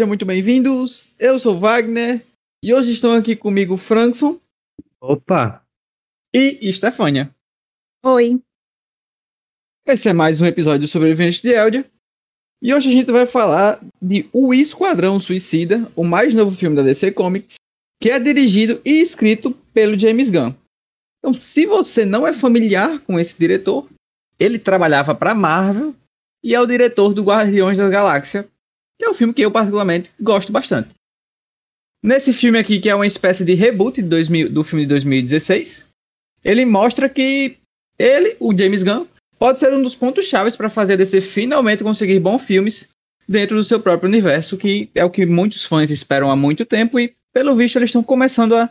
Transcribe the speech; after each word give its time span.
Sejam 0.00 0.08
muito 0.08 0.24
bem-vindos. 0.24 1.14
Eu 1.18 1.38
sou 1.38 1.58
Wagner 1.58 2.24
e 2.64 2.72
hoje 2.72 2.90
estão 2.90 3.12
aqui 3.12 3.36
comigo 3.36 3.76
Frankson. 3.76 4.40
Opa! 4.98 5.62
E 6.32 6.72
Stefânia. 6.72 7.30
Oi. 8.02 8.40
Esse 9.86 10.08
é 10.08 10.14
mais 10.14 10.40
um 10.40 10.46
episódio 10.46 10.80
de 10.80 10.88
Sobrevivente 10.88 11.42
de 11.42 11.50
Eldia. 11.50 11.84
E 12.62 12.72
hoje 12.72 12.88
a 12.88 12.92
gente 12.92 13.12
vai 13.12 13.26
falar 13.26 13.78
de 14.00 14.26
O 14.32 14.54
Esquadrão 14.54 15.20
Suicida, 15.20 15.92
o 15.94 16.02
mais 16.02 16.32
novo 16.32 16.56
filme 16.56 16.76
da 16.76 16.82
DC 16.82 17.12
Comics, 17.12 17.56
que 18.00 18.10
é 18.10 18.18
dirigido 18.18 18.80
e 18.82 19.02
escrito 19.02 19.50
pelo 19.74 19.98
James 19.98 20.30
Gunn. 20.30 20.54
Então, 21.18 21.34
se 21.34 21.66
você 21.66 22.06
não 22.06 22.26
é 22.26 22.32
familiar 22.32 23.00
com 23.00 23.20
esse 23.20 23.38
diretor, 23.38 23.86
ele 24.38 24.58
trabalhava 24.58 25.14
para 25.14 25.34
Marvel 25.34 25.94
e 26.42 26.54
é 26.54 26.60
o 26.60 26.66
diretor 26.66 27.12
do 27.12 27.22
Guardiões 27.22 27.76
da 27.76 27.90
Galáxia, 27.90 28.48
que 29.00 29.06
é 29.06 29.08
um 29.08 29.14
filme 29.14 29.32
que 29.32 29.40
eu 29.40 29.50
particularmente 29.50 30.12
gosto 30.20 30.52
bastante. 30.52 30.94
Nesse 32.02 32.34
filme 32.34 32.58
aqui, 32.58 32.78
que 32.78 32.90
é 32.90 32.94
uma 32.94 33.06
espécie 33.06 33.46
de 33.46 33.54
reboot 33.54 34.02
2000, 34.02 34.50
do 34.50 34.62
filme 34.62 34.84
de 34.84 34.90
2016, 34.90 35.88
ele 36.44 36.66
mostra 36.66 37.08
que 37.08 37.56
ele, 37.98 38.36
o 38.38 38.56
James 38.56 38.82
Gunn, 38.82 39.06
pode 39.38 39.58
ser 39.58 39.72
um 39.72 39.82
dos 39.82 39.94
pontos 39.94 40.26
chaves 40.26 40.54
para 40.54 40.68
fazer 40.68 40.98
DC 40.98 41.22
finalmente 41.22 41.82
conseguir 41.82 42.20
bons 42.20 42.42
filmes 42.42 42.90
dentro 43.26 43.56
do 43.56 43.64
seu 43.64 43.80
próprio 43.80 44.06
universo, 44.06 44.58
que 44.58 44.90
é 44.94 45.02
o 45.02 45.10
que 45.10 45.24
muitos 45.24 45.64
fãs 45.64 45.90
esperam 45.90 46.30
há 46.30 46.36
muito 46.36 46.66
tempo 46.66 47.00
e, 47.00 47.14
pelo 47.32 47.56
visto, 47.56 47.76
eles 47.76 47.88
estão 47.88 48.02
começando 48.02 48.54
a 48.54 48.70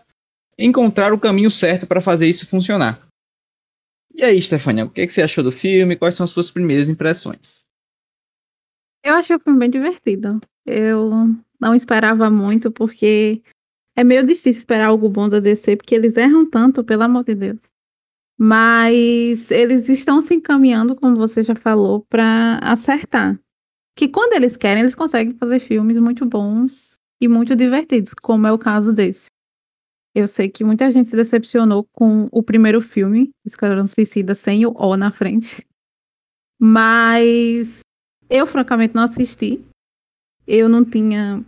encontrar 0.59 1.11
o 1.11 1.19
caminho 1.19 1.49
certo 1.49 1.87
para 1.87 2.01
fazer 2.01 2.27
isso 2.27 2.45
funcionar. 2.45 3.01
E 4.13 4.23
aí, 4.23 4.39
Stefania, 4.39 4.85
o 4.85 4.89
que, 4.89 5.01
é 5.01 5.07
que 5.07 5.13
você 5.13 5.23
achou 5.23 5.43
do 5.43 5.51
filme? 5.51 5.95
Quais 5.95 6.13
são 6.13 6.23
as 6.23 6.31
suas 6.31 6.51
primeiras 6.51 6.87
impressões? 6.87 7.67
Eu 9.03 9.15
achei 9.15 9.35
o 9.35 9.39
filme 9.39 9.59
bem 9.59 9.69
divertido. 9.69 10.41
Eu 10.65 11.11
não 11.59 11.73
esperava 11.73 12.29
muito, 12.29 12.71
porque 12.71 13.41
é 13.95 14.03
meio 14.03 14.25
difícil 14.25 14.59
esperar 14.59 14.87
algo 14.87 15.09
bom 15.09 15.27
da 15.27 15.39
DC, 15.39 15.75
porque 15.75 15.95
eles 15.95 16.15
erram 16.17 16.49
tanto, 16.49 16.83
pelo 16.83 17.03
amor 17.03 17.23
de 17.23 17.35
Deus. 17.35 17.61
Mas 18.37 19.51
eles 19.51 19.89
estão 19.89 20.21
se 20.21 20.33
encaminhando, 20.33 20.95
como 20.95 21.15
você 21.15 21.43
já 21.43 21.55
falou, 21.55 22.05
para 22.09 22.59
acertar. 22.61 23.37
Que 23.95 24.07
quando 24.07 24.33
eles 24.33 24.55
querem, 24.55 24.81
eles 24.81 24.95
conseguem 24.95 25.33
fazer 25.33 25.59
filmes 25.59 25.97
muito 25.97 26.25
bons 26.25 26.95
e 27.21 27.27
muito 27.27 27.55
divertidos, 27.55 28.13
como 28.13 28.47
é 28.47 28.51
o 28.51 28.57
caso 28.57 28.93
desse. 28.93 29.27
Eu 30.15 30.27
sei 30.27 30.49
que 30.49 30.63
muita 30.63 30.89
gente 30.89 31.09
se 31.09 31.15
decepcionou 31.15 31.85
com 31.91 32.27
o 32.31 32.41
primeiro 32.41 32.79
filme, 32.79 33.31
Esquadrão 33.45 33.85
Suicida, 33.85 34.33
sem 34.33 34.65
o 34.65 34.73
O 34.77 34.95
na 34.95 35.11
frente. 35.11 35.65
Mas 36.57 37.81
eu, 38.29 38.45
francamente, 38.45 38.95
não 38.95 39.03
assisti. 39.03 39.61
Eu 40.45 40.69
não 40.69 40.85
tinha 40.85 41.43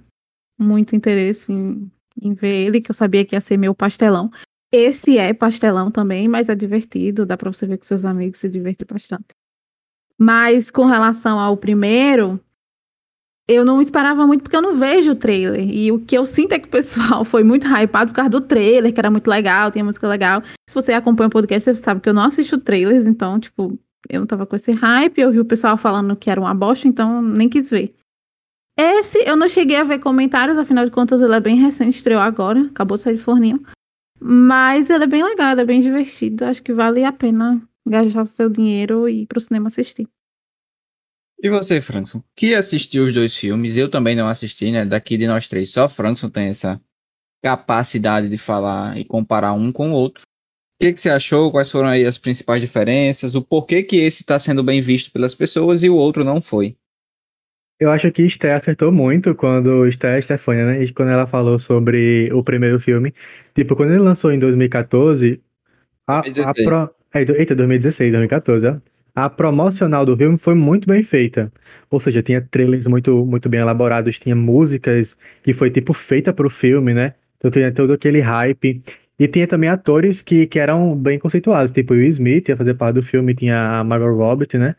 muito 0.60 0.96
interesse 0.96 1.52
em, 1.52 1.92
em 2.22 2.34
ver 2.34 2.66
ele, 2.66 2.82
que 2.82 2.92
eu 2.92 2.96
sabia 2.96 3.26
que 3.26 3.36
ia 3.36 3.42
ser 3.42 3.58
meu 3.58 3.74
pastelão. 3.74 4.32
Esse 4.72 5.18
é 5.18 5.34
pastelão 5.34 5.92
também, 5.92 6.28
mas 6.28 6.48
é 6.48 6.56
divertido, 6.56 7.26
dá 7.26 7.36
pra 7.36 7.52
você 7.52 7.68
ver 7.68 7.78
com 7.78 7.84
seus 7.84 8.06
amigos 8.06 8.40
se 8.40 8.48
divertir 8.48 8.88
bastante. 8.88 9.28
Mas 10.18 10.72
com 10.72 10.86
relação 10.86 11.40
ao 11.40 11.58
primeiro, 11.58 12.40
eu 13.48 13.66
não 13.66 13.82
esperava 13.82 14.26
muito 14.26 14.44
porque 14.44 14.56
eu 14.56 14.62
não 14.62 14.76
vejo 14.76 15.12
o 15.12 15.16
trailer. 15.16 15.68
E 15.68 15.92
o 15.92 16.00
que 16.00 16.18
eu 16.18 16.26
sinto 16.26 16.54
é 16.54 16.59
que 16.59 16.68
o 16.68 16.72
pessoal 16.72 17.26
foi 17.26 17.44
muito 17.44 17.68
hypado 17.68 18.12
por 18.12 18.16
causa 18.16 18.30
do 18.30 18.42
trailer, 18.42 18.94
que 18.94 19.00
era 19.00 19.12
muito 19.12 19.28
legal, 19.28 19.72
tinha 19.72 19.84
música 19.84 20.08
legal. 20.08 20.42
Se 20.69 20.74
você 20.74 20.94
acompanha 20.94 21.28
o 21.28 21.31
podcast, 21.31 21.69
você 21.69 21.84
sabe 21.84 22.00
que 22.00 22.08
eu 22.08 22.13
não 22.13 22.24
assisto 22.24 22.58
trailers, 22.58 23.06
então, 23.06 23.40
tipo, 23.40 23.78
eu 24.09 24.19
não 24.19 24.28
tava 24.28 24.45
com 24.45 24.56
esse 24.56 24.72
hype. 24.72 25.19
Eu 25.19 25.31
vi 25.31 25.39
o 25.39 25.45
pessoal 25.45 25.78
falando 25.78 26.16
que 26.16 26.29
era 26.29 26.39
uma 26.39 26.53
bosta, 26.53 26.88
então 26.88 27.22
nem 27.22 27.50
quis 27.50 27.69
ver. 27.69 27.94
Esse 28.78 29.17
eu 29.28 29.35
não 29.35 29.47
cheguei 29.47 29.78
a 29.78 29.84
ver 29.84 30.00
comentários, 30.00 30.57
afinal 30.57 30.85
de 30.85 30.91
contas 30.91 31.22
ele 31.22 31.35
é 31.35 31.39
bem 31.39 31.57
recente, 31.57 31.97
estreou 31.97 32.22
agora, 32.22 32.62
acabou 32.62 32.97
de 32.97 33.03
sair 33.03 33.16
de 33.16 33.22
forninho. 33.22 33.62
Mas 34.19 34.89
ele 34.89 35.03
é 35.03 35.07
bem 35.07 35.23
legal, 35.23 35.51
ele 35.51 35.62
é 35.62 35.66
bem 35.66 35.81
divertido. 35.81 36.45
Acho 36.45 36.62
que 36.62 36.73
vale 36.73 37.03
a 37.03 37.12
pena 37.12 37.62
gastar 37.85 38.22
o 38.22 38.25
seu 38.25 38.50
dinheiro 38.50 39.09
e 39.09 39.23
ir 39.23 39.25
pro 39.28 39.41
cinema 39.41 39.67
assistir. 39.67 40.07
E 41.44 41.50
você, 41.50 41.81
Frankson, 41.81 42.23
que 42.35 42.53
assistiu 42.53 43.03
os 43.03 43.12
dois 43.12 43.35
filmes? 43.35 43.75
Eu 43.75 43.89
também 43.89 44.16
não 44.16 44.28
assisti, 44.28 44.72
né? 44.72 44.85
Daqui 44.85 45.18
de 45.18 45.25
nós 45.25 45.47
três, 45.47 45.72
só 45.72 45.89
Frankson 45.89 46.29
tem 46.29 46.50
essa 46.50 46.79
capacidade 47.44 48.29
de 48.29 48.38
falar 48.38 48.95
e 48.95 49.03
comparar 49.03 49.53
um 49.53 49.72
com 49.72 49.91
o 49.91 49.95
outro. 49.95 50.23
O 50.81 50.84
que, 50.84 50.94
que 50.94 51.00
você 51.00 51.12
achou? 51.12 51.52
Quais 51.52 51.69
foram 51.69 51.90
aí 51.90 52.08
as 52.08 52.18
principais 52.18 52.59
diferenças? 52.59 53.36
O 53.36 53.42
porquê 53.44 53.84
que 53.84 53.97
esse 53.97 54.24
está 54.24 54.40
sendo 54.40 54.64
bem 54.64 54.81
visto 54.81 55.12
pelas 55.12 55.36
pessoas 55.36 55.84
e 55.84 55.90
o 55.92 55.96
outro 55.96 56.24
não 56.24 56.42
foi? 56.42 56.75
Eu 57.80 57.92
acho 57.92 58.12
que 58.12 58.24
Esté 58.24 58.56
acertou 58.56 58.92
muito 58.92 59.36
quando 59.36 59.86
Esté 59.86 60.19
Stefania, 60.19 60.66
né? 60.66 60.88
Quando 60.96 61.09
ela 61.09 61.28
falou 61.28 61.59
sobre 61.59 62.34
o 62.34 62.44
primeiro 62.44 62.80
filme. 62.80 63.14
Tipo, 63.53 63.75
quando 63.75 63.92
ele 63.92 64.00
lançou 64.00 64.31
em 64.31 64.40
2014, 64.40 65.40
a, 66.08 66.22
2016. 66.22 66.68
a 66.68 66.88
pro... 66.88 66.96
é, 67.13 67.40
eita, 67.40 67.56
2016, 67.56 68.12
2014, 68.12 68.68
ó 68.68 68.92
a 69.13 69.30
promocional 69.30 70.06
do 70.06 70.16
filme 70.16 70.38
foi 70.38 70.56
muito 70.56 70.88
bem 70.88 71.03
feita. 71.03 71.52
Ou 71.90 72.00
seja, 72.00 72.24
tinha 72.24 72.42
trailers 72.42 72.88
muito, 72.88 73.25
muito 73.25 73.50
bem 73.50 73.59
elaborados, 73.59 74.18
tinha 74.18 74.36
músicas 74.36 75.16
que 75.44 75.53
foi 75.53 75.69
tipo 75.69 75.94
feita 75.94 76.34
para 76.34 76.48
o 76.48 76.50
filme, 76.50 76.94
né? 76.94 77.13
Então 77.38 77.52
tinha 77.52 77.72
todo 77.72 77.94
aquele 77.94 78.22
hype. 78.22 78.81
E 79.22 79.28
tinha 79.28 79.48
também 79.48 79.70
atores 79.70 80.24
que, 80.24 80.48
que 80.48 80.58
eram 80.58 80.96
bem 80.98 81.20
conceituados, 81.20 81.72
tipo 81.72 81.94
Will 81.94 82.09
Smith 82.09 82.50
ia 82.50 82.58
fazer 82.58 82.74
parte 82.74 82.96
do 82.96 83.04
filme, 83.04 83.36
tinha 83.36 83.80
a 83.80 83.84
Margot 83.84 84.16
Robbie, 84.16 84.48
né? 84.58 84.76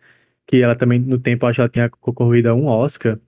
Que 0.46 0.62
ela 0.62 0.74
também, 0.74 0.98
no 0.98 1.16
tempo, 1.20 1.46
acho 1.46 1.56
que 1.58 1.60
ela 1.60 1.68
tinha 1.68 1.88
concorrido 1.90 2.48
a 2.50 2.54
um 2.54 2.66
Oscar, 2.66 3.20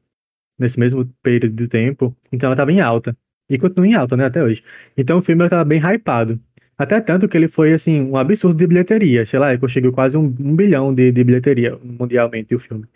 nesse 0.59 0.79
mesmo 0.79 1.07
período 1.23 1.55
de 1.55 1.69
tempo. 1.69 2.17
Então 2.33 2.49
ela 2.49 2.55
estava 2.55 2.73
em 2.73 2.81
alta. 2.81 3.17
E 3.49 3.59
continua 3.59 3.87
em 3.87 3.95
alta, 3.95 4.17
né, 4.17 4.27
até 4.27 4.43
hoje. 4.43 4.65
Então 4.97 5.19
o 5.19 5.23
filme 5.23 5.45
estava 5.45 5.65
bem 5.65 5.81
hypado. 5.81 6.41
Até 6.77 7.01
tanto 7.01 7.29
que 7.29 7.37
ele 7.37 7.49
foi, 7.49 7.73
assim, 7.73 8.01
um 8.03 8.17
absurdo 8.17 8.59
de 8.59 8.67
bilheteria. 8.67 9.25
Sei 9.27 9.39
lá, 9.39 9.57
conseguiu 9.59 9.93
quase 9.93 10.17
um, 10.17 10.25
um 10.25 10.57
bilhão 10.57 10.93
de, 10.95 11.13
de, 11.13 11.25
bilheteria 11.25 11.79
mundialmente 11.83 12.55
o 12.57 12.59
filme. 12.59 12.87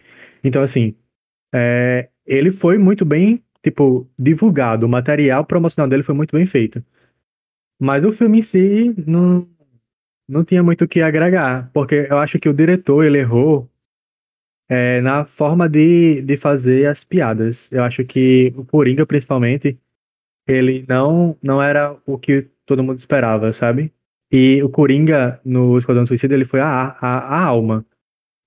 Então, 0.43 0.63
assim, 0.63 0.97
é, 1.55 2.09
ele 2.27 2.51
foi 2.53 2.79
muito 2.79 3.05
bem, 3.05 3.45
tipo, 3.63 4.11
divulgado. 4.19 4.87
O 4.87 4.89
material 4.89 5.45
promocional 5.45 5.89
dele 5.89 6.03
foi 6.03 6.15
muito 6.17 6.37
bem 6.37 6.47
feito. 6.47 6.83
Mas 7.81 8.05
o 8.05 8.13
filme 8.13 8.41
em 8.41 8.43
si 8.43 8.95
não, 9.07 9.49
não 10.29 10.45
tinha 10.45 10.63
muito 10.63 10.85
o 10.85 10.89
que 10.89 11.01
agregar. 11.01 11.71
Porque 11.73 12.07
eu 12.11 12.19
acho 12.19 12.39
que 12.39 12.49
o 12.49 12.55
diretor, 12.55 13.05
ele 13.05 13.19
errou 13.19 13.69
é, 14.69 15.01
na 15.01 15.25
forma 15.25 15.69
de, 15.69 16.23
de 16.23 16.37
fazer 16.37 16.87
as 16.87 17.05
piadas. 17.05 17.71
Eu 17.73 17.83
acho 17.85 18.05
que 18.05 18.53
o 18.57 18.65
Coringa, 18.65 19.07
principalmente, 19.07 19.79
ele 20.47 20.85
não, 20.89 21.37
não 21.43 21.63
era 21.63 21.97
o 22.07 22.19
que 22.19 22.49
todo 22.67 22.83
mundo 22.83 22.99
esperava, 22.99 23.53
sabe? 23.53 23.93
E 24.31 24.63
o 24.63 24.69
Coringa, 24.69 25.41
no 25.45 25.79
Esquadrão 25.79 26.07
Suicida, 26.07 26.35
ele 26.35 26.45
foi 26.45 26.61
a, 26.61 26.97
a, 27.01 27.19
a 27.19 27.45
alma 27.45 27.85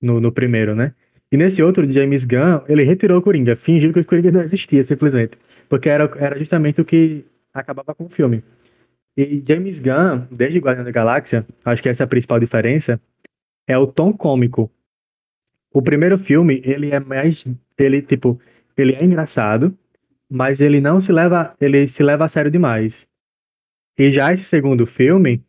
no, 0.02 0.19
no 0.19 0.31
primeiro, 0.31 0.75
né? 0.75 0.94
E 1.31 1.38
nesse 1.38 1.63
outro, 1.63 1.90
James 1.90 2.25
Gunn, 2.25 2.62
ele 2.68 2.84
retirou 2.84 3.18
o 3.19 3.22
Coringa, 3.22 3.56
fingiu 3.56 3.94
que 3.94 4.02
o 4.02 4.06
Coringa 4.06 4.31
não 4.31 4.42
existia, 4.42 4.84
simplesmente. 4.84 5.38
Porque 5.69 5.90
era, 5.90 6.12
era 6.18 6.38
justamente 6.38 6.81
o 6.81 6.86
que 6.86 7.25
acabava 7.53 7.96
com 7.96 8.06
o 8.06 8.09
filme. 8.09 8.44
E 9.18 9.44
James 9.48 9.80
Gunn, 9.80 10.26
desde 10.32 10.60
Guardião 10.60 10.86
da 10.86 10.92
Galáxia, 10.92 11.46
acho 11.66 11.84
que 11.84 11.90
essa 11.90 12.04
é 12.04 12.06
a 12.06 12.08
principal 12.08 12.40
diferença, 12.40 13.00
é 13.68 13.78
o 13.78 13.88
tom 13.88 14.14
cômico. 14.14 14.72
O 15.74 15.82
primeiro 15.82 16.18
filme, 16.18 16.62
ele 16.66 16.92
é 16.92 17.00
mais. 17.00 17.46
Ele, 17.78 18.02
tipo, 18.02 18.40
ele 18.78 18.94
é 18.94 19.04
engraçado, 19.04 19.78
mas 20.30 20.62
ele 20.62 20.81
não 20.81 21.00
se 21.00 21.12
leva. 21.12 21.56
Ele 21.60 21.88
se 21.88 22.04
leva 22.04 22.25
a 22.25 22.30
sério 22.30 22.52
demais. 22.52 23.08
E 23.98 24.12
já 24.12 24.34
esse 24.34 24.44
segundo 24.44 24.86
filme, 24.86 25.44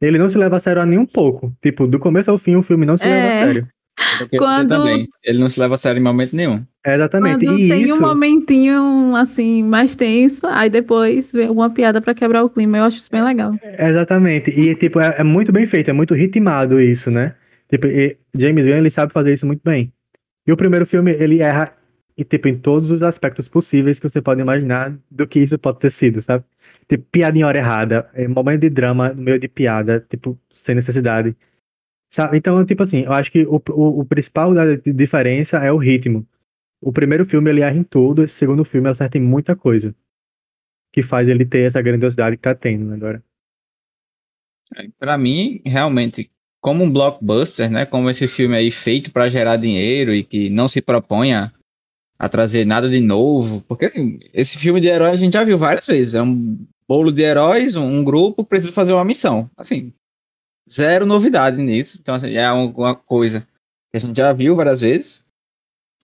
ele 0.00 0.18
não 0.18 0.28
se 0.28 0.36
leva 0.36 0.56
a 0.56 0.60
sério 0.60 0.82
a 0.82 0.86
nem 0.86 0.98
um 0.98 1.06
pouco. 1.06 1.54
Tipo, 1.62 1.86
do 1.86 1.98
começo 1.98 2.30
ao 2.30 2.38
fim, 2.38 2.56
o 2.56 2.62
filme 2.62 2.84
não 2.84 2.96
se 2.96 3.04
é. 3.04 3.08
leva 3.08 3.26
a 3.26 3.30
é. 3.30 3.44
sério. 3.44 3.68
Quando... 4.36 4.68
Também. 4.68 5.08
Ele 5.22 5.38
não 5.38 5.48
se 5.48 5.60
leva 5.60 5.74
a 5.74 5.78
sério 5.78 6.00
em 6.00 6.02
momento 6.02 6.34
nenhum. 6.34 6.64
É, 6.84 6.94
exatamente. 6.94 7.46
Quando 7.46 7.58
e 7.58 7.68
tem 7.68 7.82
isso... 7.84 7.94
um 7.94 8.00
momentinho, 8.00 9.16
assim, 9.16 9.62
mais 9.62 9.96
tenso, 9.96 10.46
aí 10.46 10.68
depois 10.68 11.32
vem 11.32 11.46
alguma 11.46 11.70
piada 11.70 12.00
para 12.02 12.14
quebrar 12.14 12.44
o 12.44 12.50
clima. 12.50 12.76
Eu 12.76 12.84
acho 12.84 12.98
isso 12.98 13.10
bem 13.10 13.24
legal. 13.24 13.52
É, 13.62 13.88
exatamente. 13.88 14.50
E, 14.50 14.74
tipo, 14.74 15.00
é, 15.00 15.14
é, 15.18 15.24
muito 15.24 15.50
bem 15.50 15.66
feito, 15.66 15.88
é 15.88 15.94
muito 15.94 16.12
ritmado 16.12 16.78
isso, 16.78 17.10
né? 17.10 17.34
Tipo, 17.70 17.86
James 18.36 18.66
Gunn, 18.66 18.76
ele 18.76 18.90
sabe 18.90 19.12
fazer 19.12 19.32
isso 19.32 19.46
muito 19.46 19.62
bem. 19.64 19.90
E 20.46 20.52
o 20.52 20.56
primeiro 20.58 20.84
filme, 20.84 21.10
ele 21.12 21.40
erra, 21.40 21.72
e, 22.18 22.22
tipo, 22.22 22.48
em 22.48 22.56
todos 22.58 22.90
os 22.90 23.02
aspectos 23.02 23.48
possíveis 23.48 23.98
que 23.98 24.06
você 24.06 24.20
pode 24.20 24.42
imaginar 24.42 24.94
do 25.10 25.26
que 25.26 25.40
isso 25.40 25.58
pode 25.58 25.78
ter 25.78 25.90
sido, 25.90 26.20
sabe? 26.20 26.44
Tipo, 26.86 27.04
piada 27.10 27.38
em 27.38 27.44
hora 27.44 27.56
errada, 27.56 28.10
é, 28.12 28.28
momento 28.28 28.60
de 28.60 28.68
drama 28.68 29.08
no 29.14 29.22
meio 29.22 29.38
de 29.38 29.48
piada, 29.48 30.04
tipo, 30.10 30.38
sem 30.52 30.74
necessidade. 30.74 31.34
Sabe? 32.10 32.36
Então, 32.36 32.62
tipo 32.66 32.82
assim, 32.82 33.04
eu 33.04 33.12
acho 33.12 33.32
que 33.32 33.44
o, 33.46 33.60
o, 33.70 34.00
o 34.00 34.04
principal 34.04 34.52
da 34.54 34.76
diferença 34.76 35.56
é 35.58 35.72
o 35.72 35.78
ritmo. 35.78 36.26
O 36.84 36.92
primeiro 36.92 37.24
filme 37.24 37.50
ele 37.50 37.62
erra 37.62 37.76
em 37.76 37.82
tudo, 37.82 38.22
esse 38.22 38.34
segundo 38.34 38.62
filme 38.62 38.90
acerta 38.90 39.16
em 39.16 39.22
muita 39.22 39.56
coisa. 39.56 39.94
Que 40.92 41.02
faz 41.02 41.30
ele 41.30 41.46
ter 41.46 41.66
essa 41.66 41.80
grandiosidade 41.80 42.36
que 42.36 42.42
tá 42.42 42.54
tendo 42.54 42.92
agora. 42.92 43.24
É, 44.76 44.86
para 44.98 45.16
mim, 45.16 45.62
realmente, 45.64 46.30
como 46.60 46.84
um 46.84 46.92
blockbuster, 46.92 47.70
né? 47.70 47.86
Como 47.86 48.10
esse 48.10 48.28
filme 48.28 48.54
aí 48.54 48.70
feito 48.70 49.10
para 49.10 49.30
gerar 49.30 49.56
dinheiro 49.56 50.12
e 50.12 50.22
que 50.22 50.50
não 50.50 50.68
se 50.68 50.82
propõe 50.82 51.32
a 51.32 51.50
trazer 52.28 52.66
nada 52.66 52.88
de 52.88 53.00
novo, 53.00 53.62
porque 53.62 53.86
assim, 53.86 54.18
esse 54.32 54.58
filme 54.58 54.80
de 54.80 54.88
herói 54.88 55.10
a 55.10 55.16
gente 55.16 55.32
já 55.32 55.44
viu 55.44 55.56
várias 55.56 55.86
vezes. 55.86 56.14
É 56.14 56.22
um 56.22 56.66
bolo 56.86 57.10
de 57.10 57.22
heróis, 57.22 57.76
um, 57.76 58.04
grupo 58.04 58.44
precisa 58.44 58.72
fazer 58.72 58.92
uma 58.92 59.04
missão. 59.04 59.50
Assim, 59.56 59.90
zero 60.70 61.06
novidade 61.06 61.56
nisso. 61.56 61.98
Então, 62.00 62.14
assim, 62.14 62.34
é 62.34 62.50
uma 62.52 62.94
coisa 62.94 63.40
que 63.90 63.96
a 63.96 63.98
gente 63.98 64.16
já 64.16 64.32
viu 64.34 64.54
várias 64.54 64.80
vezes, 64.80 65.23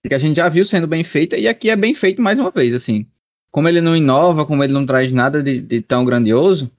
que 0.07 0.15
a 0.15 0.17
gente 0.17 0.37
já 0.37 0.49
viu 0.49 0.65
sendo 0.65 0.87
bem 0.87 1.03
feita, 1.03 1.37
e 1.37 1.47
aqui 1.47 1.69
é 1.69 1.75
bem 1.75 1.93
feito 1.93 2.21
mais 2.21 2.39
uma 2.39 2.51
vez, 2.51 2.73
assim. 2.73 3.05
Como 3.51 3.67
ele 3.67 3.81
não 3.81 3.95
inova, 3.95 4.45
como 4.45 4.63
ele 4.63 4.73
não 4.73 4.85
traz 4.85 5.11
nada 5.11 5.43
de, 5.43 5.61
de 5.61 5.81
tão 5.81 6.05
grandioso, 6.05 6.71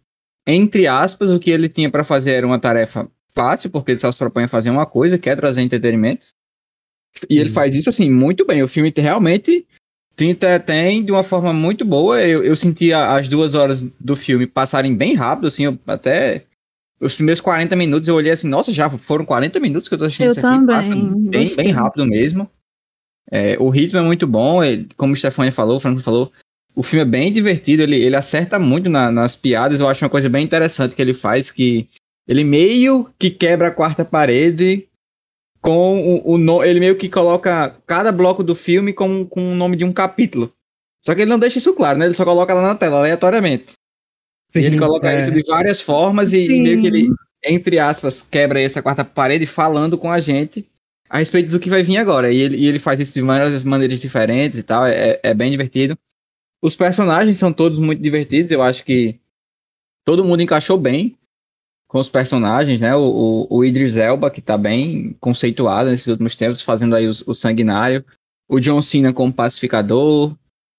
entre 0.47 0.87
aspas, 0.87 1.31
o 1.31 1.39
que 1.39 1.51
ele 1.51 1.69
tinha 1.69 1.91
para 1.91 2.05
fazer 2.05 2.33
era 2.33 2.47
uma 2.47 2.59
tarefa 2.59 3.09
fácil, 3.35 3.71
porque 3.71 3.93
ele 3.93 3.99
só 3.99 4.11
se 4.11 4.19
propõe 4.19 4.45
a 4.45 4.49
fazer 4.49 4.71
uma 4.71 4.87
coisa, 4.87 5.19
que 5.19 5.31
é 5.31 5.37
trazer 5.37 5.63
entretenimento. 5.63 6.27
E 7.29 7.39
ele 7.39 7.51
faz 7.51 7.75
isso, 7.77 7.91
assim, 7.91 8.11
muito 8.11 8.45
bem. 8.45 8.63
O 8.63 8.69
filme 8.69 8.93
realmente 8.97 9.67
te 10.17 10.25
entretém 10.25 11.05
de 11.05 11.13
uma 11.13 11.23
forma 11.23 11.53
muito 11.53 11.85
boa. 11.85 12.21
Eu, 12.23 12.43
eu 12.43 12.57
senti 12.57 12.93
as 12.93 13.29
duas 13.29 13.55
horas 13.55 13.83
do 14.01 14.17
filme 14.17 14.47
passarem 14.47 14.95
bem 14.95 15.15
rápido, 15.15 15.47
assim, 15.47 15.65
eu 15.65 15.79
até 15.87 16.45
os 17.01 17.17
primeiros 17.17 17.41
40 17.41 17.75
minutos 17.75 18.07
eu 18.07 18.15
olhei 18.15 18.31
assim, 18.31 18.49
nossa, 18.49 18.71
já 18.71 18.89
foram 18.89 19.25
40 19.25 19.59
minutos 19.59 19.89
que 19.89 19.95
eu 19.95 19.99
tô 19.99 20.05
assistindo 20.05 20.27
eu 20.27 20.33
isso 20.33 20.47
aqui. 20.47 20.49
Também, 20.49 20.67
passa 20.67 20.95
bem, 20.95 21.57
bem 21.57 21.71
rápido 21.71 22.07
mesmo. 22.07 22.49
É, 23.34 23.56
o 23.58 23.70
ritmo 23.70 23.99
é 23.99 24.02
muito 24.02 24.26
bom, 24.26 24.62
ele, 24.62 24.87
como 24.94 25.14
o 25.14 25.17
Stefania 25.17 25.50
falou, 25.50 25.79
o 25.79 25.81
Franco 25.81 26.02
falou, 26.02 26.31
o 26.76 26.82
filme 26.82 27.02
é 27.02 27.08
bem 27.08 27.32
divertido, 27.32 27.82
ele, 27.82 27.96
ele 27.96 28.14
acerta 28.14 28.58
muito 28.58 28.90
na, 28.90 29.11
nas 29.11 29.34
piadas, 29.34 29.81
eu 29.81 29.88
acho 29.88 30.05
uma 30.05 30.11
coisa 30.11 30.29
bem 30.29 30.44
interessante 30.44 30.94
que 30.94 31.00
ele 31.00 31.14
faz, 31.14 31.50
que 31.50 31.88
ele 32.29 32.44
meio 32.44 33.11
que 33.19 33.31
quebra 33.31 33.69
a 33.69 33.73
quarta 33.73 34.05
parede 34.05 34.87
com 35.62 36.20
o, 36.25 36.37
o 36.37 36.64
ele 36.64 36.81
meio 36.81 36.96
que 36.96 37.08
coloca 37.08 37.75
cada 37.87 38.12
bloco 38.12 38.44
do 38.44 38.55
filme 38.55 38.93
com, 38.93 39.25
com 39.25 39.52
o 39.52 39.55
nome 39.55 39.76
de 39.76 39.84
um 39.84 39.93
capítulo. 39.93 40.52
Só 41.02 41.14
que 41.14 41.23
ele 41.23 41.31
não 41.31 41.38
deixa 41.38 41.58
isso 41.58 41.73
claro, 41.75 41.99
né? 41.99 42.05
Ele 42.05 42.14
só 42.14 42.25
coloca 42.25 42.52
lá 42.52 42.62
na 42.62 42.75
tela, 42.75 42.99
aleatoriamente. 42.99 43.73
Sim, 44.52 44.61
e 44.61 44.67
ele 44.67 44.79
coloca 44.79 45.11
é. 45.11 45.20
isso 45.20 45.32
de 45.32 45.43
várias 45.46 45.81
formas 45.81 46.32
e, 46.32 46.46
meio 46.49 46.81
que 46.81 46.87
ele, 46.87 47.08
entre 47.44 47.79
aspas, 47.79 48.23
quebra 48.23 48.61
essa 48.61 48.82
quarta 48.82 49.05
parede 49.05 49.46
falando 49.46 49.96
com 49.96 50.11
a 50.11 50.20
gente 50.20 50.67
a 51.12 51.19
respeito 51.19 51.50
do 51.50 51.61
que 51.61 51.69
vai 51.69 51.82
vir 51.82 51.99
agora. 51.99 52.32
E 52.32 52.38
ele, 52.38 52.56
e 52.56 52.67
ele 52.67 52.79
faz 52.79 52.99
isso 52.99 53.12
de 53.12 53.23
maneiras 53.23 54.00
diferentes 54.00 54.59
e 54.59 54.62
tal, 54.62 54.87
é, 54.87 55.20
é 55.23 55.35
bem 55.35 55.50
divertido. 55.50 55.97
Os 56.62 56.75
personagens 56.75 57.37
são 57.37 57.53
todos 57.53 57.79
muito 57.79 58.03
divertidos, 58.03 58.50
eu 58.50 58.62
acho 58.62 58.82
que 58.82 59.20
todo 60.06 60.25
mundo 60.25 60.43
encaixou 60.43 60.79
bem 60.79 61.19
com 61.87 61.99
os 61.99 62.09
personagens, 62.09 62.81
né? 62.81 62.97
O, 62.97 63.47
o, 63.50 63.59
o 63.59 63.64
Idris 63.64 63.97
Elba, 63.97 64.31
que 64.31 64.41
tá 64.41 64.56
bem 64.56 65.14
conceituado 65.20 65.91
nesses 65.91 66.06
últimos 66.06 66.35
tempos, 66.35 66.62
fazendo 66.62 66.97
aí 66.97 67.06
o, 67.06 67.12
o 67.26 67.35
Sanguinário. 67.35 68.03
O 68.49 68.58
John 68.58 68.81
Cena 68.81 69.12
como 69.12 69.32
pacificador. 69.32 70.35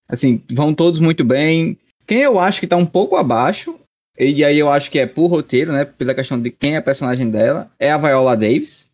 Assim, 0.09 0.41
vão 0.51 0.73
todos 0.73 0.99
muito 0.99 1.23
bem. 1.23 1.77
Quem 2.07 2.21
eu 2.21 2.39
acho 2.39 2.59
que 2.59 2.67
tá 2.67 2.75
um 2.75 2.85
pouco 2.87 3.15
abaixo, 3.15 3.79
e 4.17 4.43
aí 4.43 4.57
eu 4.57 4.71
acho 4.71 4.89
que 4.89 4.97
é 4.97 5.05
por 5.05 5.27
roteiro, 5.27 5.71
né? 5.71 5.85
Pela 5.85 6.15
questão 6.15 6.41
de 6.41 6.49
quem 6.49 6.73
é 6.73 6.77
a 6.77 6.81
personagem 6.81 7.29
dela, 7.29 7.71
é 7.77 7.91
a 7.91 7.97
Viola 7.99 8.35
Davis. 8.35 8.91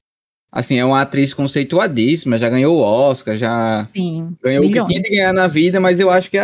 Assim, 0.51 0.79
é 0.79 0.85
uma 0.85 1.01
atriz 1.01 1.33
conceituadíssima, 1.33 2.37
já 2.37 2.49
ganhou 2.49 2.77
o 2.77 2.81
Oscar, 2.81 3.37
já 3.37 3.87
Sim, 3.95 4.35
ganhou 4.43 4.63
milhões. 4.63 4.81
o 4.81 4.87
que 4.87 4.93
tinha 4.93 5.01
de 5.03 5.09
ganhar 5.09 5.33
na 5.33 5.47
vida, 5.47 5.79
mas 5.79 5.99
eu 5.99 6.09
acho 6.09 6.31
que, 6.31 6.37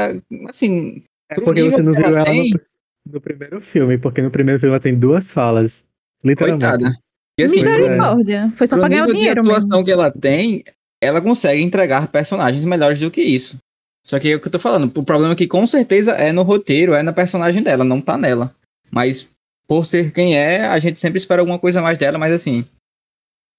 assim. 0.48 1.02
É 1.30 1.36
porque 1.36 1.63
você 1.63 1.81
não 1.81 1.94
viu 1.94 2.06
ela, 2.06 2.24
tem... 2.24 2.52
no, 2.52 3.13
no, 3.13 3.22
primeiro 3.22 3.62
filme, 3.62 3.98
porque 3.98 4.22
no 4.22 4.30
primeiro 4.30 4.60
filme 4.60 4.75
ela 4.75 4.81
tem 4.81 4.94
duas 4.94 5.31
falas. 5.31 5.84
Literalmente. 6.24 6.66
Coitada. 6.66 6.98
E, 7.40 7.44
assim, 7.44 7.57
Misericórdia. 7.57 8.54
Foi 8.56 8.68
só 8.68 8.78
pra 8.78 8.88
ganhar 8.88 9.07
o 9.07 9.12
dinheiro. 9.12 9.42
A 9.42 9.44
atuação 9.44 9.69
mesmo. 9.69 9.86
que 9.86 9.92
ela 9.92 10.12
tem, 10.12 10.63
ela 11.01 11.19
consegue 11.19 11.63
entregar 11.63 12.08
personagens 12.08 12.63
melhores 12.63 13.00
do 13.00 13.10
que 13.10 13.22
isso. 13.22 13.58
Só 14.06 14.19
que 14.19 14.30
é 14.30 14.36
o 14.36 14.40
que 14.40 14.48
eu 14.48 14.51
tô 14.51 14.60
falando. 14.60 14.92
O 14.96 15.04
problema 15.04 15.34
é 15.34 15.36
que 15.36 15.48
com 15.48 15.66
certeza 15.66 16.12
é 16.12 16.31
no 16.31 16.44
roteiro, 16.44 16.94
é 16.94 17.01
na 17.01 17.12
personagem 17.12 17.63
dela, 17.63 17.84
não 17.84 18.00
tá 18.00 18.18
nela. 18.18 18.54
Mas 18.92 19.28
por 19.68 19.84
ser 19.86 20.12
quem 20.12 20.38
é, 20.38 20.66
a 20.68 20.78
gente 20.78 21.00
sempre 21.00 21.18
espera 21.18 21.42
alguma 21.42 21.58
coisa 21.58 21.81
mais 21.81 21.98
dela, 21.98 22.19
mas 22.19 22.31
assim. 22.31 22.63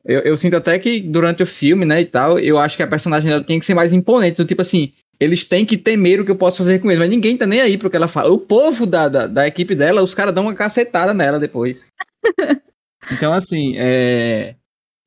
Eu, 0.07 0.21
eu 0.21 0.37
sinto 0.37 0.57
até 0.57 0.79
que 0.79 1.01
durante 1.01 1.43
o 1.43 1.47
filme, 1.47 1.85
né, 1.85 2.01
e 2.01 2.05
tal, 2.05 2.39
eu 2.39 2.59
acho 2.59 2.77
que 2.77 2.83
a 2.83 2.87
personagem 2.87 3.29
dela 3.29 3.43
tem 3.43 3.59
que 3.59 3.67
ser 3.67 3.75
mais 3.75 3.93
imponente. 3.93 4.37
Do 4.37 4.45
tipo 4.45 4.63
assim, 4.63 4.93
eles 5.19 5.45
têm 5.45 5.65
que 5.65 5.77
temer 5.77 6.21
o 6.21 6.25
que 6.25 6.31
eu 6.31 6.37
posso 6.37 6.59
fazer 6.59 6.79
com 6.79 6.89
eles, 6.89 7.01
mas 7.01 7.11
ninguém 7.11 7.37
tá 7.37 7.47
nem 7.47 7.61
aí 7.61 7.77
pro 7.77 7.91
que 7.91 7.97
ela 7.97 8.09
fala. 8.09 8.31
O 8.31 8.39
povo 8.39 8.87
da, 8.87 9.09
da, 9.09 9.27
da 9.27 9.47
equipe 9.49 9.75
dela, 9.75 10.03
os 10.03 10.15
caras 10.15 10.35
dão 10.35 10.45
uma 10.45 10.55
cacetada 10.55 11.13
nela 11.13 11.41
depois. 11.41 11.93
então, 13.11 13.33
assim, 13.33 13.75
é. 13.77 14.55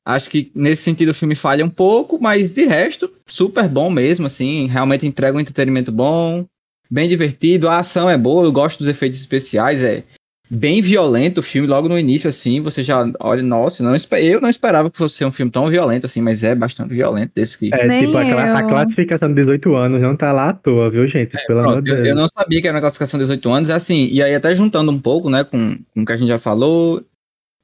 Acho 0.05 0.29
que 0.29 0.51
nesse 0.55 0.81
sentido 0.81 1.09
o 1.09 1.13
filme 1.13 1.35
falha 1.35 1.63
um 1.63 1.69
pouco, 1.69 2.17
mas 2.19 2.51
de 2.51 2.65
resto, 2.65 3.13
super 3.27 3.67
bom 3.67 3.91
mesmo, 3.91 4.25
assim, 4.25 4.65
realmente 4.65 5.05
entrega 5.05 5.37
um 5.37 5.39
entretenimento 5.39 5.91
bom, 5.91 6.47
bem 6.89 7.07
divertido, 7.07 7.69
a 7.69 7.77
ação 7.77 8.09
é 8.09 8.17
boa, 8.17 8.43
eu 8.43 8.51
gosto 8.51 8.79
dos 8.79 8.87
efeitos 8.87 9.19
especiais, 9.19 9.83
é 9.83 10.03
bem 10.49 10.81
violento 10.81 11.39
o 11.39 11.43
filme, 11.43 11.67
logo 11.67 11.87
no 11.87 11.99
início, 11.99 12.27
assim, 12.27 12.59
você 12.59 12.81
já 12.81 13.07
olha, 13.19 13.43
nossa, 13.43 13.83
não, 13.83 13.95
eu 14.17 14.41
não 14.41 14.49
esperava 14.49 14.89
que 14.89 14.97
fosse 14.97 15.15
ser 15.15 15.25
um 15.25 15.31
filme 15.31 15.51
tão 15.51 15.69
violento, 15.69 16.07
assim, 16.07 16.21
mas 16.21 16.43
é 16.43 16.55
bastante 16.55 16.93
violento 16.93 17.33
desse 17.35 17.57
que... 17.57 17.69
É, 17.73 17.87
Nem 17.87 18.05
tipo, 18.05 18.17
a, 18.17 18.57
a, 18.57 18.63
classificação 18.63 19.29
de 19.29 19.35
18 19.35 19.75
anos 19.75 20.01
não 20.01 20.15
tá 20.15 20.31
lá 20.31 20.49
à 20.49 20.53
toa, 20.53 20.89
viu, 20.89 21.07
gente? 21.07 21.37
É, 21.37 21.45
Pelo 21.45 21.61
pronto, 21.61 21.87
eu, 21.87 22.03
eu, 22.03 22.15
não 22.15 22.27
sabia 22.27 22.61
que 22.61 22.67
era 22.67 22.75
uma 22.75 22.81
classificação 22.81 23.19
de 23.19 23.25
18 23.25 23.49
anos, 23.51 23.69
é 23.69 23.73
assim, 23.73 24.07
e 24.11 24.23
aí 24.23 24.33
até 24.33 24.55
juntando 24.55 24.91
um 24.91 24.99
pouco, 24.99 25.29
né, 25.29 25.43
com, 25.43 25.77
com 25.93 26.01
o 26.01 26.05
que 26.05 26.13
a 26.13 26.17
gente 26.17 26.29
já 26.29 26.39
falou, 26.39 27.05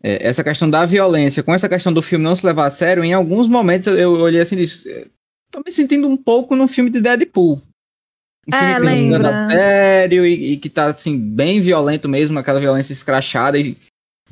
é, 0.03 0.27
essa 0.27 0.43
questão 0.43 0.69
da 0.69 0.85
violência, 0.85 1.41
com 1.41 1.53
essa 1.53 1.67
questão 1.67 1.91
do 1.91 2.03
filme 2.03 2.23
não 2.23 2.35
se 2.35 2.45
levar 2.45 2.67
a 2.67 2.71
sério, 2.71 3.03
em 3.03 3.13
alguns 3.13 3.47
momentos 3.47 3.87
eu, 3.87 3.97
eu 3.97 4.11
olhei 4.19 4.41
assim 4.41 4.55
e 4.55 4.59
disse, 4.59 4.91
é, 4.91 5.07
tô 5.49 5.61
me 5.65 5.71
sentindo 5.71 6.07
um 6.07 6.15
pouco 6.15 6.55
no 6.55 6.67
filme 6.67 6.91
de 6.91 7.01
Deadpool. 7.01 7.61
Um 8.47 8.55
é, 8.55 8.75
filme 8.75 8.89
que 8.89 9.09
lembra. 9.09 9.29
a 9.29 9.49
sério 9.49 10.25
e, 10.25 10.53
e, 10.53 10.57
que 10.57 10.69
tá, 10.69 10.87
assim, 10.87 11.17
bem 11.17 11.59
violento 11.59 12.07
mesmo, 12.07 12.37
aquela 12.37 12.59
violência 12.59 12.93
escrachada 12.93 13.57
e 13.57 13.75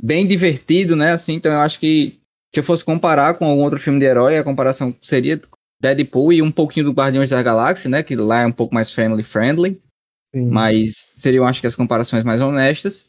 bem 0.02 0.26
divertido, 0.26 0.96
né, 0.96 1.14
assim, 1.14 1.34
então 1.34 1.52
eu 1.52 1.60
acho 1.60 1.80
que 1.80 2.20
se 2.54 2.60
eu 2.60 2.64
fosse 2.64 2.84
comparar 2.84 3.36
com 3.36 3.46
algum 3.46 3.64
outro 3.64 3.80
filme 3.80 4.00
de 4.00 4.06
herói, 4.06 4.38
a 4.38 4.44
comparação 4.44 4.96
seria 5.02 5.42
Deadpool 5.82 6.34
e 6.34 6.42
um 6.42 6.52
pouquinho 6.52 6.86
do 6.86 6.92
Guardiões 6.92 7.30
da 7.30 7.42
Galáxia, 7.42 7.90
né, 7.90 8.04
que 8.04 8.16
lá 8.16 8.42
é 8.42 8.46
um 8.46 8.52
pouco 8.52 8.74
mais 8.74 8.92
family 8.92 9.24
friendly, 9.24 9.80
Sim. 10.34 10.48
mas 10.50 11.14
seriam, 11.16 11.46
acho 11.46 11.62
que, 11.62 11.68
as 11.68 11.76
comparações 11.76 12.24
mais 12.24 12.42
honestas. 12.42 13.08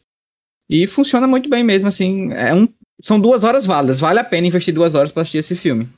E 0.69 0.87
funciona 0.87 1.27
muito 1.27 1.49
bem 1.49 1.63
mesmo, 1.63 1.89
assim. 1.89 2.33
É 2.33 2.55
um, 2.55 2.67
são 3.03 3.21
duas 3.21 3.45
horas 3.45 3.67
válidas. 3.67 4.01
Vale 4.01 4.19
a 4.19 4.25
pena 4.25 4.47
investir 4.47 4.73
duas 4.73 4.95
horas 4.95 5.13
para 5.13 5.23
assistir 5.23 5.39
esse 5.39 5.57
filme. 5.57 5.89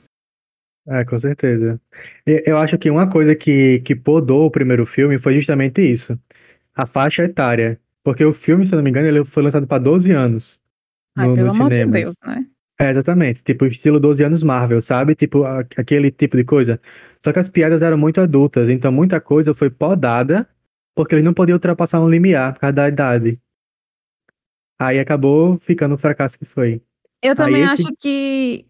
É, 0.89 1.03
com 1.03 1.19
certeza. 1.19 1.79
Eu 2.25 2.57
acho 2.57 2.77
que 2.77 2.89
uma 2.89 3.09
coisa 3.09 3.35
que, 3.35 3.79
que 3.81 3.95
podou 3.95 4.45
o 4.45 4.51
primeiro 4.51 4.85
filme 4.85 5.19
foi 5.19 5.35
justamente 5.35 5.81
isso. 5.81 6.17
A 6.73 6.85
faixa 6.85 7.23
etária. 7.23 7.79
Porque 8.03 8.23
o 8.23 8.33
filme, 8.33 8.65
se 8.65 8.73
eu 8.73 8.77
não 8.77 8.83
me 8.83 8.89
engano, 8.89 9.07
ele 9.07 9.25
foi 9.25 9.43
lançado 9.43 9.67
para 9.67 9.83
12 9.83 10.11
anos. 10.11 10.59
Ai, 11.15 11.27
no, 11.27 11.35
pelo 11.35 11.49
amor 11.49 11.69
de 11.69 11.85
Deus, 11.85 12.15
né? 12.25 12.45
É, 12.79 12.91
exatamente. 12.91 13.43
Tipo, 13.43 13.65
estilo 13.65 13.99
12 13.99 14.23
anos 14.23 14.43
Marvel, 14.43 14.81
sabe? 14.81 15.13
Tipo, 15.15 15.43
aquele 15.43 16.09
tipo 16.09 16.37
de 16.37 16.45
coisa. 16.45 16.79
Só 17.23 17.33
que 17.33 17.39
as 17.39 17.49
piadas 17.49 17.81
eram 17.81 17.97
muito 17.97 18.21
adultas, 18.21 18.69
então 18.69 18.91
muita 18.91 19.19
coisa 19.19 19.53
foi 19.53 19.69
podada 19.69 20.47
porque 20.95 21.15
eles 21.15 21.25
não 21.25 21.33
podiam 21.33 21.55
ultrapassar 21.55 21.99
um 21.99 22.09
limiar 22.09 22.53
por 22.53 22.61
causa 22.61 22.73
da 22.73 22.87
idade. 22.87 23.39
Aí 24.79 24.99
acabou 24.99 25.59
ficando 25.59 25.95
o 25.95 25.97
fracasso 25.97 26.37
que 26.37 26.45
foi. 26.45 26.81
Eu 27.21 27.35
também 27.35 27.63
esse... 27.63 27.73
acho 27.73 27.95
que 27.99 28.65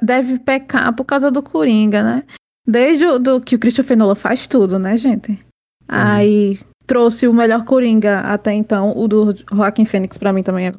deve 0.00 0.38
pecar 0.38 0.94
por 0.94 1.04
causa 1.04 1.30
do 1.30 1.42
Coringa, 1.42 2.02
né? 2.02 2.24
Desde 2.66 3.06
o 3.06 3.18
do, 3.18 3.40
que 3.40 3.56
o 3.56 3.58
Christopher 3.58 3.96
Nolan 3.96 4.14
faz 4.14 4.46
tudo, 4.46 4.78
né, 4.78 4.96
gente? 4.96 5.32
Sim. 5.34 5.88
Aí 5.88 6.60
trouxe 6.86 7.26
o 7.26 7.32
melhor 7.32 7.64
Coringa 7.64 8.20
até 8.20 8.52
então. 8.52 8.96
O 8.96 9.08
do 9.08 9.34
Joaquin 9.52 9.84
Phoenix 9.84 10.16
para 10.16 10.32
mim 10.32 10.42
também 10.42 10.68
é 10.68 10.72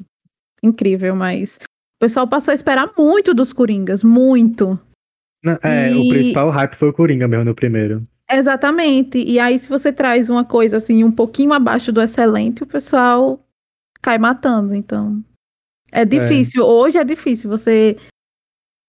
incrível, 0.63 1.15
mas 1.15 1.58
o 1.58 2.00
pessoal 2.00 2.27
passou 2.27 2.51
a 2.51 2.55
esperar 2.55 2.91
muito 2.98 3.34
dos 3.34 3.51
Coringas, 3.51 4.03
muito. 4.03 4.79
Não, 5.43 5.58
é, 5.62 5.91
e... 5.91 5.96
o 5.96 6.10
principal 6.10 6.50
hype 6.50 6.75
foi 6.75 6.89
o 6.89 6.93
Coringa 6.93 7.27
mesmo 7.27 7.46
no 7.46 7.55
primeiro. 7.55 8.08
Exatamente. 8.32 9.17
E 9.17 9.39
aí, 9.39 9.60
se 9.60 9.70
você 9.70 9.91
traz 9.91 10.29
uma 10.29 10.46
coisa 10.46 10.77
assim, 10.77 11.03
um 11.03 11.12
pouquinho 11.12 11.53
abaixo 11.53 11.91
do 11.91 12.01
excelente, 12.01 12.63
o 12.63 12.67
pessoal 12.67 13.39
cai 14.01 14.17
matando. 14.17 14.74
Então, 14.74 15.24
é 15.91 16.05
difícil. 16.05 16.63
É. 16.63 16.65
Hoje 16.65 16.98
é 16.98 17.03
difícil 17.03 17.50
você 17.50 17.98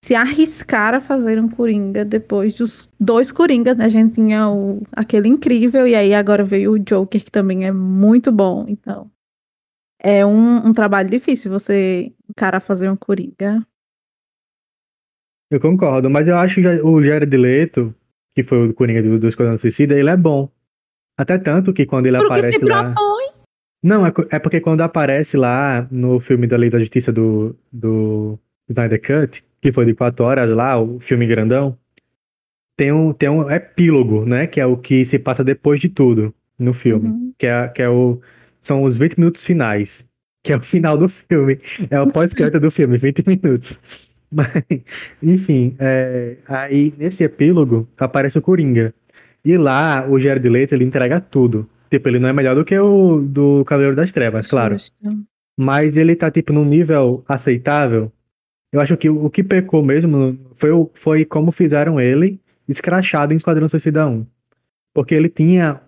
se 0.04 0.14
arriscar 0.14 0.92
a 0.92 1.00
fazer 1.00 1.40
um 1.40 1.48
Coringa 1.48 2.04
depois 2.04 2.52
dos 2.52 2.92
dois 3.00 3.32
Coringas, 3.32 3.78
né? 3.78 3.86
A 3.86 3.88
gente 3.88 4.16
tinha 4.16 4.50
o, 4.50 4.82
aquele 4.92 5.28
incrível 5.28 5.86
e 5.86 5.94
aí 5.94 6.12
agora 6.12 6.44
veio 6.44 6.72
o 6.72 6.78
Joker, 6.78 7.24
que 7.24 7.30
também 7.30 7.64
é 7.64 7.72
muito 7.72 8.30
bom. 8.30 8.66
Então, 8.68 9.10
é 9.98 10.24
um, 10.26 10.66
um 10.66 10.74
trabalho 10.74 11.08
difícil 11.08 11.50
você 11.50 12.12
encarar 12.28 12.60
fazer 12.60 12.90
um 12.90 12.96
Coringa. 12.96 13.66
Eu 15.50 15.58
concordo, 15.58 16.10
mas 16.10 16.28
eu 16.28 16.36
acho 16.36 16.56
que 16.56 16.68
o 16.82 17.02
Jared 17.02 17.34
Leto, 17.34 17.94
que 18.34 18.44
foi 18.44 18.68
o 18.68 18.74
Coringa 18.74 19.02
do, 19.02 19.18
do 19.18 19.28
Esquadrão 19.28 19.56
Suicida, 19.56 19.98
ele 19.98 20.10
é 20.10 20.16
bom. 20.18 20.50
Até 21.16 21.38
tanto 21.38 21.72
que 21.72 21.86
quando 21.86 22.08
ele 22.08 22.18
Porque 22.18 22.30
aparece 22.30 22.58
se 22.58 22.64
lá... 22.66 22.92
propõe. 22.92 23.24
Não, 23.82 24.06
é, 24.06 24.12
é 24.32 24.38
porque 24.38 24.60
quando 24.60 24.82
aparece 24.82 25.38
lá 25.38 25.88
no 25.90 26.20
filme 26.20 26.46
da 26.46 26.58
Lei 26.58 26.68
da 26.68 26.78
Justiça 26.78 27.10
do, 27.10 27.56
do 27.72 28.38
Snyder 28.68 29.00
Cut, 29.00 29.42
que 29.64 29.72
foi 29.72 29.86
de 29.86 29.94
quatro 29.94 30.26
horas 30.26 30.54
lá, 30.54 30.78
o 30.78 31.00
filme 31.00 31.26
grandão, 31.26 31.74
tem 32.76 32.92
um, 32.92 33.14
tem 33.14 33.30
um 33.30 33.50
epílogo, 33.50 34.26
né? 34.26 34.46
Que 34.46 34.60
é 34.60 34.66
o 34.66 34.76
que 34.76 35.06
se 35.06 35.18
passa 35.18 35.42
depois 35.42 35.80
de 35.80 35.88
tudo 35.88 36.34
no 36.58 36.74
filme. 36.74 37.08
Uhum. 37.08 37.32
Que, 37.38 37.46
é, 37.46 37.68
que 37.68 37.80
é 37.80 37.88
o, 37.88 38.20
são 38.60 38.82
os 38.82 38.98
20 38.98 39.16
minutos 39.16 39.42
finais. 39.42 40.04
Que 40.42 40.52
é 40.52 40.56
o 40.58 40.60
final 40.60 40.98
do 40.98 41.08
filme. 41.08 41.58
É 41.88 41.98
o 41.98 42.12
pós-crédito 42.12 42.60
do 42.60 42.70
filme, 42.70 42.98
20 42.98 43.26
minutos. 43.26 43.80
Mas, 44.30 44.50
enfim, 45.22 45.74
é, 45.78 46.36
aí 46.46 46.92
nesse 46.98 47.24
epílogo 47.24 47.88
aparece 47.96 48.36
o 48.36 48.42
Coringa. 48.42 48.92
E 49.42 49.56
lá 49.56 50.06
o 50.06 50.20
Jared 50.20 50.46
Leto 50.46 50.74
ele 50.74 50.84
entrega 50.84 51.22
tudo. 51.22 51.66
Tipo, 51.90 52.10
ele 52.10 52.18
não 52.18 52.28
é 52.28 52.34
melhor 52.34 52.54
do 52.54 52.66
que 52.66 52.78
o 52.78 53.22
do 53.22 53.64
Cavaleiro 53.64 53.96
das 53.96 54.12
Trevas, 54.12 54.46
claro. 54.46 54.74
Justo. 54.74 54.94
Mas 55.56 55.96
ele 55.96 56.14
tá, 56.14 56.30
tipo, 56.30 56.52
num 56.52 56.66
nível 56.66 57.24
aceitável. 57.26 58.12
Eu 58.74 58.80
acho 58.80 58.96
que 58.96 59.08
o, 59.08 59.30
que 59.30 59.44
pecou 59.44 59.84
mesmo 59.84 60.36
foi, 60.56 60.70
foi 60.94 61.24
como 61.24 61.52
fizeram 61.52 62.00
ele 62.00 62.40
escrachado 62.68 63.32
em 63.32 63.36
Esquadrão 63.36 63.68
Suicida 63.68 64.04
1. 64.04 64.26
Porque 64.92 65.14
ele 65.14 65.28
tinha. 65.28 65.80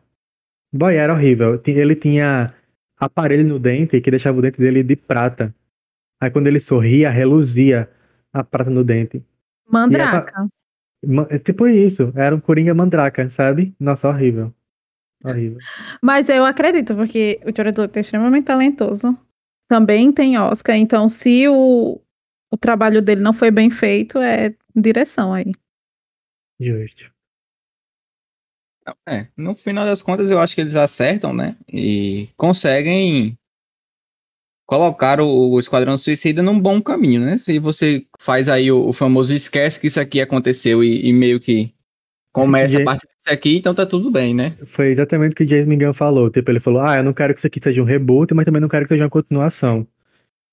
Boy, 0.73 0.95
era 0.95 1.13
horrível. 1.13 1.61
Ele 1.67 1.97
tinha 1.97 2.55
aparelho 2.97 3.45
no 3.45 3.59
dente 3.59 4.01
que 4.01 4.09
deixava 4.09 4.39
o 4.39 4.43
dente 4.43 4.61
dele 4.61 4.85
de 4.85 4.95
prata. 4.95 5.53
Aí 6.21 6.31
quando 6.31 6.47
ele 6.47 6.61
sorria, 6.61 7.11
reluzia 7.11 7.91
a 8.33 8.45
prata 8.45 8.71
no 8.71 8.85
dente. 8.85 9.21
Mandraca. 9.69 10.47
Ma- 11.05 11.27
é 11.29 11.41
Tipo 11.41 11.67
isso, 11.67 12.13
era 12.15 12.37
um 12.37 12.41
Coringa 12.41 12.73
Mandraca, 12.73 13.29
sabe? 13.31 13.75
Nossa, 13.81 14.09
horrível. 14.09 14.55
Horrível. 15.25 15.59
Mas 16.01 16.29
eu 16.29 16.45
acredito, 16.45 16.95
porque 16.95 17.41
o 17.45 17.51
Jared 17.55 17.81
Leto 17.81 17.97
é 17.97 18.01
extremamente 18.01 18.45
talentoso. 18.45 19.19
Também 19.69 20.13
tem 20.13 20.39
Oscar, 20.39 20.77
então 20.77 21.09
se 21.09 21.49
o, 21.49 22.01
o 22.51 22.57
trabalho 22.57 23.03
dele 23.03 23.21
não 23.21 23.33
foi 23.33 23.51
bem 23.51 23.71
feito, 23.71 24.19
é 24.19 24.55
direção 24.75 25.33
aí. 25.33 25.53
Justo. 26.59 27.05
É, 29.09 29.27
no 29.37 29.55
final 29.55 29.85
das 29.85 30.01
contas 30.01 30.31
eu 30.31 30.39
acho 30.39 30.55
que 30.55 30.61
eles 30.61 30.77
acertam, 30.77 31.33
né? 31.33 31.57
E 31.73 32.29
conseguem 32.37 33.37
colocar 34.65 35.21
o, 35.21 35.51
o 35.53 35.59
Esquadrão 35.59 35.97
Suicida 35.99 36.43
num 36.43 36.59
bom 36.59 36.81
caminho, 36.81 37.21
né? 37.21 37.39
Se 37.39 37.59
você 37.59 38.07
faz 38.19 38.49
aí 38.49 38.71
o, 38.71 38.87
o 38.87 38.93
famoso 38.93 39.33
esquece 39.35 39.81
que 39.81 39.89
isso 39.89 40.01
aqui 40.01 40.21
aconteceu 40.21 40.85
e, 40.85 41.07
e 41.09 41.13
meio 41.13 41.41
que 41.41 41.75
começa 42.33 42.79
E- 42.79 42.83
a 42.83 42.85
partir 42.85 43.07
disso 43.07 43.33
aqui, 43.35 43.57
então 43.57 43.75
tá 43.75 43.85
tudo 43.87 44.11
bem, 44.11 44.35
né? 44.35 44.57
Foi 44.67 44.89
exatamente 44.91 45.33
o 45.33 45.37
que 45.37 45.45
o 45.45 45.49
James 45.49 45.79
Gunn 45.79 45.95
falou. 45.95 46.31
Tipo, 46.31 46.51
ele 46.51 46.61
falou: 46.61 46.83
Ah, 46.83 46.97
eu 46.97 47.03
não 47.05 47.13
quero 47.13 47.35
que 47.35 47.41
isso 47.41 47.47
aqui 47.47 47.61
seja 47.63 47.83
um 47.83 47.85
reboot, 47.87 48.33
mas 48.35 48.45
também 48.45 48.61
não 48.61 48.69
quero 48.69 48.85
que 48.87 48.95
seja 48.95 49.05
uma 49.05 49.11
continuação. 49.11 49.87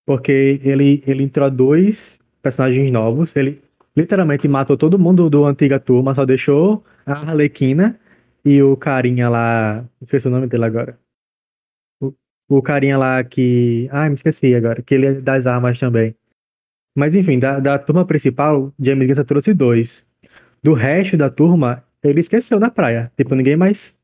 Porque 0.06 0.60
ele, 0.64 1.04
ele 1.08 1.24
introduz 1.24 2.20
personagens 2.42 2.92
novos, 2.92 3.36
ele 3.36 3.62
literalmente 3.96 4.48
matou 4.48 4.78
todo 4.78 5.00
mundo 5.00 5.30
do 5.30 5.46
antiga 5.46 5.80
turma, 5.80 6.14
só 6.14 6.26
deixou 6.26 6.84
a 7.06 7.14
Arlequina 7.14 8.00
e 8.44 8.62
o 8.62 8.76
carinha 8.76 9.30
lá. 9.30 9.86
Esqueci 10.02 10.28
o 10.28 10.32
nome 10.32 10.48
dele 10.48 10.66
agora. 10.66 11.00
O, 12.02 12.14
o 12.50 12.62
carinha 12.62 12.98
lá 12.98 13.24
que. 13.24 13.88
Ah, 13.92 14.08
me 14.10 14.16
esqueci 14.16 14.54
agora. 14.54 14.82
Que 14.82 14.96
ele 14.96 15.06
é 15.06 15.14
das 15.14 15.48
armas 15.48 15.80
também. 15.80 16.16
Mas 16.96 17.16
enfim, 17.16 17.40
da, 17.40 17.60
da 17.60 17.80
turma 17.80 18.06
principal, 18.06 18.72
James 18.80 19.08
Gunn 19.08 19.24
trouxe 19.24 19.54
dois. 19.54 20.04
Do 20.62 20.74
resto 20.74 21.18
da 21.18 21.30
turma, 21.30 21.84
ele 22.04 22.20
esqueceu 22.20 22.60
da 22.60 22.70
praia. 22.70 23.12
Tipo, 23.18 23.36
ninguém 23.36 23.56
mais 23.56 24.00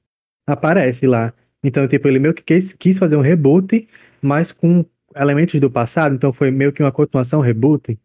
aparece 0.48 1.06
lá. 1.06 1.34
Então, 1.63 1.88
tipo, 1.88 2.08
ele 2.08 2.20
meio 2.20 2.34
que 2.34 2.41
quis, 2.41 2.74
quis 2.74 2.98
fazer 2.98 3.15
um 3.15 3.22
reboot, 3.22 3.88
mas 4.22 4.51
com 4.51 4.86
elementos 5.19 5.59
do 5.59 5.69
passado, 5.69 6.15
então 6.15 6.31
foi 6.31 6.49
meio 6.49 6.71
que 6.71 6.81
uma 6.81 6.91
continuação 6.91 7.41
reboot. 7.41 7.99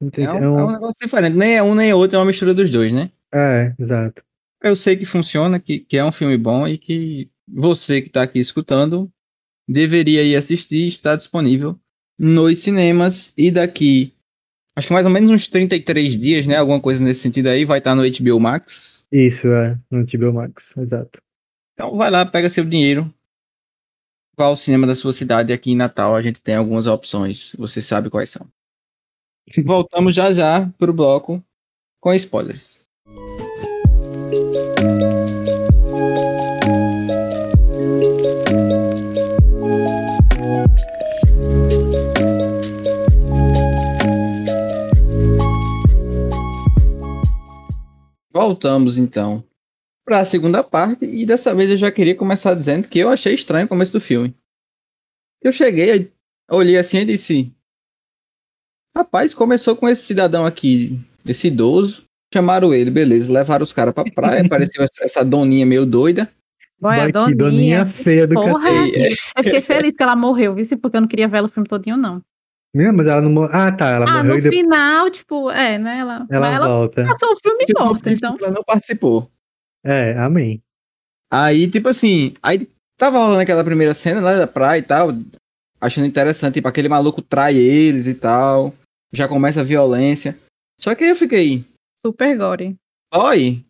Entende? 0.00 0.28
É 0.28 0.48
um, 0.48 0.58
é 0.58 0.64
um 0.64 0.72
negócio 0.72 0.96
diferente. 1.00 1.36
Nem 1.36 1.56
é 1.56 1.62
um 1.62 1.74
nem 1.74 1.90
é 1.90 1.94
outro, 1.94 2.16
é 2.16 2.18
uma 2.18 2.26
mistura 2.26 2.54
dos 2.54 2.70
dois, 2.70 2.92
né? 2.92 3.10
é, 3.32 3.74
exato. 3.78 4.22
Eu 4.62 4.74
sei 4.74 4.96
que 4.96 5.04
funciona, 5.04 5.60
que, 5.60 5.80
que 5.80 5.96
é 5.96 6.04
um 6.04 6.12
filme 6.12 6.36
bom 6.36 6.66
e 6.66 6.78
que 6.78 7.30
você 7.46 8.00
que 8.00 8.08
tá 8.08 8.22
aqui 8.22 8.38
escutando 8.38 9.10
deveria 9.68 10.22
ir 10.22 10.36
assistir, 10.36 10.88
está 10.88 11.14
disponível 11.14 11.78
nos 12.18 12.62
cinemas 12.62 13.32
e 13.36 13.50
daqui, 13.50 14.14
acho 14.74 14.88
que 14.88 14.94
mais 14.94 15.04
ou 15.04 15.12
menos 15.12 15.30
uns 15.30 15.46
33 15.48 16.18
dias, 16.18 16.46
né? 16.46 16.56
Alguma 16.56 16.80
coisa 16.80 17.04
nesse 17.04 17.20
sentido 17.20 17.48
aí, 17.48 17.64
vai 17.64 17.78
estar 17.78 17.94
no 17.94 18.02
HBO 18.02 18.40
Max. 18.40 19.04
Isso, 19.12 19.48
é, 19.48 19.78
no 19.90 20.04
HBO 20.04 20.32
Max, 20.32 20.72
exato. 20.76 21.20
Então 21.74 21.96
vai 21.96 22.10
lá, 22.10 22.24
pega 22.24 22.48
seu 22.48 22.64
dinheiro, 22.64 23.12
vá 24.36 24.46
ao 24.46 24.56
cinema 24.56 24.86
da 24.86 24.94
sua 24.94 25.12
cidade. 25.12 25.52
Aqui 25.52 25.70
em 25.70 25.76
Natal 25.76 26.14
a 26.14 26.22
gente 26.22 26.42
tem 26.42 26.56
algumas 26.56 26.86
opções, 26.86 27.52
você 27.56 27.80
sabe 27.80 28.10
quais 28.10 28.30
são. 28.30 28.46
Voltamos 29.64 30.14
já 30.14 30.32
já 30.32 30.68
pro 30.78 30.92
bloco 30.92 31.42
com 32.00 32.12
spoilers. 32.12 32.84
Voltamos 48.32 48.98
então 48.98 49.42
para 50.06 50.20
a 50.20 50.24
segunda 50.24 50.62
parte 50.62 51.04
e 51.04 51.26
dessa 51.26 51.52
vez 51.52 51.68
eu 51.68 51.76
já 51.76 51.90
queria 51.90 52.14
começar 52.14 52.54
dizendo 52.54 52.86
que 52.86 53.00
eu 53.00 53.08
achei 53.10 53.34
estranho 53.34 53.66
o 53.66 53.68
começo 53.68 53.92
do 53.92 54.00
filme. 54.00 54.32
Eu 55.42 55.50
cheguei, 55.52 56.12
olhei 56.48 56.78
assim 56.78 56.98
e 56.98 57.04
disse: 57.04 57.52
Rapaz, 58.96 59.34
começou 59.34 59.74
com 59.74 59.88
esse 59.88 60.02
cidadão 60.02 60.46
aqui, 60.46 60.98
esse 61.26 61.48
idoso, 61.48 62.04
chamaram 62.32 62.72
ele, 62.72 62.88
beleza, 62.90 63.32
levaram 63.32 63.64
os 63.64 63.72
caras 63.72 63.92
pra 63.92 64.04
praia, 64.04 64.42
apareceu 64.46 64.86
essa- 65.02 65.24
doninha 65.24 65.66
meio 65.66 65.84
doida. 65.84 66.30
Boy, 66.78 66.94
a 67.00 67.08
Boy, 67.08 67.26
que 67.28 67.34
doninha 67.34 67.84
Doninha. 67.84 67.86
feia 68.04 68.26
do 68.26 68.34
Porra, 68.34 68.60
cacete. 68.60 68.98
é. 68.98 69.12
eu 69.12 69.44
fiquei 69.44 69.60
feliz 69.62 69.94
que 69.94 70.02
ela 70.02 70.14
morreu, 70.14 70.54
viu? 70.54 70.64
Porque 70.78 70.96
eu 70.96 71.00
não 71.00 71.08
queria 71.08 71.26
ver 71.26 71.38
ela 71.38 71.48
o 71.48 71.50
filme 71.50 71.66
todinho, 71.66 71.96
não. 71.96 72.22
Não, 72.74 72.92
mas 72.92 73.06
ela 73.06 73.22
não 73.22 73.30
morreu. 73.30 73.50
Ah, 73.54 73.72
tá, 73.72 73.88
ela 73.88 74.04
ah, 74.06 74.12
morreu 74.18 74.24
no 74.24 74.38
e 74.38 74.42
depois 74.42 74.60
final, 74.60 75.10
tipo, 75.10 75.50
é, 75.50 75.78
né? 75.78 75.98
Ela, 76.00 76.26
ela, 76.30 76.54
ela 76.54 76.68
volta. 76.68 77.02
passou 77.04 77.32
o 77.32 77.36
filme 77.36 77.64
morta, 77.78 78.12
então. 78.12 78.36
Ela 78.38 78.50
não 78.50 78.62
participou. 78.62 79.30
É, 79.86 80.18
amém. 80.18 80.60
Aí, 81.30 81.70
tipo 81.70 81.88
assim, 81.88 82.34
aí 82.42 82.68
tava 82.98 83.18
rolando 83.18 83.40
aquela 83.40 83.62
primeira 83.64 83.94
cena 83.94 84.20
lá 84.20 84.36
da 84.36 84.46
praia 84.46 84.78
e 84.78 84.82
tal, 84.82 85.10
achando 85.80 86.06
interessante, 86.06 86.54
tipo, 86.54 86.66
aquele 86.68 86.88
maluco 86.88 87.22
trai 87.22 87.56
eles 87.56 88.06
e 88.06 88.14
tal, 88.14 88.74
já 89.12 89.28
começa 89.28 89.60
a 89.60 89.64
violência. 89.64 90.36
Só 90.80 90.94
que 90.94 91.04
aí 91.04 91.10
eu 91.10 91.16
fiquei, 91.16 91.64
Super 92.00 92.36
gore. 92.36 92.76
oi, 93.14 93.64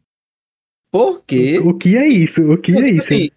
por 0.90 1.23
quê? 1.26 1.58
O 1.58 1.75
que 1.75 1.96
é 1.96 2.08
isso? 2.08 2.50
O 2.50 2.58
que 2.58 2.73
é 2.73 2.76
Tipo 2.76 2.87
isso? 2.88 3.06
assim, 3.08 3.30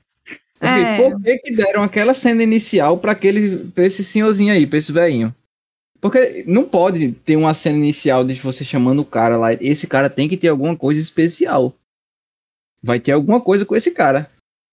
É. 0.62 0.98
Por 0.98 1.22
que, 1.22 1.38
que 1.38 1.56
deram 1.56 1.84
aquela 1.84 2.14
cena 2.14 2.44
inicial 2.44 2.98
pra 2.98 3.14
aquele, 3.14 3.66
pra 3.70 3.86
esse 3.86 4.04
senhorzinho 4.04 4.54
aí, 4.54 4.68
pra 4.68 4.78
esse 4.78 4.92
velhinho? 4.92 5.34
Porque 6.02 6.44
não 6.48 6.64
pode 6.64 7.12
ter 7.12 7.36
uma 7.36 7.54
cena 7.54 7.78
inicial 7.78 8.24
de 8.24 8.34
você 8.36 8.64
chamando 8.64 9.00
o 9.00 9.06
cara 9.06 9.38
lá. 9.38 9.54
Esse 9.54 9.86
cara 9.88 10.10
tem 10.10 10.30
que 10.30 10.38
ter 10.38 10.48
alguma 10.48 10.76
coisa 10.76 11.00
especial. 11.00 11.74
Vai 12.82 13.00
ter 13.00 13.12
alguma 13.12 13.42
coisa 13.42 13.66
com 13.66 13.76
esse 13.76 13.92
cara. 13.92 14.30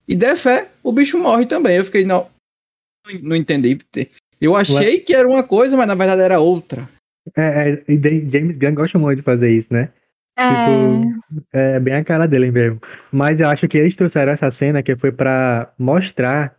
E 0.08 0.14
der 0.14 0.36
fé, 0.36 0.68
o 0.82 0.92
bicho 0.92 1.18
morre 1.18 1.46
também. 1.46 1.76
Eu 1.76 1.84
fiquei, 1.84 2.04
não, 2.04 2.28
não 3.22 3.34
entendi. 3.36 3.78
Eu 4.40 4.54
achei 4.54 5.00
que 5.00 5.14
era 5.14 5.28
uma 5.28 5.42
coisa, 5.42 5.76
mas 5.76 5.86
na 5.88 5.94
verdade 5.94 6.22
era 6.22 6.38
outra. 6.40 6.88
É, 7.36 7.70
é, 7.70 7.84
e 7.88 8.30
James 8.30 8.56
Gunn 8.56 8.74
gosta 8.74 8.98
muito 8.98 9.18
de 9.18 9.24
fazer 9.24 9.50
isso, 9.50 9.72
né? 9.72 9.90
É. 10.38 10.48
Tipo, 10.48 11.46
é 11.52 11.80
bem 11.80 11.94
a 11.94 12.04
cara 12.04 12.26
dele 12.28 12.50
mesmo. 12.52 12.80
Mas 13.10 13.40
eu 13.40 13.48
acho 13.48 13.66
que 13.66 13.76
eles 13.78 13.96
trouxeram 13.96 14.32
essa 14.32 14.50
cena 14.50 14.82
que 14.82 14.94
foi 14.94 15.10
pra 15.10 15.72
mostrar 15.78 16.56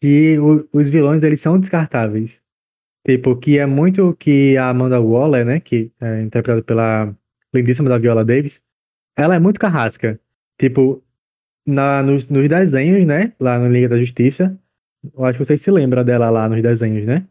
que 0.00 0.38
o- 0.38 0.66
os 0.72 0.88
vilões 0.88 1.22
eles 1.22 1.40
são 1.40 1.58
descartáveis. 1.60 2.40
Tipo, 3.06 3.36
que 3.36 3.58
é 3.58 3.66
muito 3.66 4.08
o 4.08 4.16
que 4.16 4.56
a 4.56 4.68
Amanda 4.70 5.00
Waller, 5.00 5.44
né, 5.44 5.60
que 5.60 5.92
é 6.00 6.22
interpretada 6.22 6.62
pela 6.62 7.14
lindíssima 7.54 7.88
da 7.88 7.98
Viola 7.98 8.24
Davis, 8.24 8.60
ela 9.16 9.36
é 9.36 9.38
muito 9.38 9.60
carrasca. 9.60 10.18
Tipo, 10.58 11.02
na, 11.66 12.02
nos, 12.02 12.28
nos 12.28 12.48
desenhos, 12.48 13.06
né, 13.06 13.32
lá 13.38 13.58
no 13.58 13.70
Liga 13.70 13.88
da 13.88 13.98
Justiça, 13.98 14.58
eu 15.14 15.24
acho 15.24 15.38
que 15.38 15.44
vocês 15.44 15.60
se 15.60 15.70
lembram 15.70 16.04
dela 16.04 16.30
lá 16.30 16.48
nos 16.48 16.62
desenhos, 16.62 17.04
né? 17.06 17.26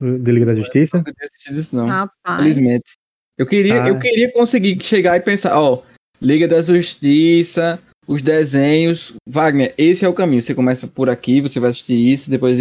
Do 0.00 0.30
Liga 0.30 0.46
da 0.46 0.54
Justiça. 0.54 0.96
Nunca 0.96 1.12
tinha 1.12 1.26
assistido 1.26 1.58
isso, 1.58 1.76
não. 1.76 1.86
Rapaz. 1.86 2.40
Felizmente. 2.42 2.98
Eu 3.36 3.46
queria, 3.46 3.84
Ah. 3.84 3.88
eu 3.88 3.98
queria 3.98 4.32
conseguir 4.32 4.82
chegar 4.82 5.16
e 5.16 5.20
pensar, 5.20 5.58
ó, 5.58 5.82
Liga 6.22 6.46
da 6.46 6.60
Justiça, 6.60 7.80
os 8.06 8.20
desenhos. 8.22 9.14
Wagner, 9.28 9.74
esse 9.78 10.04
é 10.04 10.08
o 10.08 10.14
caminho. 10.14 10.42
Você 10.42 10.54
começa 10.54 10.86
por 10.86 11.08
aqui, 11.08 11.40
você 11.40 11.58
vai 11.60 11.70
assistir 11.70 11.94
isso, 11.94 12.30
depois. 12.30 12.58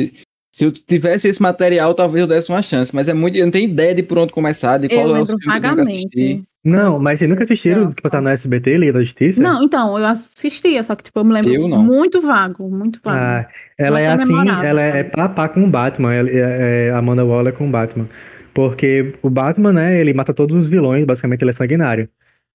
Se 0.60 0.66
eu 0.66 0.74
tivesse 0.74 1.30
esse 1.30 1.42
material, 1.42 1.96
talvez 1.96 2.22
eu 2.22 2.28
desse 2.28 2.52
uma 2.52 2.62
chance. 2.62 2.94
Mas 2.94 3.08
é 3.08 3.14
muito. 3.14 3.38
Eu 3.38 3.46
não 3.46 3.52
tenho 3.52 3.70
ideia 3.70 3.96
de 3.96 4.04
por 4.04 4.18
onde 4.18 4.34
começar, 4.34 4.78
de 4.78 4.88
Eu 4.88 4.90
qual 4.90 5.16
é 5.16 5.22
o 5.22 5.26
filme 5.26 5.40
que 5.42 5.48
eu 5.48 5.62
que 5.62 5.82
assistir. 5.82 6.10
vagamente. 6.12 6.44
Não, 6.66 7.00
mas 7.00 7.18
vocês 7.18 7.30
nunca 7.30 7.46
assistiram 7.46 7.86
Não, 7.86 7.92
se 7.92 8.02
passar 8.02 8.22
no 8.22 8.28
SBT, 8.28 8.78
Liga 8.78 8.92
da 8.92 9.00
Justiça? 9.00 9.42
Não, 9.42 9.64
então, 9.64 9.98
eu 9.98 10.06
assistia, 10.06 10.84
só 10.84 10.94
que 10.98 11.04
tipo, 11.06 11.18
eu 11.18 11.24
me 11.24 11.32
lembro 11.32 11.54
Eu 11.54 11.70
não. 11.70 11.82
muito 11.82 12.20
vago, 12.20 12.70
muito 12.70 13.00
vago. 13.02 13.18
Ah, 13.18 13.48
ela 13.78 14.02
é 14.02 14.08
assim, 14.08 14.34
ela 14.34 14.82
é, 14.82 14.92
sabe? 14.92 15.22
é 15.22 15.28
pá 15.30 15.48
com 15.48 15.64
o 15.64 15.70
Batman, 15.70 16.14
ela 16.14 16.30
é, 16.30 16.88
é 16.88 16.92
Amanda 16.92 17.24
Waller 17.24 17.54
com 17.54 17.66
o 17.66 17.72
Batman. 17.72 18.10
Porque 18.54 19.16
o 19.22 19.30
Batman, 19.30 19.72
né, 19.72 20.02
ele 20.02 20.14
mata 20.14 20.34
todos 20.34 20.54
os 20.58 20.70
vilões, 20.70 21.06
basicamente 21.06 21.42
ele 21.42 21.52
é 21.52 21.54
sanguinário. 21.54 22.10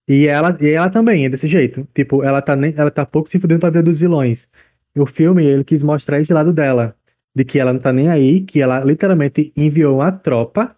E 0.06 0.26
ela, 0.26 0.54
e 0.60 0.68
ela 0.68 0.90
também 0.90 1.24
é 1.24 1.30
desse 1.30 1.48
jeito. 1.48 1.88
Tipo, 1.94 2.22
ela 2.22 2.42
tá, 2.42 2.54
nem, 2.54 2.74
ela 2.76 2.90
tá 2.90 3.06
pouco 3.06 3.30
se 3.30 3.38
fudendo 3.38 3.60
pra 3.60 3.70
vida 3.70 3.82
dos 3.84 3.98
vilões. 3.98 4.46
E 4.94 5.00
o 5.00 5.06
filme, 5.06 5.42
ele 5.42 5.64
quis 5.64 5.82
mostrar 5.82 6.20
esse 6.20 6.34
lado 6.34 6.52
dela. 6.52 6.94
De 7.36 7.44
que 7.44 7.58
ela 7.58 7.72
não 7.72 7.80
tá 7.80 7.92
nem 7.92 8.08
aí, 8.08 8.42
que 8.42 8.60
ela 8.60 8.80
literalmente 8.84 9.52
enviou 9.56 9.96
uma 9.96 10.12
tropa 10.12 10.76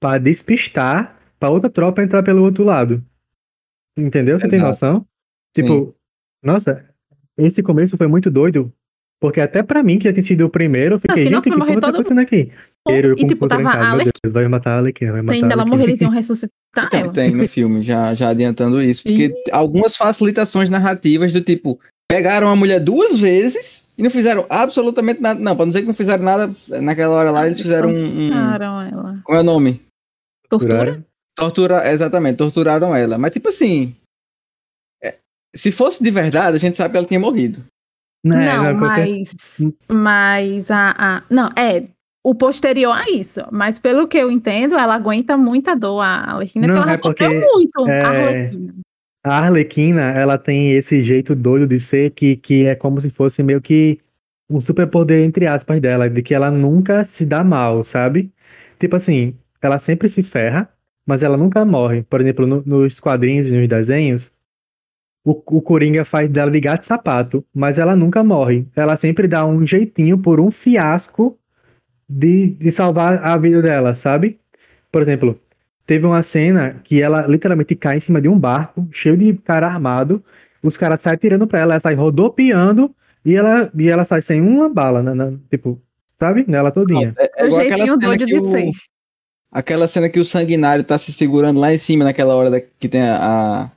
pra 0.00 0.16
despistar 0.18 1.18
pra 1.38 1.50
outra 1.50 1.68
tropa 1.70 2.02
entrar 2.02 2.22
pelo 2.22 2.42
outro 2.42 2.64
lado. 2.64 3.04
Entendeu? 3.98 4.38
Você 4.38 4.48
tem 4.48 4.60
noção? 4.60 5.06
Tipo, 5.54 5.94
nossa, 6.42 6.84
esse 7.36 7.62
começo 7.62 7.96
foi 7.96 8.06
muito 8.06 8.30
doido. 8.30 8.72
Porque 9.20 9.40
até 9.40 9.62
pra 9.62 9.82
mim, 9.82 9.98
que 9.98 10.04
já 10.04 10.12
tinha 10.14 10.22
sido 10.22 10.46
o 10.46 10.50
primeiro, 10.50 10.94
eu 10.94 10.98
fiquei, 10.98 11.24
que 11.24 11.30
nossa, 11.30 11.50
gente, 11.50 11.60
o 11.60 11.66
que 11.66 11.78
tá 11.80 11.88
acontecendo 11.88 12.20
aqui? 12.20 12.50
Eu, 12.88 13.12
e 13.12 13.26
tipo, 13.26 13.46
tava 13.46 13.62
casa, 13.62 13.78
a 13.90 13.96
meu 13.96 14.04
Deus, 14.22 14.32
vai 14.32 14.48
matar 14.48 14.70
a 14.70 14.76
Arlequina, 14.78 15.12
vai 15.12 15.20
matar 15.20 15.34
Ainda 15.34 15.48
a 15.48 15.52
ela 15.52 15.62
Arlequina. 15.62 15.76
morrer, 15.76 15.90
eles 15.90 16.00
iam 16.00 16.10
ressuscitar 16.10 16.88
Tem, 16.88 17.00
ela. 17.02 17.12
tem 17.12 17.34
no 17.34 17.46
filme, 17.46 17.82
já, 17.82 18.14
já 18.14 18.30
adiantando 18.30 18.80
isso. 18.80 19.02
Porque 19.02 19.26
Ih. 19.26 19.34
algumas 19.52 19.94
facilitações 19.94 20.70
narrativas 20.70 21.34
do 21.34 21.42
tipo, 21.42 21.78
pegaram 22.10 22.48
a 22.48 22.56
mulher 22.56 22.80
duas 22.80 23.16
vezes 23.16 23.86
e 23.96 24.02
não 24.02 24.10
fizeram 24.10 24.44
absolutamente 24.50 25.20
nada. 25.20 25.38
Não, 25.38 25.54
pra 25.54 25.64
não 25.64 25.70
dizer 25.70 25.82
que 25.82 25.86
não 25.88 25.94
fizeram 25.94 26.24
nada, 26.24 26.52
naquela 26.82 27.14
hora 27.16 27.30
lá 27.30 27.46
eles 27.46 27.60
fizeram 27.60 27.88
um. 27.88 27.92
um- 27.92 28.30
Torturaram 28.30 28.80
ela. 28.82 29.20
como 29.24 29.38
é 29.38 29.40
o 29.40 29.44
nome? 29.44 29.80
Tortura? 30.48 31.04
Tortura, 31.36 31.90
exatamente, 31.90 32.36
torturaram 32.38 32.94
ela. 32.96 33.16
Mas 33.16 33.30
tipo 33.30 33.48
assim. 33.48 33.94
é, 35.02 35.16
se 35.54 35.70
fosse 35.70 36.02
de 36.02 36.10
verdade, 36.10 36.56
a 36.56 36.60
gente 36.60 36.76
sabe 36.76 36.90
que 36.90 36.96
ela 36.98 37.06
tinha 37.06 37.20
morrido. 37.20 37.64
Não, 38.24 38.36
não, 38.38 38.74
não, 38.74 38.80
você- 38.80 39.06
mas, 39.08 39.34
mas 39.90 40.70
a, 40.70 40.94
a. 40.98 41.22
Não, 41.30 41.46
é. 41.56 41.80
O 42.22 42.34
posterior 42.34 42.92
a 42.92 43.08
isso. 43.08 43.40
Mas 43.50 43.78
pelo 43.78 44.06
que 44.06 44.18
eu 44.18 44.30
entendo, 44.30 44.76
ela 44.76 44.94
aguenta 44.94 45.38
muita 45.38 45.74
dor, 45.74 46.02
a 46.02 46.32
Arlequina, 46.32 46.66
Não, 46.66 46.74
porque 46.74 46.82
ela 46.86 46.92
é 46.92 46.96
já 46.98 47.02
sofreu 47.02 47.30
porque, 47.40 47.52
muito. 47.54 47.88
é, 47.88 48.02
A 48.02 48.08
Arlequina. 48.08 48.74
A 49.22 49.38
Arlequina, 49.38 50.12
ela 50.12 50.38
tem 50.38 50.72
esse 50.72 51.02
jeito 51.02 51.34
doido 51.34 51.66
de 51.66 51.78
ser 51.78 52.10
que, 52.12 52.36
que 52.36 52.64
é 52.64 52.74
como 52.74 53.00
se 53.00 53.10
fosse 53.10 53.42
meio 53.42 53.60
que 53.60 54.00
um 54.48 54.60
superpoder, 54.60 55.22
entre 55.24 55.46
aspas, 55.46 55.80
dela, 55.80 56.08
de 56.08 56.22
que 56.22 56.34
ela 56.34 56.50
nunca 56.50 57.04
se 57.04 57.26
dá 57.26 57.44
mal, 57.44 57.84
sabe? 57.84 58.32
Tipo 58.78 58.96
assim, 58.96 59.36
ela 59.60 59.78
sempre 59.78 60.08
se 60.08 60.22
ferra, 60.22 60.68
mas 61.06 61.22
ela 61.22 61.36
nunca 61.36 61.64
morre. 61.64 62.02
Por 62.04 62.20
exemplo, 62.20 62.46
no- 62.46 62.62
nos 62.64 62.98
quadrinhos 62.98 63.46
e 63.48 63.52
nos 63.52 63.68
desenhos, 63.68 64.32
o, 65.24 65.32
o 65.58 65.62
Coringa 65.62 66.04
faz 66.04 66.30
dela 66.30 66.50
de 66.50 66.60
gato 66.60 66.82
e 66.82 66.86
sapato, 66.86 67.44
mas 67.54 67.78
ela 67.78 67.94
nunca 67.96 68.24
morre. 68.24 68.66
Ela 68.74 68.96
sempre 68.96 69.28
dá 69.28 69.44
um 69.46 69.66
jeitinho 69.66 70.18
por 70.18 70.40
um 70.40 70.50
fiasco 70.50 71.38
de, 72.08 72.48
de 72.50 72.72
salvar 72.72 73.24
a 73.24 73.36
vida 73.36 73.62
dela, 73.62 73.94
sabe? 73.94 74.40
Por 74.92 75.02
exemplo, 75.02 75.40
teve 75.90 76.06
uma 76.06 76.22
cena 76.22 76.80
que 76.84 77.02
ela 77.02 77.26
literalmente 77.26 77.74
cai 77.74 77.96
em 77.96 78.00
cima 78.00 78.20
de 78.22 78.28
um 78.28 78.38
barco 78.38 78.86
cheio 78.92 79.16
de 79.16 79.32
cara 79.34 79.66
armado, 79.66 80.22
os 80.62 80.76
caras 80.76 81.00
saem 81.00 81.18
tirando 81.18 81.48
pra 81.48 81.58
ela, 81.58 81.72
ela 81.74 81.80
sai 81.80 81.94
rodopiando 81.96 82.94
e 83.24 83.34
ela, 83.34 83.68
e 83.76 83.88
ela 83.88 84.04
sai 84.04 84.22
sem 84.22 84.40
uma 84.40 84.68
bala, 84.68 85.02
na, 85.02 85.16
na- 85.16 85.32
tipo, 85.50 85.82
sabe? 86.16 86.44
Nela 86.46 86.70
todinha. 86.70 87.12
É, 87.18 87.44
é 87.44 87.48
O 87.48 87.50
jeitinho 87.50 87.96
doido 87.98 88.24
que 88.24 88.26
de 88.26 88.36
o- 88.38 88.50
ser. 88.52 88.70
Aquela 89.50 89.88
cena 89.88 90.08
que 90.08 90.20
o 90.20 90.24
sanguinário 90.24 90.84
tá 90.84 90.96
se 90.96 91.12
segurando 91.12 91.58
lá 91.58 91.74
em 91.74 91.78
cima 91.78 92.04
naquela 92.04 92.36
hora 92.36 92.50
da- 92.50 92.60
que 92.60 92.88
tem 92.88 93.02
a, 93.02 93.18
a, 93.20 93.70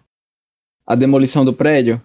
a 0.86 0.94
demolição 0.94 1.44
do 1.44 1.52
prédio. 1.52 2.00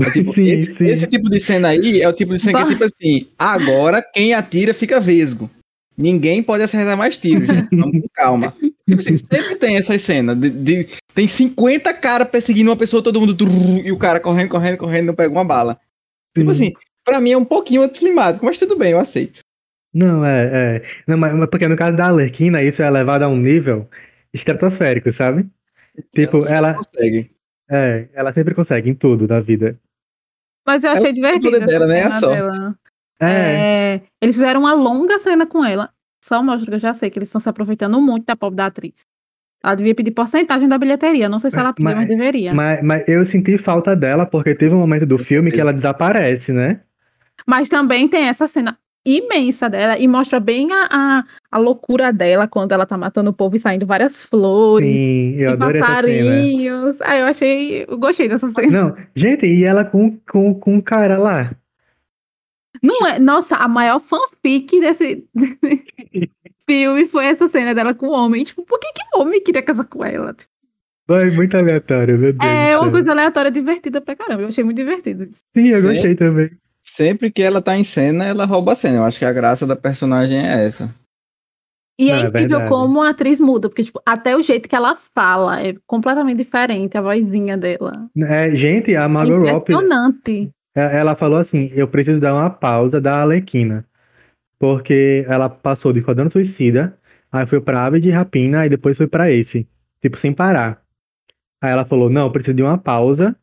É 0.00 0.04
tipo, 0.10 0.32
sim, 0.32 0.46
esse, 0.46 0.74
sim. 0.74 0.86
esse 0.86 1.06
tipo 1.06 1.28
de 1.28 1.38
cena 1.38 1.68
aí 1.68 2.00
é 2.00 2.08
o 2.08 2.14
tipo 2.14 2.32
de 2.32 2.38
cena 2.40 2.60
que 2.60 2.62
é 2.62 2.64
Bah. 2.64 2.72
tipo 2.72 2.84
assim, 2.84 3.28
agora 3.38 4.02
quem 4.14 4.32
atira 4.32 4.72
fica 4.72 4.98
vesgo. 4.98 5.50
Ninguém 5.98 6.42
pode 6.42 6.62
acertar 6.62 6.96
mais 6.96 7.18
tiros, 7.18 7.46
gente. 7.46 7.68
Vamos 7.76 8.00
com 8.00 8.08
calma. 8.14 8.54
Tipo 8.88 9.00
assim, 9.00 9.16
sempre 9.16 9.56
tem 9.56 9.76
essas 9.76 10.00
cenas. 10.02 10.36
De, 10.38 10.48
de- 10.50 10.86
tem 11.14 11.26
50 11.28 11.92
caras 11.94 12.28
perseguindo 12.28 12.70
uma 12.70 12.76
pessoa, 12.76 13.02
todo 13.02 13.20
mundo. 13.20 13.36
trrr, 13.36 13.84
E 13.86 13.92
o 13.92 13.98
cara 13.98 14.18
correndo, 14.20 14.48
correndo, 14.50 14.78
correndo, 14.78 15.06
não 15.08 15.14
pega 15.14 15.30
uma 15.32 15.44
bala. 15.44 15.78
Tipo 16.36 16.54
Sim. 16.54 16.68
assim, 16.68 16.72
pra 17.04 17.20
mim 17.20 17.32
é 17.32 17.36
um 17.36 17.44
pouquinho 17.44 17.82
anticlimático, 17.82 18.44
mas 18.46 18.58
tudo 18.58 18.76
bem, 18.76 18.92
eu 18.92 18.98
aceito. 18.98 19.40
Não, 19.92 20.24
é, 20.24 20.76
é. 20.76 20.82
Não, 21.06 21.16
mas, 21.18 21.34
mas 21.34 21.48
porque 21.50 21.66
no 21.66 21.76
caso 21.76 21.96
da 21.96 22.06
Arlequina, 22.06 22.62
isso 22.62 22.82
é 22.82 22.90
levado 22.90 23.22
a 23.22 23.28
um 23.28 23.36
nível 23.36 23.88
estratosférico, 24.32 25.10
sabe? 25.12 25.46
Tipo, 26.14 26.40
sempre 26.42 26.54
ela, 26.56 26.74
consegue. 26.74 27.30
é, 27.70 28.08
ela 28.12 28.32
sempre 28.32 28.54
consegue 28.54 28.88
em 28.90 28.94
tudo 28.94 29.26
da 29.26 29.40
vida. 29.40 29.78
Mas 30.66 30.84
eu 30.84 30.90
Ela 30.90 30.98
achei 30.98 31.12
tem 31.12 31.22
divertido 31.22 31.58
dela, 31.66 31.84
essa 31.84 31.86
né? 31.86 32.02
A 32.02 32.10
cena 32.10 32.20
sorte. 32.20 32.36
dela. 32.36 32.78
É, 33.20 33.94
É, 33.96 34.00
eles 34.20 34.36
fizeram 34.36 34.60
uma 34.60 34.74
longa 34.74 35.18
cena 35.18 35.46
com 35.46 35.64
ela. 35.64 35.90
Só 36.22 36.42
mostra 36.42 36.70
que 36.70 36.74
eu 36.74 36.80
já 36.80 36.94
sei 36.94 37.10
que 37.10 37.18
eles 37.18 37.28
estão 37.28 37.40
se 37.40 37.48
aproveitando 37.48 38.00
muito 38.00 38.26
da 38.26 38.36
pobre 38.36 38.56
da 38.56 38.66
atriz. 38.66 39.02
Ela 39.62 39.74
devia 39.74 39.94
pedir 39.94 40.12
porcentagem 40.12 40.68
da 40.68 40.78
bilheteria. 40.78 41.28
Não 41.28 41.38
sei 41.38 41.50
se 41.50 41.58
ela 41.58 41.72
pediu, 41.72 41.90
Mas- 41.90 41.98
mas, 41.98 42.08
deveria. 42.08 42.54
Mas... 42.54 42.78
mas, 42.82 42.86
mas 43.00 43.08
eu 43.08 43.24
senti 43.24 43.58
falta 43.58 43.94
dela 43.96 44.24
porque 44.24 44.54
teve 44.54 44.74
um 44.74 44.78
momento 44.78 45.06
do 45.06 45.18
filme 45.18 45.50
que 45.50 45.60
ela 45.60 45.72
desaparece, 45.72 46.52
né? 46.52 46.80
também 47.68 48.06
tem 48.08 48.28
essa 48.28 48.46
cena 48.46 48.78
imensa 49.04 49.70
dela 49.70 49.98
e 49.98 50.06
mostra 50.06 50.38
bem 50.38 50.68
a, 50.72 50.88
a, 50.90 51.24
a 51.50 51.58
loucura 51.58 52.12
dela 52.12 52.46
quando 52.46 52.72
ela 52.72 52.84
tá 52.84 52.98
matando 52.98 53.30
o 53.30 53.32
povo 53.32 53.56
e 53.56 53.58
saindo 53.58 53.86
várias 53.86 54.22
flores. 54.22 54.98
Sim, 54.98 55.34
eu 55.36 55.50
e 55.50 55.52
adorei 55.52 55.80
essa 55.80 55.86
cena. 55.86 55.86
passarinhos. 55.86 57.00
Ah, 57.00 57.16
eu 57.16 57.26
achei. 57.26 57.86
Eu 57.88 57.98
gostei 57.98 58.28
dessa 58.28 58.48
cena. 58.48 58.70
Não, 58.70 58.96
gente, 59.16 59.46
e 59.46 59.64
ela 59.64 59.84
com, 59.84 60.18
com, 60.30 60.54
com 60.54 60.74
um 60.74 60.80
cara 60.80 61.16
lá? 61.16 61.52
Não 62.82 63.06
é. 63.06 63.18
Nossa, 63.18 63.56
a 63.56 63.68
maior 63.68 63.98
fanfic 64.00 64.80
desse, 64.80 65.24
filme 66.68 67.06
foi 67.06 67.26
essa 67.26 67.48
cena 67.48 67.74
dela 67.74 67.94
com 67.94 68.08
o 68.08 68.12
homem. 68.12 68.44
Tipo, 68.44 68.62
por 68.64 68.78
que, 68.78 68.92
que 68.92 69.02
o 69.16 69.20
homem 69.22 69.42
queria 69.42 69.62
casar 69.62 69.84
com 69.84 70.04
ela? 70.04 70.34
Tipo, 70.34 70.50
Foi 71.06 71.30
muito 71.30 71.56
aleatório, 71.56 72.18
meu 72.18 72.32
Deus. 72.32 72.52
é 72.52 72.76
uma 72.78 72.90
coisa 72.90 73.10
aleatória, 73.12 73.50
divertida 73.50 74.00
pra 74.00 74.14
caramba. 74.16 74.42
Eu 74.42 74.48
achei 74.48 74.62
muito 74.62 74.76
divertido. 74.76 75.28
Sim, 75.32 75.68
eu 75.68 75.80
Sim. 75.82 75.92
gostei 75.94 76.14
também. 76.14 76.50
Sempre 76.82 77.30
que 77.30 77.42
ela 77.42 77.60
tá 77.60 77.76
em 77.76 77.84
cena, 77.84 78.24
ela 78.24 78.44
rouba 78.44 78.72
a 78.72 78.76
cena. 78.76 78.98
Eu 78.98 79.04
acho 79.04 79.18
que 79.18 79.24
a 79.24 79.32
graça 79.32 79.66
da 79.66 79.74
personagem 79.76 80.38
é 80.38 80.64
essa. 80.66 80.94
E 82.00 82.10
Não, 82.10 82.14
é 82.14 82.18
é 82.18 82.28
incrível 82.28 82.48
verdade. 82.58 82.68
como 82.70 83.02
a 83.02 83.08
atriz 83.10 83.40
muda, 83.40 83.68
porque, 83.68 83.82
tipo, 83.82 84.00
até 84.06 84.36
o 84.36 84.40
jeito 84.42 84.68
que 84.68 84.76
ela 84.76 84.94
fala 84.94 85.60
é 85.60 85.74
completamente 85.84 86.38
diferente, 86.38 86.96
a 86.96 87.02
vozinha 87.02 87.56
dela. 87.56 88.08
É, 88.16 88.50
gente, 88.54 88.94
a 88.94 89.02
É 89.02 89.08
Margot 89.08 89.34
Robbie, 89.38 89.50
impressionante. 89.50 90.50
É- 90.78 90.98
ela 91.00 91.14
falou 91.14 91.38
assim, 91.38 91.70
eu 91.74 91.88
preciso 91.88 92.20
dar 92.20 92.34
uma 92.34 92.50
pausa 92.50 93.00
da 93.00 93.20
Arlequina. 93.22 93.84
Porque 94.58 95.24
ela 95.28 95.48
passou 95.48 95.92
de 95.92 96.00
Esquadrão 96.00 96.28
Suicida, 96.30 96.98
aí 97.30 97.46
foi 97.46 97.60
pra 97.60 97.84
Ave 97.84 98.00
de 98.00 98.10
Rapina, 98.10 98.66
e 98.66 98.68
depois 98.68 98.96
foi 98.96 99.06
pra 99.06 99.30
esse. 99.30 99.66
Tipo, 100.02 100.18
sem 100.18 100.32
parar. 100.32 100.82
Aí 101.62 101.70
ela 101.70 101.84
falou, 101.84 102.08
não, 102.10 102.22
eu 102.26 102.30
preciso 102.32 102.56
de 102.56 102.62
uma 102.62 102.78
pausa 102.78 103.36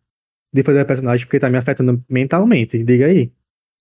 de 0.53 0.63
fazer 0.63 0.79
a 0.79 0.85
personagem 0.85 1.25
porque 1.25 1.39
tá 1.39 1.49
me 1.49 1.57
afetando 1.57 2.01
mentalmente. 2.09 2.81
Diga 2.83 3.07
aí. 3.07 3.31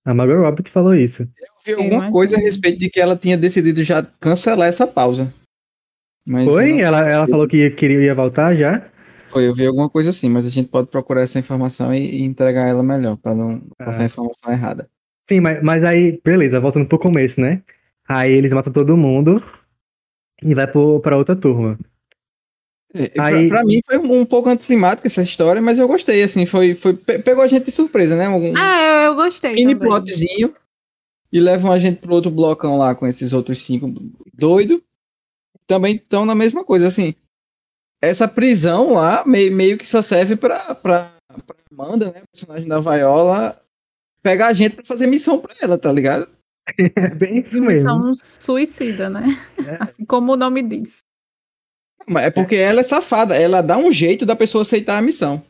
A 0.04 0.12
Margot 0.12 0.36
Robbie 0.40 0.68
falou 0.68 0.94
isso. 0.94 1.22
Eu 1.22 1.28
vi 1.64 1.72
alguma 1.72 1.94
imagino. 1.94 2.12
coisa 2.12 2.36
a 2.36 2.40
respeito 2.40 2.78
de 2.78 2.90
que 2.90 3.00
ela 3.00 3.16
tinha 3.16 3.38
decidido 3.38 3.82
já 3.82 4.02
cancelar 4.20 4.68
essa 4.68 4.86
pausa. 4.86 5.32
Mas 6.26 6.44
Foi? 6.44 6.80
eu 6.80 6.84
Ela, 6.84 7.08
ela 7.08 7.28
falou 7.28 7.46
que 7.46 7.58
ia, 7.58 7.70
queria, 7.70 8.00
ia 8.02 8.14
voltar 8.14 8.54
já? 8.56 8.90
Foi, 9.34 9.48
eu 9.48 9.54
vi 9.54 9.66
alguma 9.66 9.90
coisa 9.90 10.10
assim, 10.10 10.28
mas 10.28 10.46
a 10.46 10.48
gente 10.48 10.68
pode 10.68 10.86
procurar 10.86 11.22
essa 11.22 11.40
informação 11.40 11.92
e, 11.92 12.18
e 12.18 12.22
entregar 12.22 12.68
ela 12.68 12.84
melhor, 12.84 13.16
pra 13.16 13.34
não 13.34 13.60
passar 13.76 14.02
a 14.02 14.06
informação 14.06 14.52
errada. 14.52 14.88
Sim, 15.28 15.40
mas, 15.40 15.60
mas 15.60 15.82
aí, 15.84 16.20
beleza, 16.24 16.60
voltando 16.60 16.86
pro 16.86 17.00
começo, 17.00 17.40
né? 17.40 17.60
Aí 18.06 18.32
eles 18.32 18.52
matam 18.52 18.72
todo 18.72 18.96
mundo 18.96 19.42
e 20.40 20.54
vai 20.54 20.68
pro, 20.70 21.00
pra 21.00 21.16
outra 21.16 21.34
turma. 21.34 21.76
É, 22.94 23.08
pra- 23.08 23.24
Aí- 23.26 23.48
Pra, 23.48 23.64
mim 23.64 23.80
foi 23.84 23.98
um 23.98 24.24
pouco 24.24 24.48
anticlimática 24.48 25.08
essa 25.08 25.22
história, 25.22 25.60
mas 25.60 25.80
eu 25.80 25.88
gostei, 25.88 26.22
assim, 26.22 26.46
foi, 26.46 26.76
foi 26.76 26.94
pe- 26.94 27.18
pegou 27.18 27.42
a 27.42 27.48
gente 27.48 27.64
de 27.64 27.72
surpresa, 27.72 28.16
né? 28.16 28.28
Um 28.28 28.54
Ah, 28.56 29.02
eu, 29.02 29.10
eu 29.10 29.14
gostei. 29.16 29.54
mini 29.54 29.74
também. 29.74 29.88
plotzinho 29.88 30.54
e 31.32 31.40
levam 31.40 31.72
a 31.72 31.78
gente 31.80 31.98
pro 31.98 32.14
outro 32.14 32.30
blocão 32.30 32.78
lá 32.78 32.94
com 32.94 33.04
esses 33.04 33.32
outros 33.32 33.58
cinco 33.64 33.92
doidos. 34.32 34.80
Também 35.66 35.96
estão 35.96 36.24
na 36.24 36.36
mesma 36.36 36.62
coisa, 36.62 36.86
assim. 36.86 37.14
Essa 38.04 38.28
prisão 38.28 38.92
lá 38.92 39.24
meio, 39.26 39.52
meio 39.52 39.78
que 39.78 39.86
só 39.86 40.02
serve 40.02 40.36
pra, 40.36 40.74
pra, 40.74 41.10
pra 41.46 41.56
Amanda, 41.72 42.12
né? 42.12 42.22
O 42.22 42.28
personagem 42.32 42.68
da 42.68 42.80
Viola, 42.80 43.60
pegar 44.22 44.48
a 44.48 44.52
gente 44.52 44.76
pra 44.76 44.84
fazer 44.84 45.06
missão 45.06 45.40
pra 45.40 45.54
ela, 45.60 45.78
tá 45.78 45.92
ligado? 45.92 46.28
É 46.96 47.10
bem 47.10 47.40
isso 47.40 47.60
mesmo. 47.60 47.88
São 47.88 48.14
suicida, 48.16 49.10
né? 49.10 49.26
É. 49.66 49.76
Assim 49.84 50.04
como 50.04 50.32
o 50.32 50.36
nome 50.36 50.62
diz. 50.62 51.00
Mas 52.08 52.24
é 52.24 52.30
porque 52.30 52.56
ela 52.56 52.80
é 52.80 52.84
safada, 52.84 53.36
ela 53.36 53.60
dá 53.60 53.76
um 53.76 53.92
jeito 53.92 54.24
da 54.24 54.34
pessoa 54.34 54.62
aceitar 54.62 54.98
a 54.98 55.02
missão. 55.02 55.44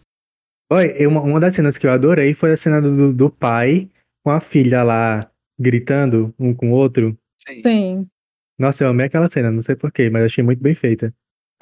Oi, 0.72 1.06
uma, 1.06 1.20
uma 1.20 1.38
das 1.38 1.54
cenas 1.54 1.78
que 1.78 1.86
eu 1.86 1.92
adorei 1.92 2.34
foi 2.34 2.52
a 2.52 2.56
cena 2.56 2.80
do, 2.80 3.12
do 3.12 3.30
pai 3.30 3.88
com 4.24 4.30
a 4.30 4.40
filha 4.40 4.82
lá 4.82 5.30
gritando 5.58 6.34
um 6.38 6.54
com 6.54 6.72
o 6.72 6.74
outro. 6.74 7.16
Sim. 7.38 8.08
Nossa, 8.58 8.84
eu 8.84 8.88
amei 8.88 9.06
aquela 9.06 9.28
cena, 9.28 9.50
não 9.50 9.60
sei 9.60 9.76
porquê, 9.76 10.08
mas 10.08 10.24
achei 10.24 10.42
muito 10.42 10.62
bem 10.62 10.74
feita. 10.74 11.12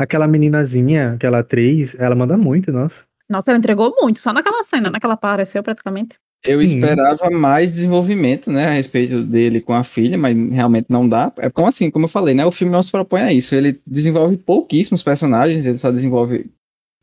Aquela 0.03 0.27
meninazinha, 0.27 1.13
aquela 1.13 1.39
atriz, 1.41 1.95
ela 1.99 2.15
manda 2.15 2.37
muito, 2.37 2.73
nossa. 2.73 2.97
Nossa, 3.29 3.51
ela 3.51 3.59
entregou 3.59 3.95
muito, 4.01 4.21
só 4.21 4.33
naquela 4.33 4.63
cena, 4.65 4.91
né? 4.91 4.99
Que 4.99 5.07
ela 5.07 5.15
apareceu 5.15 5.63
praticamente. 5.63 6.17
Eu 6.45 6.59
Sim. 6.59 6.65
esperava 6.77 7.31
mais 7.31 7.75
desenvolvimento, 7.75 8.51
né, 8.51 8.67
a 8.67 8.71
respeito 8.71 9.23
dele 9.23 9.61
com 9.61 9.73
a 9.73 9.85
filha, 9.85 10.19
mas 10.19 10.37
realmente 10.51 10.87
não 10.89 11.09
dá. 11.09 11.33
É 11.39 11.49
como 11.49 11.69
assim, 11.69 11.89
como 11.89 12.07
eu 12.07 12.09
falei, 12.09 12.35
né, 12.35 12.45
o 12.45 12.51
filme 12.51 12.73
não 12.73 12.83
se 12.83 12.91
propõe 12.91 13.21
a 13.23 13.33
isso. 13.33 13.55
Ele 13.55 13.81
desenvolve 13.87 14.37
pouquíssimos 14.37 15.05
personagens, 15.05 15.65
ele 15.67 15.79
só 15.79 15.89
desenvolve 15.91 16.51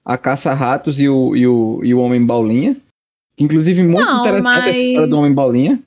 a 0.04 0.18
Caça-Ratos 0.18 1.00
e 1.00 1.08
o, 1.08 1.38
e, 1.38 1.48
o, 1.48 1.80
e 1.86 1.94
o 1.94 2.00
Homem 2.00 2.26
Bolinha. 2.26 2.76
Inclusive, 3.40 3.82
muito 3.82 4.06
Não, 4.06 4.20
interessante 4.20 4.58
mas- 4.58 4.68
essa 4.68 4.80
história 4.84 5.08
do 5.08 5.18
Homem 5.18 5.34
Bolinha. 5.34 5.80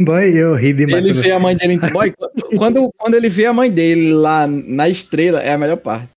Boy, 0.00 0.36
eu 0.36 0.54
ri 0.56 0.72
demais. 0.72 1.04
Ele 1.04 1.12
quando- 1.14 1.22
vê 1.22 1.30
a 1.32 1.38
mãe 1.38 1.56
dele. 1.56 1.78
Boy, 1.90 2.12
quando, 2.56 2.90
quando 2.98 3.14
ele 3.14 3.28
vê 3.28 3.46
a 3.46 3.52
mãe 3.52 3.70
dele 3.70 4.12
lá 4.12 4.46
na 4.46 4.88
estrela, 4.88 5.40
é 5.40 5.52
a 5.52 5.58
melhor 5.58 5.76
parte. 5.78 6.08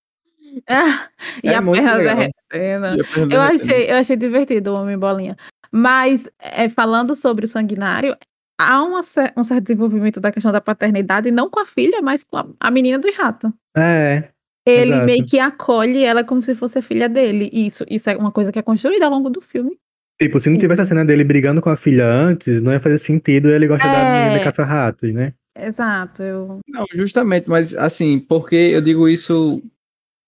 Ah, 0.68 1.08
e 1.44 1.48
É 1.50 1.56
a 1.56 1.62
muito 1.62 1.82
perna 1.82 1.98
legal. 1.98 2.22
E 2.22 2.26
a 2.26 2.32
perna 2.50 2.96
Eu 3.32 3.40
achei, 3.40 3.90
eu 3.92 3.96
achei 3.96 4.16
divertido 4.18 4.72
o 4.72 4.76
Homem 4.76 4.98
Bolinha. 4.98 5.38
Mas, 5.72 6.28
é, 6.40 6.68
falando 6.68 7.16
sobre 7.16 7.46
o 7.46 7.48
sanguinário, 7.48 8.18
há 8.60 8.84
uma 8.84 9.00
um 9.38 9.44
certo 9.44 9.62
desenvolvimento 9.64 10.20
da 10.20 10.32
questão 10.32 10.52
da 10.52 10.60
paternidade, 10.60 11.30
não 11.32 11.50
com 11.50 11.60
a 11.60 11.66
filha, 11.66 12.02
mas 12.02 12.24
com 12.24 12.36
a, 12.38 12.48
a 12.60 12.72
menina 12.72 12.98
do 12.98 13.08
rato. 13.16 13.54
É, 13.78 14.30
Ele 14.68 14.92
Exato. 14.94 15.06
meio 15.06 15.26
que 15.26 15.40
acolhe 15.40 16.04
ela 16.04 16.24
como 16.24 16.42
se 16.42 16.56
fosse 16.56 16.80
a 16.80 16.82
filha 16.82 17.08
dele. 17.08 17.50
E 17.54 17.68
Isso, 17.68 17.86
isso 17.90 18.10
é 18.10 18.18
uma 18.18 18.32
coisa 18.32 18.52
que 18.52 18.60
é 18.60 18.64
construída 18.64 19.06
ao 19.06 19.12
longo 19.12 19.30
do 19.30 19.40
filme. 19.40 19.78
Tipo, 20.20 20.40
se 20.40 20.50
não 20.50 20.58
tivesse 20.58 20.82
a 20.82 20.86
cena 20.86 21.06
dele 21.06 21.24
brigando 21.24 21.62
com 21.62 21.70
a 21.70 21.78
filha 21.78 22.06
antes, 22.06 22.62
não 22.62 22.72
ia 22.72 22.80
fazer 22.80 23.00
sentido 23.00 23.50
ele 23.50 23.68
gostar 23.68 23.92
da 23.92 24.00
É. 24.00 24.24
menina 24.28 24.44
caça-ratos, 24.44 25.14
né? 25.14 25.34
Exato. 25.58 26.24
Eu... 26.24 26.60
Não, 26.68 26.86
justamente, 26.94 27.50
mas 27.50 27.74
assim, 27.74 28.20
porque 28.20 28.56
eu 28.56 28.82
digo 28.82 29.08
isso, 29.08 29.62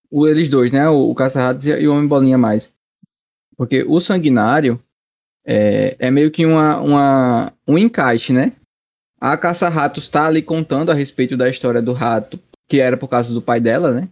o, 0.10 0.28
eles 0.28 0.50
dois, 0.50 0.72
né? 0.72 0.90
O, 0.90 1.10
o 1.10 1.16
Caça-Ratos 1.16 1.66
e, 1.66 1.88
o 1.88 1.94
Homem 1.94 2.08
Bolinha 2.08 2.38
mais. 2.38 2.72
Porque 3.56 3.84
o 3.88 4.00
Sanguinário 4.00 4.82
é, 5.46 5.96
é 6.00 6.12
meio 6.12 6.32
que 6.32 6.46
uma, 6.46 6.80
uma, 6.80 7.54
um 7.68 7.78
encaixe, 7.78 8.34
né? 8.34 8.54
A 9.20 9.38
Caça-Ratos 9.38 10.10
tá 10.10 10.28
ali 10.28 10.42
contando 10.42 10.92
a 10.92 10.96
respeito 10.96 11.38
da 11.38 11.48
história 11.50 11.82
do 11.82 11.94
rato, 11.94 12.40
que 12.68 12.80
era 12.80 12.98
por 12.98 13.08
causa 13.08 13.34
do 13.34 13.42
pai 13.42 13.60
dela, 13.62 13.92
né? 13.92 14.10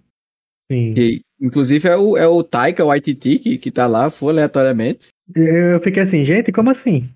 Sim. 0.72 0.94
Que, 0.94 1.22
inclusive 1.42 1.88
é 1.88 1.98
o, 1.98 2.16
é 2.16 2.28
o 2.28 2.44
Taika 2.44 2.86
Waititi 2.86 3.40
que, 3.40 3.58
que 3.58 3.72
tá 3.72 3.88
lá, 3.88 4.10
foi 4.10 4.34
aleatoriamente. 4.34 5.10
Eu 5.36 5.80
fiquei 5.80 6.04
assim, 6.04 6.24
gente, 6.26 6.52
como 6.52 6.70
assim? 6.70 7.10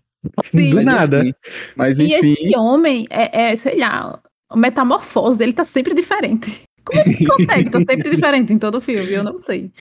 Sim. 0.43 0.69
Do 0.69 0.75
Mas 0.77 0.85
nada. 0.85 1.19
enfim, 1.21 1.33
mas 1.75 1.99
E 1.99 2.05
enfim, 2.13 2.33
esse 2.33 2.57
homem 2.57 3.07
é, 3.09 3.51
é, 3.51 3.55
sei 3.55 3.77
lá, 3.77 4.21
a 4.49 4.57
metamorfose 4.57 5.37
dele 5.39 5.53
tá 5.53 5.63
sempre 5.63 5.93
diferente. 5.93 6.63
Como 6.85 6.99
é 6.99 7.03
que 7.03 7.25
consegue? 7.25 7.69
Tá 7.69 7.79
sempre 7.79 8.09
diferente 8.15 8.53
em 8.53 8.57
todo 8.57 8.75
o 8.75 8.81
filme, 8.81 9.11
eu 9.11 9.23
não 9.23 9.37
sei. 9.37 9.71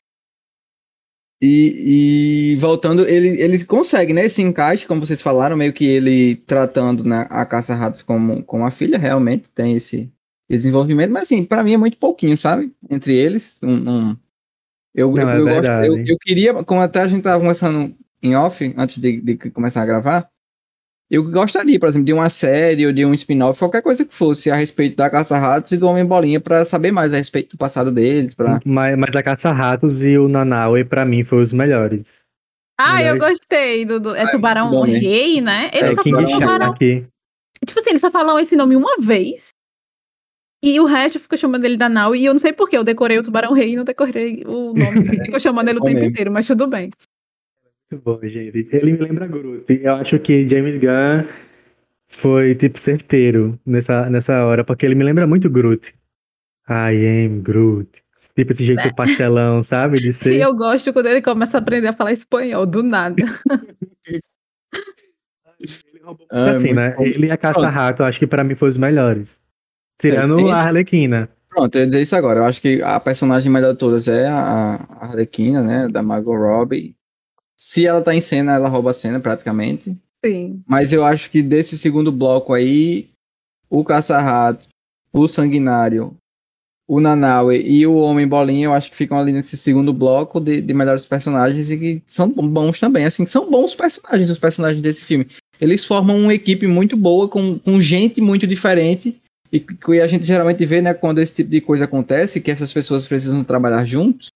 E, 1.45 2.53
e 2.53 2.57
voltando, 2.57 3.05
ele, 3.07 3.41
ele 3.41 3.65
consegue, 3.65 4.13
né? 4.13 4.27
Esse 4.27 4.41
encaixe, 4.41 4.87
como 4.87 5.05
vocês 5.05 5.21
falaram, 5.21 5.57
meio 5.57 5.73
que 5.73 5.85
ele 5.85 6.37
tratando 6.37 7.03
né, 7.03 7.27
a 7.29 7.45
Caça-Ratos 7.45 8.03
como, 8.03 8.45
como 8.45 8.65
a 8.65 8.71
filha, 8.71 8.97
realmente 8.97 9.49
tem 9.49 9.75
esse 9.75 10.09
desenvolvimento, 10.49 11.11
mas 11.11 11.25
assim, 11.25 11.45
pra 11.45 11.65
mim 11.65 11.73
é 11.75 11.77
muito 11.77 11.97
pouquinho, 11.97 12.39
sabe? 12.39 12.73
Entre 12.89 13.17
eles. 13.17 13.59
Um, 13.63 13.91
um- 14.11 14.17
eu, 14.95 15.11
Não, 15.13 15.23
eu, 15.23 15.29
é 15.29 15.41
eu 15.41 15.45
gosto, 15.47 15.71
eu, 15.71 16.05
eu 16.07 16.19
queria, 16.21 16.63
como 16.65 16.81
até 16.81 17.01
a 17.01 17.09
gente 17.09 17.23
tava 17.23 17.41
conversando 17.41 17.93
em 18.23 18.37
off, 18.37 18.75
antes 18.77 18.99
de, 18.99 19.21
de 19.21 19.37
começar 19.51 19.83
a 19.83 19.87
gravar, 19.87 20.29
eu 21.11 21.23
gostaria, 21.31 21.79
por 21.79 21.89
exemplo, 21.89 22.07
de 22.07 22.13
uma 22.13 22.31
série 22.31 22.87
ou 22.87 22.93
de 22.93 23.05
um 23.05 23.13
spin-off, 23.13 23.59
qualquer 23.59 23.83
coisa 23.83 24.05
que 24.05 24.15
fosse 24.15 24.51
a 24.51 24.55
respeito 24.55 24.97
da 24.97 25.11
Caça-Ratos 25.11 25.73
e 25.73 25.77
do 25.77 25.87
Homem-Bolinha, 25.87 26.41
pra 26.41 26.65
saber 26.65 26.91
mais 26.91 27.13
a 27.13 27.19
respeito 27.19 27.51
do 27.51 27.59
passado 27.59 27.93
deles, 27.93 28.35
pra... 28.35 28.61
Mas, 28.65 28.97
mas 28.99 29.15
a 29.15 29.23
Caça-Ratos 29.23 30.03
e 30.03 30.17
o 30.17 30.27
Nanaue, 30.29 30.85
pra 30.85 31.05
mim, 31.05 31.23
foram 31.25 31.43
os 31.43 31.53
melhores. 31.53 32.07
Ah, 32.81 33.03
eu 33.03 33.13
Melhores. 33.15 33.39
gostei 33.39 33.85
do, 33.85 34.01
do- 34.01 34.15
é 34.17 34.31
Tubarão 34.31 34.85
né? 34.87 34.99
Rei, 34.99 35.41
né? 35.43 35.71
Ele 35.75 35.89
É, 35.89 35.93
só 35.95 36.03
King 36.03 36.17
tubarão. 36.33 36.71
aqui. 36.73 37.05
Tipo 37.65 37.79
assim, 37.79 37.91
eles 37.91 38.01
só 38.01 38.11
falam 38.11 38.39
esse 38.41 38.57
nome 38.57 38.75
uma 38.75 38.97
vez. 38.99 39.51
E 40.65 40.81
o 40.81 40.85
resto 40.87 41.21
fica 41.21 41.37
chamando 41.37 41.65
ele 41.65 41.77
da 41.77 41.89
Nau. 41.89 42.17
E 42.17 42.25
eu 42.25 42.33
não 42.33 42.39
sei 42.39 42.53
porquê, 42.53 42.77
eu 42.79 42.83
decorei 42.85 43.19
o 43.19 43.23
Tubarão 43.23 43.53
Rei 43.53 43.73
e 43.73 43.77
não 43.77 43.85
decorei 43.85 44.43
o 44.47 44.73
nome. 44.73 45.05
Ficou 45.27 45.39
chamando 45.39 45.69
ele 45.69 45.79
o 45.79 45.83
tempo 45.83 46.03
inteiro, 46.05 46.33
mas 46.33 46.47
tudo 46.47 46.67
bem. 46.67 46.91
Muito 47.93 48.03
bom, 48.05 48.19
gente. 48.27 48.69
Ele 48.73 48.93
me 48.93 48.99
lembra 48.99 49.27
Groot. 49.27 49.65
Eu 49.69 49.95
acho 49.97 50.19
que 50.19 50.49
James 50.49 50.81
Gunn 50.81 51.29
foi, 52.09 52.55
tipo, 52.55 52.79
certeiro 52.79 53.59
nessa, 53.67 54.09
nessa 54.09 54.45
hora, 54.45 54.65
porque 54.65 54.87
ele 54.87 54.95
me 54.95 55.05
lembra 55.05 55.27
muito 55.27 55.51
Groot. 55.51 55.95
I 56.69 57.27
am 57.27 57.41
Groot. 57.43 58.03
Tipo, 58.35 58.53
esse 58.53 58.65
jeito 58.65 58.83
pastelão, 58.97 59.63
sabe? 59.63 60.01
De 60.01 60.09
E 60.09 60.13
ser. 60.13 60.35
eu 60.41 60.55
gosto 60.57 60.91
quando 60.93 61.07
ele 61.07 61.21
começa 61.21 61.59
a 61.59 61.61
aprender 61.61 61.89
a 61.89 61.93
falar 61.93 62.13
espanhol, 62.13 62.65
do 62.67 62.83
nada. 62.83 63.23
Ah, 66.29 66.51
assim, 66.51 66.61
muito 66.65 66.75
né? 66.75 66.95
bom. 66.97 67.05
Ele 67.05 67.27
e 67.29 67.31
a 67.31 67.37
Caça-Rato, 67.37 68.03
acho 68.03 68.19
que 68.19 68.27
pra 68.27 68.43
mim 68.43 68.57
foi 68.57 68.69
os 68.69 68.77
melhores. 68.77 69.39
Tirando 70.01 70.35
tem- 70.37 70.51
a 70.51 70.57
Arlequina. 70.57 71.29
Pronto, 71.49 71.77
eu 71.77 71.83
ia 71.83 71.87
dizer 71.87 72.03
isso 72.03 72.17
agora. 72.17 72.41
Eu 72.41 72.45
acho 72.45 72.61
que 72.61 72.83
a 72.83 72.99
personagem 72.99 73.51
melhor 73.53 73.71
de 73.73 73.79
todas 73.79 74.09
é 74.09 74.27
a 74.27 74.75
a 74.91 75.07
Arlequina, 75.07 75.63
né? 75.63 75.87
Da 75.89 76.03
Margot 76.03 76.35
Robbie. 76.37 76.97
Se 77.65 77.87
ela 77.87 78.03
tá 78.03 78.13
em 78.13 78.21
cena, 78.21 78.55
ela 78.55 78.69
rouba 78.69 78.91
a 78.91 78.95
cena 78.95 79.21
praticamente. 79.21 79.97
Sim. 80.25 80.63
Mas 80.67 80.93
eu 80.93 81.05
acho 81.05 81.31
que 81.31 81.41
desse 81.41 81.79
segundo 81.79 82.11
bloco 82.11 82.53
aí, 82.53 83.11
o 83.71 83.85
Caça-Rato, 83.85 84.67
o 85.13 85.29
Sanguinário, 85.29 86.17
o 86.89 87.01
Nanaue 87.01 87.63
e 87.65 87.87
o 87.87 87.95
Homem 87.95 88.27
Bolinha, 88.27 88.67
eu 88.67 88.73
acho 88.73 88.91
que 88.91 88.97
ficam 88.97 89.17
ali 89.17 89.31
nesse 89.31 89.57
segundo 89.57 89.93
bloco 89.93 90.41
de, 90.41 90.61
de 90.61 90.75
melhores 90.75 91.07
personagens 91.07 91.71
e 91.71 91.79
que 91.79 92.03
são 92.05 92.29
bons 92.29 92.81
também. 92.81 93.05
Assim, 93.05 93.27
são 93.27 93.49
bons 93.49 93.77
personagens, 93.77 94.29
os 94.29 94.39
personagens 94.39 94.83
desse 94.83 95.05
filme. 95.05 95.27
Eles 95.61 95.85
formam 95.85 96.19
uma 96.19 96.35
equipe 96.35 96.67
muito 96.67 96.97
boa, 96.97 97.29
com, 97.29 97.61
com 97.61 97.81
gente 97.81 98.21
muito 98.21 98.45
diferente. 98.45 99.17
E 99.53 99.61
que 99.61 100.01
a 100.01 100.07
gente 100.09 100.27
geralmente 100.27 100.67
vê, 100.67 100.83
né, 100.83 100.95
quando 100.95 101.21
esse 101.21 101.37
tipo 101.37 101.51
de 101.51 101.61
coisa 101.61 101.85
acontece, 101.85 102.41
que 102.41 102.51
essas 102.51 102.73
pessoas 102.73 103.07
precisam 103.07 103.45
trabalhar 103.45 103.85
juntos, 103.85 104.31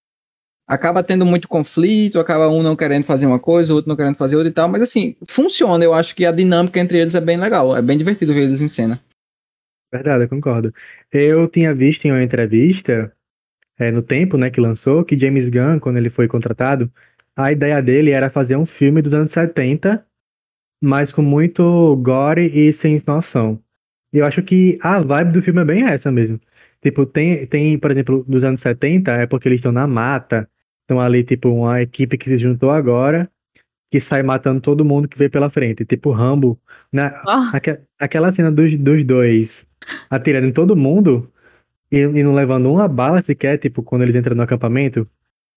acaba 0.67 1.01
tendo 1.01 1.25
muito 1.25 1.47
conflito, 1.47 2.19
acaba 2.19 2.49
um 2.49 2.61
não 2.61 2.75
querendo 2.75 3.05
fazer 3.05 3.25
uma 3.25 3.39
coisa, 3.39 3.71
o 3.71 3.77
outro 3.77 3.87
não 3.87 3.95
querendo 3.95 4.17
fazer 4.17 4.35
outra 4.35 4.49
e 4.49 4.53
tal, 4.53 4.67
mas 4.67 4.81
assim, 4.81 5.15
funciona, 5.27 5.83
eu 5.83 5.93
acho 5.93 6.13
que 6.13 6.25
a 6.25 6.31
dinâmica 6.31 6.79
entre 6.79 6.97
eles 6.97 7.15
é 7.15 7.21
bem 7.21 7.37
legal, 7.37 7.75
é 7.75 7.81
bem 7.81 7.97
divertido 7.97 8.33
ver 8.33 8.43
eles 8.43 8.59
em 8.59 8.67
cena. 8.67 8.99
Verdade, 9.91 10.25
eu 10.25 10.29
concordo. 10.29 10.73
Eu 11.11 11.47
tinha 11.47 11.73
visto 11.73 12.03
em 12.05 12.11
uma 12.11 12.21
entrevista, 12.21 13.13
é, 13.79 13.89
no 13.89 14.01
tempo, 14.01 14.37
né, 14.37 14.49
que 14.49 14.59
lançou, 14.59 15.05
que 15.05 15.17
James 15.17 15.47
Gunn, 15.47 15.79
quando 15.79 15.97
ele 15.97 16.09
foi 16.09 16.27
contratado, 16.27 16.91
a 17.33 17.51
ideia 17.51 17.81
dele 17.81 18.11
era 18.11 18.29
fazer 18.29 18.57
um 18.57 18.65
filme 18.65 19.01
dos 19.01 19.13
anos 19.13 19.31
70, 19.31 20.05
mas 20.81 21.11
com 21.11 21.21
muito 21.21 21.95
gore 21.97 22.47
e 22.47 22.73
sem 22.73 23.01
noção. 23.07 23.61
E 24.11 24.17
eu 24.17 24.25
acho 24.25 24.43
que 24.43 24.77
a 24.81 24.99
vibe 24.99 25.31
do 25.31 25.41
filme 25.41 25.61
é 25.61 25.65
bem 25.65 25.83
essa 25.87 26.11
mesmo. 26.11 26.39
Tipo, 26.81 27.05
tem, 27.05 27.45
tem, 27.47 27.77
por 27.77 27.91
exemplo, 27.91 28.25
dos 28.27 28.43
anos 28.43 28.59
70, 28.61 29.11
é 29.11 29.25
porque 29.25 29.47
eles 29.47 29.59
estão 29.59 29.71
na 29.71 29.87
mata, 29.87 30.49
estão 30.87 31.01
ali, 31.01 31.21
tipo, 31.23 31.49
uma 31.49 31.81
equipe 31.81 32.17
que 32.17 32.29
se 32.29 32.37
juntou 32.37 32.71
agora, 32.71 33.29
que 33.91 33.99
sai 33.99 34.23
matando 34.23 34.61
todo 34.61 34.85
mundo 34.85 35.07
que 35.07 35.17
vê 35.17 35.27
pela 35.27 35.49
frente. 35.49 35.83
Tipo, 35.85 36.11
Rambo, 36.11 36.57
né? 36.91 37.13
Ó, 37.25 37.49
Aque- 37.53 37.79
aquela 37.99 38.31
cena 38.31 38.49
dos, 38.49 38.73
dos 38.79 39.05
dois 39.05 39.67
atirando 40.09 40.47
em 40.47 40.51
todo 40.53 40.75
mundo 40.75 41.29
e, 41.91 41.99
e 41.99 42.23
não 42.23 42.33
levando 42.33 42.71
uma 42.71 42.87
bala 42.87 43.21
sequer, 43.21 43.57
tipo, 43.57 43.83
quando 43.83 44.03
eles 44.03 44.15
entram 44.15 44.35
no 44.35 44.41
acampamento 44.43 45.05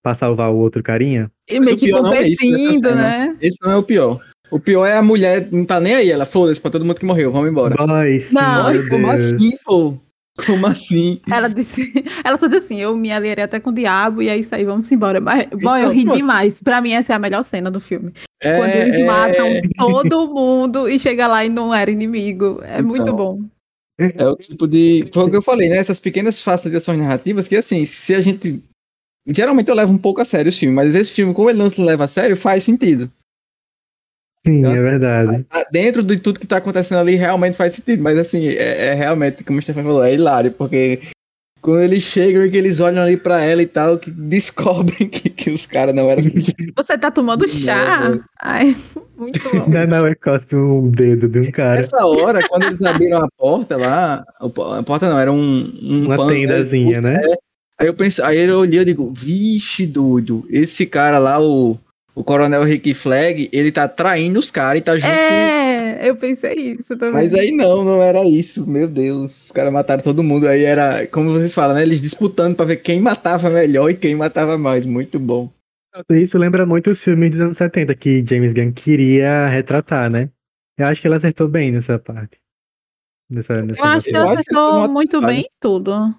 pra 0.03 0.15
salvar 0.15 0.51
o 0.51 0.57
outro 0.57 0.83
carinha. 0.83 1.31
e 1.49 1.59
Mas 1.59 1.65
meio 1.67 1.77
que 1.77 1.89
é 1.89 1.97
competindo, 1.97 2.79
cena. 2.79 2.95
né? 2.95 3.37
Esse 3.41 3.57
não 3.61 3.71
é 3.71 3.77
o 3.77 3.83
pior. 3.83 4.19
O 4.49 4.59
pior 4.59 4.85
é 4.85 4.97
a 4.97 5.01
mulher, 5.01 5.47
não 5.49 5.63
tá 5.63 5.79
nem 5.79 5.95
aí, 5.95 6.11
ela 6.11 6.25
foda-se 6.25 6.59
pra 6.59 6.69
todo 6.71 6.83
mundo 6.83 6.99
que 6.99 7.05
morreu, 7.05 7.31
vamos 7.31 7.49
embora. 7.49 7.73
Boys, 7.85 8.33
Não. 8.33 8.89
como 8.89 9.09
assim, 9.09 9.51
pô? 9.63 9.97
Como 10.45 10.65
assim? 10.67 11.19
Ela 11.31 11.47
disse, 11.47 11.91
ela 12.23 12.37
só 12.37 12.47
disse 12.47 12.65
assim, 12.65 12.79
eu 12.81 12.95
me 12.95 13.11
aliarei 13.11 13.43
até 13.43 13.59
com 13.59 13.69
o 13.69 13.73
diabo 13.73 14.21
e 14.21 14.29
é 14.29 14.37
isso 14.37 14.53
aí, 14.55 14.63
vamos 14.65 14.91
embora. 14.91 15.19
Mas, 15.21 15.47
bom, 15.61 15.75
eu 15.75 15.79
Então, 15.83 15.91
ri 15.91 16.03
pronto. 16.03 16.17
demais. 16.17 16.61
Pra 16.61 16.81
mim, 16.81 16.91
essa 16.93 17.13
é 17.13 17.15
a 17.15 17.19
melhor 17.19 17.43
cena 17.43 17.69
do 17.71 17.79
filme. 17.79 18.13
É, 18.41 18.57
Quando 18.57 18.71
eles 18.71 18.95
é- 18.95 19.05
matam 19.05 19.47
todo 20.09 20.27
mundo 20.33 20.89
e 20.89 20.99
chega 20.99 21.27
lá 21.27 21.45
e 21.45 21.49
não 21.49 21.73
era 21.73 21.91
inimigo. 21.91 22.59
É 22.63 22.81
muito 22.81 23.03
Então. 23.03 23.15
bom. 23.15 23.39
É 23.99 24.27
o 24.27 24.35
tipo 24.35 24.67
de. 24.67 25.07
Foi 25.13 25.25
o 25.25 25.29
que 25.29 25.35
eu 25.35 25.41
falei, 25.43 25.69
né? 25.69 25.77
Essas 25.77 25.99
pequenas 25.99 26.41
facilitações 26.41 26.97
narrativas 26.97 27.47
que, 27.47 27.55
assim, 27.55 27.85
se 27.85 28.15
a 28.15 28.21
gente. 28.21 28.59
Geralmente 29.27 29.69
eu 29.69 29.75
levo 29.75 29.93
um 29.93 29.97
pouco 29.97 30.19
a 30.21 30.25
sério 30.25 30.49
o 30.49 30.53
filme, 30.55 30.73
mas 30.73 30.95
esse 30.95 31.13
filme, 31.13 31.33
como 31.35 31.49
ele 31.51 31.59
não 31.59 31.69
se 31.69 31.79
leva 31.79 32.05
a 32.05 32.07
sério, 32.07 32.35
faz 32.35 32.63
sentido. 32.63 33.11
Sim, 34.45 34.65
é 34.65 34.69
Nossa. 34.69 34.83
verdade. 34.83 35.45
Dentro 35.71 36.01
de 36.01 36.17
tudo 36.17 36.39
que 36.39 36.47
tá 36.47 36.57
acontecendo 36.57 36.99
ali, 36.99 37.15
realmente 37.15 37.57
faz 37.57 37.73
sentido. 37.73 38.01
Mas, 38.01 38.17
assim, 38.17 38.47
é, 38.47 38.87
é 38.87 38.93
realmente, 38.93 39.43
como 39.43 39.59
o 39.59 39.61
Stefan 39.61 39.83
falou, 39.83 40.03
é 40.03 40.13
hilário, 40.13 40.51
porque 40.51 40.99
quando 41.61 41.83
eles 41.83 42.03
chegam 42.03 42.43
e 42.43 42.49
que 42.49 42.57
eles 42.57 42.79
olham 42.79 43.03
ali 43.03 43.15
pra 43.15 43.39
ela 43.39 43.61
e 43.61 43.67
tal, 43.67 43.99
que 43.99 44.09
descobrem 44.11 45.07
que, 45.07 45.29
que 45.29 45.51
os 45.51 45.65
caras 45.65 45.93
não 45.93 46.09
eram. 46.09 46.23
Você 46.75 46.97
tá 46.97 47.11
tomando 47.11 47.45
chá? 47.49 48.19
Ai, 48.41 48.75
muito 49.15 49.39
bom. 49.43 49.69
Não, 49.69 49.85
não, 49.85 50.07
é 50.07 50.15
cospe 50.15 50.55
um 50.55 50.89
dedo 50.89 51.29
de 51.29 51.39
um 51.39 51.51
cara. 51.51 51.75
Nessa 51.75 52.03
hora, 52.05 52.41
quando 52.47 52.63
eles 52.63 52.81
abriram 52.81 53.19
a 53.19 53.27
porta 53.37 53.77
lá, 53.77 54.25
o 54.41 54.47
a 54.73 54.83
porta 54.83 55.07
não, 55.07 55.19
era 55.19 55.31
um, 55.31 55.79
um 55.81 56.05
Uma 56.05 56.15
pano, 56.15 56.31
tendazinha, 56.31 56.99
né? 56.99 57.19
Aí 57.77 57.87
eu 57.87 57.93
pensei, 57.93 58.23
aí 58.23 58.39
eu 58.39 58.59
olhei 58.59 58.79
e 58.81 58.85
digo, 58.85 59.11
vixe, 59.11 59.87
doido, 59.87 60.45
esse 60.49 60.85
cara 60.85 61.17
lá, 61.17 61.41
o, 61.41 61.79
o 62.13 62.23
Coronel 62.23 62.63
Rick 62.63 62.93
Flag, 62.93 63.49
ele 63.53 63.71
tá 63.71 63.87
traindo 63.87 64.39
os 64.39 64.51
caras 64.51 64.81
e 64.81 64.83
tá 64.83 64.95
junto 64.95 65.07
É, 65.07 65.99
com... 65.99 66.05
eu 66.07 66.15
pensei 66.15 66.55
isso 66.55 66.97
também. 66.97 67.13
Mas 67.13 67.33
aí 67.33 67.51
não, 67.51 67.83
não 67.83 68.03
era 68.03 68.23
isso. 68.25 68.67
Meu 68.69 68.87
Deus, 68.87 69.45
os 69.45 69.51
caras 69.51 69.71
mataram 69.71 70.03
todo 70.03 70.23
mundo. 70.23 70.47
Aí 70.47 70.63
era, 70.63 71.07
como 71.07 71.31
vocês 71.31 71.53
falam, 71.53 71.75
né? 71.75 71.83
Eles 71.83 72.01
disputando 72.01 72.55
pra 72.55 72.65
ver 72.65 72.77
quem 72.77 72.99
matava 72.99 73.49
melhor 73.49 73.89
e 73.89 73.95
quem 73.95 74.15
matava 74.15 74.57
mais. 74.57 74.85
Muito 74.85 75.19
bom. 75.19 75.49
Isso 76.09 76.37
lembra 76.37 76.65
muito 76.65 76.91
os 76.91 77.01
filmes 77.01 77.31
dos 77.31 77.41
anos 77.41 77.57
70 77.57 77.95
que 77.95 78.25
James 78.25 78.53
Gunn 78.53 78.71
queria 78.71 79.47
retratar, 79.49 80.09
né? 80.09 80.29
Eu 80.77 80.87
acho 80.87 81.01
que 81.01 81.07
ele 81.07 81.15
acertou 81.15 81.47
bem 81.47 81.71
nessa 81.71 81.99
parte. 81.99 82.39
Nessa, 83.29 83.55
nessa 83.55 83.79
eu 83.79 83.85
acho 83.85 84.05
que 84.05 84.15
ele 84.15 84.17
acertou 84.17 84.89
muito 84.89 85.21
bem 85.21 85.45
tudo. 85.59 86.13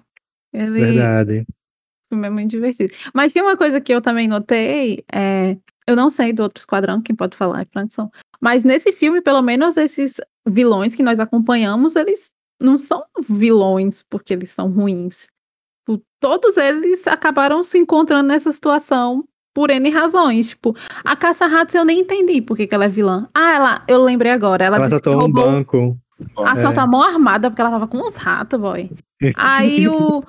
Ele... 0.53 0.79
Verdade. 0.79 1.39
O 1.41 2.15
filme 2.15 2.27
é 2.27 2.29
muito 2.29 2.51
divertido. 2.51 2.93
Mas 3.13 3.33
tem 3.33 3.41
uma 3.41 3.57
coisa 3.57 3.81
que 3.81 3.93
eu 3.93 4.01
também 4.01 4.27
notei, 4.27 5.03
é, 5.11 5.57
eu 5.87 5.95
não 5.95 6.09
sei 6.09 6.33
do 6.33 6.43
outro 6.43 6.59
esquadrão, 6.59 7.01
quem 7.01 7.15
pode 7.15 7.35
falar 7.35 7.61
é 7.61 7.65
Frankson. 7.65 8.09
Mas 8.39 8.63
nesse 8.63 8.91
filme, 8.91 9.21
pelo 9.21 9.41
menos 9.41 9.77
esses 9.77 10.19
vilões 10.45 10.95
que 10.95 11.03
nós 11.03 11.19
acompanhamos, 11.19 11.95
eles 11.95 12.33
não 12.61 12.77
são 12.77 13.03
vilões 13.27 14.03
porque 14.09 14.33
eles 14.33 14.49
são 14.49 14.69
ruins. 14.69 15.27
Todos 16.19 16.55
eles 16.55 17.05
acabaram 17.07 17.63
se 17.63 17.77
encontrando 17.77 18.29
nessa 18.29 18.51
situação 18.51 19.25
por 19.53 19.69
N 19.69 19.89
razões. 19.89 20.49
Tipo, 20.49 20.75
a 21.03 21.15
caça-ratos 21.15 21.75
eu 21.75 21.85
nem 21.85 21.99
entendi 21.99 22.41
por 22.41 22.55
que, 22.55 22.65
que 22.65 22.73
ela 22.73 22.85
é 22.85 22.89
vilã. 22.89 23.27
Ah, 23.33 23.53
ela, 23.53 23.83
eu 23.87 24.01
lembrei 24.01 24.31
agora. 24.31 24.63
Ela, 24.63 24.77
ela 24.77 25.01
que 25.01 25.09
roubou, 25.09 25.27
um 25.27 25.31
banco. 25.31 25.97
Assaltou 26.37 26.81
é. 26.81 26.85
a 26.85 26.87
mão 26.87 27.03
armada 27.03 27.49
porque 27.49 27.61
ela 27.61 27.71
tava 27.71 27.87
com 27.87 27.97
uns 27.97 28.15
ratos, 28.15 28.59
boy. 28.59 28.89
Aí 29.35 29.87
o, 29.87 30.23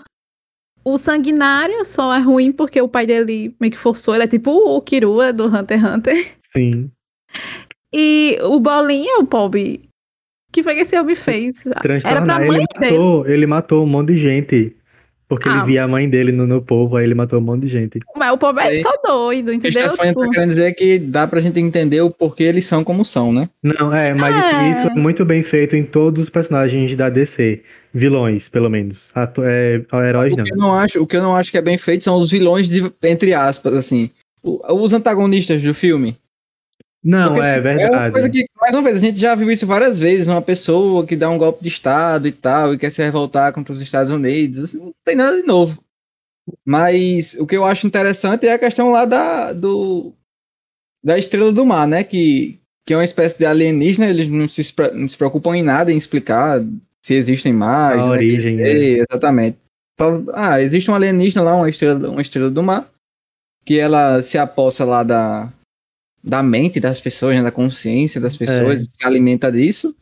o 0.84 0.96
sanguinário 0.96 1.84
só 1.84 2.14
é 2.14 2.20
ruim 2.20 2.52
porque 2.52 2.80
o 2.80 2.88
pai 2.88 3.06
dele 3.06 3.54
meio 3.58 3.72
que 3.72 3.78
forçou. 3.78 4.14
Ele 4.14 4.24
é 4.24 4.28
tipo 4.28 4.50
o 4.50 4.80
Kirua 4.82 5.32
do 5.32 5.46
Hunter 5.46 5.80
x 5.80 5.90
Hunter. 5.90 6.32
Sim. 6.54 6.90
E 7.92 8.38
o 8.42 8.60
Bolinha, 8.60 9.18
o 9.20 9.26
pobre, 9.26 9.88
que 10.52 10.62
foi 10.62 10.74
que 10.74 10.82
esse 10.82 10.98
homem 10.98 11.14
fez? 11.14 11.64
Era 12.04 12.22
pra 12.22 12.38
mãe 12.38 12.58
ele 12.58 12.66
dele. 12.78 12.98
Matou, 12.98 13.26
ele 13.26 13.46
matou 13.46 13.84
um 13.84 13.86
monte 13.88 14.12
de 14.12 14.18
gente. 14.18 14.76
Porque 15.28 15.48
ah. 15.48 15.52
ele 15.52 15.64
via 15.64 15.84
a 15.84 15.88
mãe 15.88 16.08
dele 16.08 16.32
no, 16.32 16.46
no 16.46 16.60
povo, 16.60 16.96
aí 16.96 17.04
ele 17.04 17.14
matou 17.14 17.38
um 17.38 17.42
monte 17.42 17.62
de 17.62 17.68
gente. 17.68 17.98
Mas 18.16 18.32
o 18.32 18.38
povo 18.38 18.60
é 18.60 18.74
só 18.82 18.92
doido, 19.04 19.52
entendeu? 19.52 19.92
O 19.92 19.96
tipo... 19.96 20.20
tá 20.20 20.30
querendo 20.30 20.48
dizer 20.50 20.74
que 20.74 20.98
dá 20.98 21.26
pra 21.26 21.40
gente 21.40 21.58
entender 21.58 22.00
o 22.02 22.10
porquê 22.10 22.44
eles 22.44 22.66
são 22.66 22.84
como 22.84 23.04
são, 23.04 23.32
né? 23.32 23.48
Não, 23.62 23.94
é, 23.94 24.14
mas 24.14 24.34
é. 24.34 24.70
isso 24.70 24.88
é 24.88 24.94
muito 24.94 25.24
bem 25.24 25.42
feito 25.42 25.74
em 25.76 25.82
todos 25.82 26.24
os 26.24 26.30
personagens 26.30 26.94
da 26.94 27.08
DC. 27.08 27.62
Vilões, 27.96 28.48
pelo 28.48 28.68
menos. 28.68 29.08
Ato, 29.14 29.42
é, 29.44 29.80
heróis, 30.08 30.34
o 30.34 30.36
não. 30.36 30.44
Que 30.44 30.52
eu 30.52 30.58
não 30.58 30.74
acho. 30.74 31.02
O 31.02 31.06
que 31.06 31.16
eu 31.16 31.22
não 31.22 31.36
acho 31.36 31.52
que 31.52 31.58
é 31.58 31.62
bem 31.62 31.78
feito 31.78 32.02
são 32.02 32.18
os 32.18 32.30
vilões, 32.30 32.68
de, 32.68 32.92
entre 33.04 33.32
aspas, 33.32 33.72
assim. 33.74 34.10
Os 34.42 34.92
antagonistas 34.92 35.62
do 35.62 35.72
filme. 35.72 36.18
Não, 37.04 37.34
Porque, 37.34 37.46
é 37.46 37.60
verdade. 37.60 37.82
É 37.82 37.90
uma 37.90 38.10
coisa 38.10 38.30
que, 38.30 38.46
mais 38.58 38.74
uma 38.74 38.82
vez, 38.82 38.96
a 38.96 39.00
gente 39.00 39.20
já 39.20 39.34
viu 39.34 39.50
isso 39.50 39.66
várias 39.66 39.98
vezes. 39.98 40.26
Uma 40.26 40.40
pessoa 40.40 41.06
que 41.06 41.14
dá 41.14 41.28
um 41.28 41.36
golpe 41.36 41.62
de 41.62 41.68
Estado 41.68 42.26
e 42.26 42.32
tal, 42.32 42.72
e 42.72 42.78
quer 42.78 42.90
se 42.90 43.02
revoltar 43.02 43.52
contra 43.52 43.74
os 43.74 43.82
Estados 43.82 44.10
Unidos. 44.10 44.72
Não 44.72 44.90
tem 45.04 45.14
nada 45.14 45.36
de 45.36 45.46
novo. 45.46 45.78
Mas 46.64 47.36
o 47.38 47.46
que 47.46 47.56
eu 47.56 47.64
acho 47.64 47.86
interessante 47.86 48.46
é 48.46 48.54
a 48.54 48.58
questão 48.58 48.90
lá 48.90 49.04
da, 49.04 49.52
do, 49.52 50.14
da 51.04 51.18
Estrela 51.18 51.52
do 51.52 51.66
Mar, 51.66 51.86
né? 51.86 52.02
Que, 52.02 52.58
que 52.86 52.94
é 52.94 52.96
uma 52.96 53.04
espécie 53.04 53.36
de 53.36 53.44
alienígena, 53.44 54.08
eles 54.08 54.26
não 54.26 54.48
se, 54.48 54.62
não 54.94 55.08
se 55.08 55.16
preocupam 55.16 55.54
em 55.54 55.62
nada 55.62 55.92
em 55.92 55.96
explicar 55.98 56.64
se 57.02 57.12
existem 57.12 57.52
mais. 57.52 57.98
A 57.98 58.02
né, 58.02 58.10
origem. 58.10 58.60
É. 58.62 59.04
Exatamente. 59.10 59.58
Ah, 60.32 60.60
existe 60.60 60.90
um 60.90 60.94
alienígena 60.94 61.42
lá, 61.42 61.54
uma 61.54 61.68
estrela, 61.68 62.08
uma 62.08 62.22
estrela 62.22 62.50
do 62.50 62.62
mar, 62.62 62.90
que 63.64 63.78
ela 63.78 64.22
se 64.22 64.38
aposta 64.38 64.84
lá 64.84 65.02
da, 65.02 65.52
da 66.24 66.42
mente 66.42 66.80
das 66.80 67.00
pessoas, 67.00 67.36
né, 67.36 67.42
da 67.42 67.50
consciência 67.50 68.20
das 68.20 68.36
pessoas, 68.36 68.82
é. 68.82 68.84
se 68.84 69.06
alimenta 69.06 69.52
disso. 69.52 69.94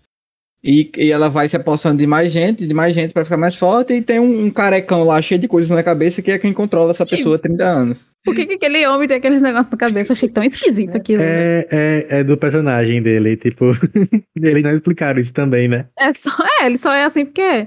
E, 0.65 0.89
e 0.97 1.11
ela 1.11 1.29
vai 1.29 1.49
se 1.49 1.57
apossando 1.57 1.99
de 1.99 2.07
mais 2.07 2.31
gente, 2.31 2.65
de 2.65 2.73
mais 2.73 2.95
gente 2.95 3.13
para 3.13 3.25
ficar 3.25 3.37
mais 3.37 3.57
forte. 3.57 3.95
E 3.95 4.01
tem 4.01 4.21
um, 4.21 4.45
um, 4.45 4.51
carecão 4.51 5.03
lá 5.03 5.21
cheio 5.21 5.41
de 5.41 5.49
coisas 5.49 5.69
na 5.69 5.83
cabeça 5.83 6.23
que 6.23 6.31
é 6.31 6.39
quem 6.39 6.53
controla 6.53 6.93
essa 6.93 7.05
pessoa 7.05 7.35
há 7.35 7.39
30 7.41 7.65
anos. 7.65 8.07
Por 8.25 8.33
que, 8.33 8.47
que 8.47 8.55
aquele 8.55 8.87
homem 8.87 9.09
tem 9.09 9.17
aqueles 9.17 9.43
negócios 9.43 9.73
na 9.73 9.77
cabeça? 9.77 10.13
Eu 10.13 10.17
achei 10.17 10.29
tão 10.29 10.45
esquisito 10.45 10.97
aquilo. 10.97 11.21
É, 11.21 11.67
é, 11.69 12.07
é 12.21 12.25
do 12.25 12.37
personagem 12.37 13.03
dele, 13.03 13.37
tipo. 13.37 13.73
eles 14.41 14.63
não 14.63 14.77
explicaram 14.77 15.21
isso 15.21 15.33
também, 15.33 15.67
né? 15.67 15.87
É 15.99 16.13
só. 16.13 16.31
É, 16.63 16.67
ele 16.67 16.77
só 16.77 16.93
é 16.93 17.03
assim 17.03 17.25
porque. 17.25 17.41
É, 17.41 17.67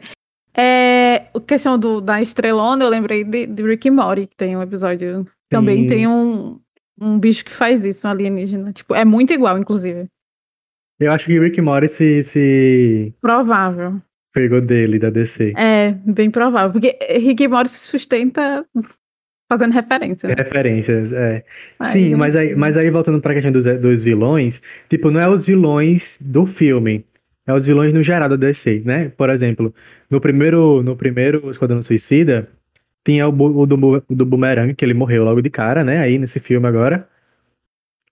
é 0.58 1.26
a 1.34 1.40
questão 1.42 1.78
do, 1.78 2.00
da 2.00 2.22
estrelona, 2.22 2.86
eu 2.86 2.90
lembrei 2.90 3.26
de, 3.26 3.46
de 3.46 3.62
Rick 3.62 3.92
Morty, 3.92 4.26
que 4.26 4.38
tem 4.38 4.56
um 4.56 4.62
episódio. 4.62 5.28
Também 5.50 5.82
Sim. 5.82 5.86
tem 5.88 6.08
um, 6.08 6.60
um 7.00 7.20
bicho 7.20 7.44
que 7.44 7.52
faz 7.52 7.86
isso, 7.86 8.08
um 8.08 8.12
alienígena. 8.12 8.72
Tipo, 8.72 8.96
é 8.96 9.06
muito 9.06 9.34
igual, 9.34 9.58
inclusive. 9.58 10.08
Eu 11.00 11.12
acho 11.12 11.26
que 11.26 11.40
Rick 11.40 11.62
Morty 11.62 11.90
se, 11.90 12.24
se. 12.24 13.14
Provável. 13.22 14.02
Pegou 14.34 14.62
dele, 14.62 15.00
da 15.00 15.10
DC. 15.10 15.54
É, 15.58 15.92
bem 15.92 16.30
provável. 16.30 16.72
Porque 16.72 16.98
Rick 17.20 17.48
Morty 17.48 17.72
se 17.72 17.88
sustenta 17.88 18.66
fazendo 19.52 19.74
referências. 19.74 20.30
Né? 20.30 20.36
Referências, 20.38 21.14
é. 21.14 21.44
Mas, 21.80 21.92
Sim, 21.92 22.14
é... 22.14 22.16
mas, 22.16 22.36
aí, 22.36 22.56
mas 22.56 22.78
aí 22.78 22.90
voltando 22.90 23.22
pra 23.22 23.34
questão 23.34 23.52
dos, 23.52 23.66
dos 23.66 24.04
vilões, 24.04 24.62
tipo, 24.90 25.12
não 25.12 25.22
é 25.22 25.30
os 25.30 25.46
vilões 25.46 26.18
do 26.22 26.46
filme. 26.46 27.06
É 27.48 27.54
os 27.54 27.66
vilões 27.66 27.94
no 27.94 28.02
geral 28.02 28.28
da 28.28 28.36
DC, 28.36 28.82
né? 28.86 29.10
Por 29.10 29.30
exemplo, 29.30 29.74
no 30.10 30.20
primeiro, 30.20 30.82
no 30.82 30.96
primeiro 30.96 31.50
Esquadrão 31.50 31.84
Suicida, 31.84 32.50
tinha 33.06 33.30
o, 33.30 33.32
o, 33.32 33.66
do, 33.68 34.04
o 34.10 34.16
do 34.16 34.26
Boomerang, 34.26 34.74
que 34.74 34.84
ele 34.84 34.96
morreu 34.96 35.24
logo 35.24 35.42
de 35.42 35.50
cara, 35.50 35.84
né? 35.84 36.00
Aí 36.00 36.18
nesse 36.18 36.40
filme 36.40 36.68
agora. 36.68 37.08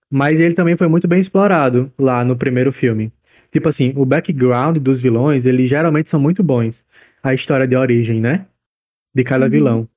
Mas 0.10 0.40
ele 0.40 0.54
também 0.54 0.78
foi 0.78 0.88
muito 0.88 1.08
bem 1.08 1.20
explorado 1.20 1.92
lá 1.98 2.24
no 2.24 2.38
primeiro 2.38 2.72
filme. 2.72 3.12
Tipo 3.52 3.70
assim, 3.70 3.92
o 3.96 4.06
background 4.06 4.78
dos 4.78 5.02
vilões, 5.02 5.48
eles 5.48 5.68
geralmente 5.68 6.10
são 6.10 6.20
muito 6.20 6.44
bons. 6.44 6.86
A 7.24 7.34
história 7.34 7.68
de 7.68 7.76
origem, 7.76 8.22
né? 8.22 8.46
De 9.14 9.24
cada 9.24 9.46
uhum. 9.46 9.52
vilão. 9.52 9.90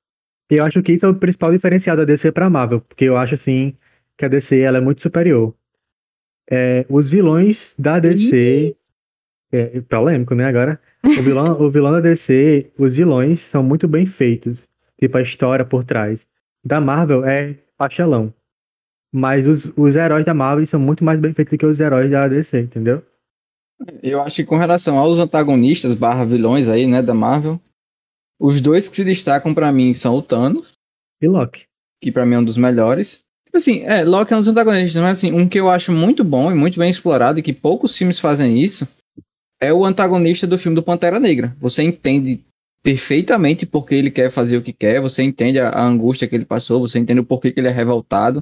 E 0.49 0.55
eu 0.55 0.65
acho 0.65 0.81
que 0.81 0.93
isso 0.93 1.05
é 1.05 1.09
o 1.09 1.13
principal 1.13 1.51
diferencial 1.51 1.95
da 1.95 2.03
DC 2.03 2.31
pra 2.31 2.49
Marvel, 2.49 2.81
porque 2.81 3.05
eu 3.05 3.17
acho, 3.17 3.35
assim, 3.35 3.75
que 4.17 4.25
a 4.25 4.27
DC 4.27 4.59
ela 4.59 4.79
é 4.79 4.81
muito 4.81 5.01
superior. 5.01 5.53
É, 6.49 6.85
os 6.89 7.09
vilões 7.09 7.75
da 7.77 7.99
DC... 7.99 8.75
É, 9.49 9.79
polêmico, 9.81 10.35
né, 10.35 10.45
agora? 10.45 10.77
O 11.05 11.21
vilão, 11.21 11.61
o 11.61 11.69
vilão 11.69 11.93
da 11.93 12.01
DC, 12.01 12.69
os 12.77 12.95
vilões 12.95 13.39
são 13.39 13.63
muito 13.63 13.87
bem 13.87 14.05
feitos 14.05 14.67
tipo 14.99 15.17
a 15.17 15.21
história 15.21 15.65
por 15.65 15.83
trás. 15.83 16.27
Da 16.63 16.79
Marvel 16.79 17.25
é 17.25 17.55
pastelão. 17.77 18.33
Mas 19.13 19.47
os, 19.47 19.71
os 19.75 19.95
heróis 19.95 20.25
da 20.25 20.33
Marvel 20.33 20.65
são 20.65 20.79
muito 20.79 21.03
mais 21.03 21.19
bem 21.19 21.33
feitos 21.33 21.51
do 21.51 21.57
que 21.57 21.65
os 21.65 21.79
heróis 21.79 22.11
da 22.11 22.27
DC, 22.27 22.59
entendeu? 22.59 23.03
Eu 24.01 24.21
acho 24.21 24.37
que 24.37 24.43
com 24.43 24.57
relação 24.57 24.97
aos 24.97 25.17
antagonistas 25.17 25.93
barra 25.93 26.25
vilões 26.25 26.67
aí, 26.67 26.87
né, 26.87 27.01
da 27.01 27.13
Marvel, 27.13 27.59
os 28.39 28.59
dois 28.59 28.87
que 28.87 28.95
se 28.95 29.03
destacam 29.03 29.53
para 29.53 29.71
mim 29.71 29.93
são 29.93 30.15
o 30.15 30.21
Thanos 30.21 30.73
e 31.21 31.27
Loki. 31.27 31.65
Que 32.01 32.11
para 32.11 32.25
mim 32.25 32.35
é 32.35 32.39
um 32.39 32.43
dos 32.43 32.57
melhores. 32.57 33.23
Tipo 33.45 33.57
assim, 33.57 33.83
é, 33.83 34.03
Loki 34.03 34.33
é 34.33 34.35
um 34.35 34.39
dos 34.39 34.47
antagonistas, 34.47 35.01
mas 35.01 35.17
assim, 35.17 35.31
um 35.31 35.47
que 35.47 35.59
eu 35.59 35.69
acho 35.69 35.91
muito 35.91 36.23
bom 36.23 36.51
e 36.51 36.55
muito 36.55 36.79
bem 36.79 36.89
explorado 36.89 37.39
e 37.39 37.43
que 37.43 37.53
poucos 37.53 37.97
filmes 37.97 38.19
fazem 38.19 38.59
isso 38.59 38.87
é 39.59 39.73
o 39.73 39.85
antagonista 39.85 40.45
do 40.45 40.57
filme 40.57 40.75
do 40.75 40.83
Pantera 40.83 41.19
Negra. 41.19 41.55
Você 41.59 41.81
entende 41.81 42.43
perfeitamente 42.87 43.65
porque 43.65 43.93
ele 43.93 44.09
quer 44.09 44.31
fazer 44.31 44.55
o 44.55 44.61
que 44.61 44.71
quer, 44.71 45.01
você 45.01 45.21
entende 45.21 45.59
a, 45.59 45.67
a 45.67 45.85
angústia 45.85 46.25
que 46.25 46.33
ele 46.33 46.45
passou, 46.45 46.79
você 46.79 46.97
entende 46.97 47.19
o 47.19 47.25
porquê 47.25 47.51
que 47.51 47.59
ele 47.59 47.67
é 47.67 47.71
revoltado. 47.71 48.41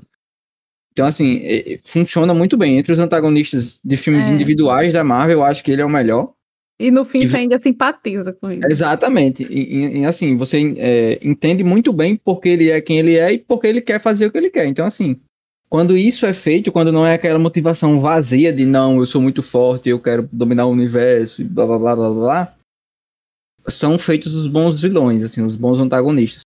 Então, 0.92 1.08
assim, 1.08 1.42
funciona 1.84 2.32
muito 2.32 2.56
bem. 2.56 2.78
Entre 2.78 2.94
os 2.94 3.00
antagonistas 3.00 3.80
de 3.84 3.98
filmes 3.98 4.28
é. 4.28 4.30
individuais 4.30 4.94
da 4.94 5.04
Marvel, 5.04 5.40
eu 5.40 5.44
acho 5.44 5.64
que 5.64 5.72
ele 5.72 5.82
é 5.82 5.86
o 5.86 5.90
melhor. 5.90 6.32
E 6.80 6.92
no 6.92 7.04
fim 7.04 7.26
você 7.26 7.38
ainda 7.38 7.58
simpatiza 7.58 8.34
com 8.34 8.52
ele. 8.52 8.62
Exatamente. 8.70 9.48
E, 9.50 10.02
e 10.02 10.06
assim, 10.06 10.38
você 10.38 10.76
é, 10.78 11.20
entende 11.24 11.64
muito 11.64 11.92
bem 11.92 12.16
porque 12.16 12.50
ele 12.50 12.70
é 12.70 12.80
quem 12.80 13.00
ele 13.00 13.18
é 13.18 13.34
e 13.34 13.40
porque 13.40 13.66
ele 13.66 13.82
quer 13.82 14.00
fazer 14.00 14.28
o 14.28 14.32
que 14.32 14.38
ele 14.38 14.52
quer. 14.52 14.68
Então, 14.68 14.86
assim, 14.86 15.20
quando 15.68 15.98
isso 15.98 16.24
é 16.24 16.36
feito, 16.36 16.72
quando 16.72 16.92
não 16.92 17.06
é 17.06 17.16
aquela 17.16 17.40
motivação 17.40 18.00
vazia 18.00 18.54
de 18.54 18.64
não, 18.64 18.98
eu 18.98 19.08
sou 19.08 19.20
muito 19.20 19.42
forte, 19.42 19.90
eu 19.90 20.00
quero 20.00 20.30
dominar 20.32 20.68
o 20.68 20.72
universo, 20.72 21.44
blá 21.44 21.66
blá 21.66 21.80
blá 21.80 21.96
blá 21.96 22.10
blá, 22.12 22.55
são 23.68 23.98
feitos 23.98 24.34
os 24.36 24.48
bons 24.48 24.82
vilões, 24.82 25.24
assim, 25.24 25.42
os 25.42 25.56
bons 25.56 25.80
antagonistas. 25.80 26.42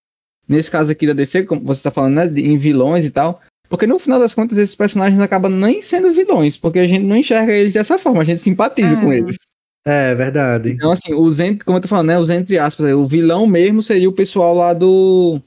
Nesse 0.47 0.71
caso 0.71 0.91
aqui 0.91 1.05
da 1.05 1.13
DC, 1.13 1.43
como 1.43 1.63
você 1.63 1.79
está 1.79 1.91
falando, 1.91 2.15
né, 2.15 2.25
em 2.39 2.57
vilões 2.57 3.05
e 3.05 3.11
tal, 3.11 3.39
porque 3.69 3.85
no 3.85 3.99
final 3.99 4.19
das 4.19 4.33
contas 4.33 4.57
esses 4.57 4.75
personagens 4.75 5.19
acabam 5.19 5.51
nem 5.51 5.81
sendo 5.81 6.11
vilões, 6.11 6.57
porque 6.57 6.79
a 6.79 6.87
gente 6.87 7.05
não 7.05 7.17
enxerga 7.17 7.53
eles 7.53 7.73
dessa 7.73 7.99
forma, 7.99 8.21
a 8.21 8.25
gente 8.25 8.41
simpatiza 8.41 8.97
é. 8.97 9.01
com 9.01 9.13
eles. 9.13 9.37
É, 9.85 10.13
verdade. 10.15 10.71
Então, 10.71 10.91
assim, 10.91 11.13
os 11.13 11.37
como 11.63 11.77
eu 11.77 11.81
tô 11.81 11.87
falando, 11.87 12.07
né, 12.07 12.19
os 12.19 12.29
entre 12.29 12.57
aspas, 12.57 12.93
o 12.93 13.05
vilão 13.05 13.47
mesmo 13.47 13.81
seria 13.81 14.09
o 14.09 14.13
pessoal 14.13 14.53
lá 14.55 14.73
do 14.73 15.39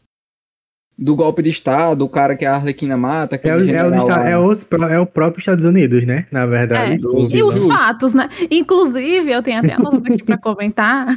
do 0.96 1.16
golpe 1.16 1.42
de 1.42 1.48
Estado, 1.48 2.04
o 2.04 2.08
cara 2.08 2.36
que 2.36 2.44
a 2.44 2.54
Arlequina 2.54 2.96
mata. 2.96 3.40
É, 3.42 3.56
o, 3.56 3.60
é, 3.60 3.88
o, 3.88 3.94
é, 3.94 4.38
os, 4.38 4.64
é, 4.90 5.00
o 5.00 5.06
próprio 5.06 5.40
Estados 5.40 5.64
Unidos, 5.64 6.06
né? 6.06 6.26
Na 6.30 6.46
verdade. 6.46 7.04
É. 7.04 7.36
E 7.36 7.42
os 7.42 7.64
fatos, 7.64 8.14
né? 8.14 8.28
Inclusive, 8.50 9.32
eu 9.32 9.42
tenho 9.42 9.58
até 9.58 9.72
anotado 9.72 10.12
aqui 10.12 10.22
para 10.22 10.38
comentar. 10.38 11.08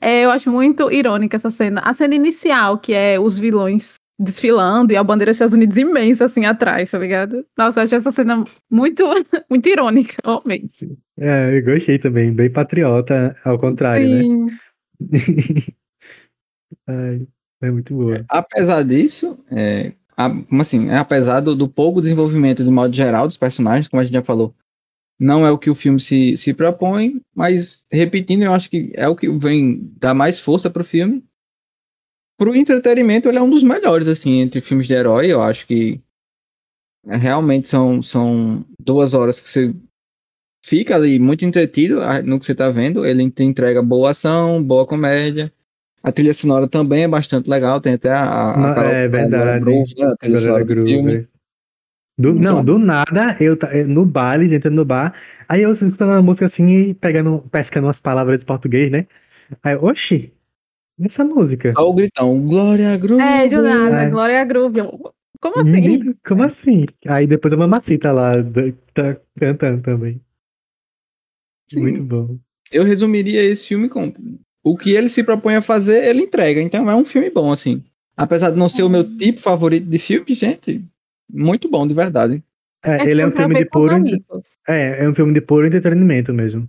É, 0.00 0.24
eu 0.24 0.30
acho 0.30 0.50
muito 0.50 0.90
irônica 0.90 1.36
essa 1.36 1.50
cena. 1.50 1.80
A 1.84 1.92
cena 1.92 2.14
inicial, 2.14 2.78
que 2.78 2.92
é 2.92 3.18
os 3.18 3.38
vilões 3.38 3.94
desfilando 4.18 4.92
e 4.92 4.96
a 4.96 5.04
bandeira 5.04 5.30
dos 5.30 5.36
Estados 5.36 5.54
Unidos 5.54 5.76
imensa 5.76 6.24
assim 6.24 6.46
atrás, 6.46 6.90
tá 6.90 6.98
ligado? 6.98 7.44
Nossa, 7.56 7.80
eu 7.80 7.84
achei 7.84 7.98
essa 7.98 8.10
cena 8.10 8.44
muito, 8.70 9.04
muito 9.50 9.68
irônica, 9.68 10.16
realmente. 10.24 10.96
É, 11.18 11.58
eu 11.58 11.64
gostei 11.64 11.98
também, 11.98 12.32
bem 12.32 12.50
patriota, 12.50 13.36
ao 13.44 13.58
contrário, 13.58 14.08
né? 14.08 14.22
Sim. 14.22 14.46
né? 14.46 14.58
Ai, 16.88 17.26
é 17.62 17.70
muito 17.70 17.94
boa. 17.94 18.24
Apesar 18.28 18.82
disso, 18.82 19.38
é, 19.50 19.92
como 20.48 20.62
assim, 20.62 20.88
é, 20.88 20.96
apesar 20.96 21.40
do, 21.40 21.54
do 21.54 21.68
pouco 21.68 22.00
desenvolvimento 22.00 22.64
de 22.64 22.70
modo 22.70 22.94
geral 22.94 23.26
dos 23.26 23.36
personagens, 23.36 23.88
como 23.88 24.00
a 24.00 24.04
gente 24.04 24.14
já 24.14 24.22
falou, 24.22 24.54
não 25.18 25.46
é 25.46 25.50
o 25.50 25.58
que 25.58 25.70
o 25.70 25.74
filme 25.74 26.00
se, 26.00 26.36
se 26.36 26.52
propõe, 26.52 27.20
mas 27.34 27.84
repetindo, 27.90 28.42
eu 28.42 28.52
acho 28.52 28.68
que 28.68 28.92
é 28.94 29.08
o 29.08 29.16
que 29.16 29.28
vem 29.28 29.90
dar 29.98 30.14
mais 30.14 30.38
força 30.38 30.68
pro 30.68 30.84
filme 30.84 31.24
pro 32.36 32.54
entretenimento, 32.54 33.28
ele 33.28 33.38
é 33.38 33.42
um 33.42 33.50
dos 33.50 33.62
melhores, 33.62 34.08
assim, 34.08 34.40
entre 34.40 34.60
filmes 34.60 34.86
de 34.86 34.94
herói. 34.94 35.32
Eu 35.32 35.42
acho 35.42 35.66
que 35.66 36.00
realmente 37.06 37.68
são, 37.68 38.02
são 38.02 38.64
duas 38.78 39.14
horas 39.14 39.40
que 39.40 39.48
você 39.48 39.74
fica 40.64 40.94
ali 40.94 41.18
muito 41.18 41.44
entretido 41.44 42.00
no 42.24 42.38
que 42.38 42.44
você 42.44 42.54
tá 42.54 42.70
vendo. 42.70 43.06
Ele 43.06 43.30
te 43.30 43.42
entrega 43.42 43.82
boa 43.82 44.10
ação, 44.10 44.62
boa 44.62 44.86
comédia. 44.86 45.52
A 46.02 46.12
trilha 46.12 46.34
sonora 46.34 46.68
também 46.68 47.04
é 47.04 47.08
bastante 47.08 47.48
legal. 47.48 47.80
Tem 47.80 47.94
até 47.94 48.10
a. 48.10 48.22
a, 48.22 48.80
a 48.80 48.90
é 48.90 49.08
verdade. 49.08 49.60
Groove, 49.60 49.94
né, 49.98 50.06
a 50.06 50.16
trilha 50.16 50.38
sonora 50.38 50.64
do 50.64 50.86
filme. 50.86 51.28
Do, 52.18 52.34
não, 52.34 52.62
do 52.62 52.78
nada, 52.78 53.36
eu 53.38 53.58
no 53.86 54.06
baile, 54.06 54.54
entrando 54.54 54.74
no 54.74 54.84
bar, 54.86 55.14
aí 55.46 55.62
eu 55.62 55.72
escutando 55.72 56.10
uma 56.10 56.22
música 56.22 56.46
assim 56.46 56.66
e 56.68 56.94
pegando, 56.94 57.44
pescando 57.52 57.86
umas 57.86 58.00
palavras 58.00 58.40
de 58.40 58.46
português, 58.46 58.90
né? 58.90 59.06
Aí, 59.62 59.76
oxi, 59.76 60.32
essa 61.00 61.22
música. 61.24 61.68
Só 61.74 61.88
o 61.88 61.92
gritão, 61.94 62.40
Glória 62.46 62.96
Groove. 62.96 63.22
É, 63.22 63.48
do 63.48 63.62
nada, 63.62 64.02
é. 64.02 64.08
Glória 64.08 64.44
Groove. 64.44 64.80
Como 65.40 65.60
assim? 65.60 66.14
Como 66.26 66.42
assim? 66.42 66.86
Aí 67.06 67.26
depois 67.26 67.52
a 67.52 67.56
mamacita 67.56 68.10
lá 68.10 68.32
tá 68.94 69.16
cantando 69.38 69.82
também. 69.82 70.18
Sim. 71.68 71.82
Muito 71.82 72.02
bom. 72.02 72.38
Eu 72.72 72.84
resumiria 72.84 73.42
esse 73.42 73.68
filme 73.68 73.88
com 73.88 74.12
o 74.64 74.76
que 74.76 74.92
ele 74.92 75.08
se 75.08 75.22
propõe 75.22 75.56
a 75.56 75.62
fazer, 75.62 76.04
ele 76.04 76.22
entrega. 76.22 76.60
Então 76.60 76.90
é 76.90 76.96
um 76.96 77.04
filme 77.04 77.28
bom, 77.28 77.52
assim. 77.52 77.84
Apesar 78.16 78.50
de 78.50 78.56
não 78.56 78.68
ser 78.68 78.82
o 78.82 78.88
meu 78.88 79.02
hum. 79.02 79.16
tipo 79.18 79.40
favorito 79.40 79.86
de 79.86 79.98
filme, 79.98 80.32
gente, 80.32 80.82
muito 81.28 81.68
bom, 81.68 81.86
de 81.86 81.94
verdade. 81.94 82.42
É, 82.84 83.02
é 83.02 83.10
ele 83.10 83.22
é 83.22 83.26
um 83.26 83.32
filme 83.32 83.54
de 83.54 83.64
puro. 83.64 83.96
É, 84.68 85.04
é 85.04 85.08
um 85.08 85.14
filme 85.14 85.32
de 85.32 85.40
puro 85.40 85.66
entretenimento 85.66 86.32
mesmo. 86.32 86.68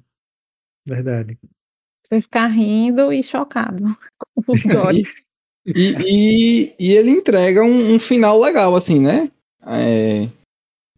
Verdade. 0.86 1.38
Você 2.06 2.22
ficar 2.22 2.48
rindo 2.48 3.12
e 3.12 3.22
chocado 3.22 3.84
com 4.18 4.52
os 4.52 4.64
gores. 4.66 5.08
e, 5.66 5.96
e, 6.06 6.76
e, 6.80 6.94
ele 6.94 7.12
entrega 7.12 7.62
um, 7.62 7.96
um, 7.96 8.00
final 8.00 8.40
legal, 8.40 8.76
assim, 8.76 9.00
né? 9.00 9.30
É, 9.66 10.28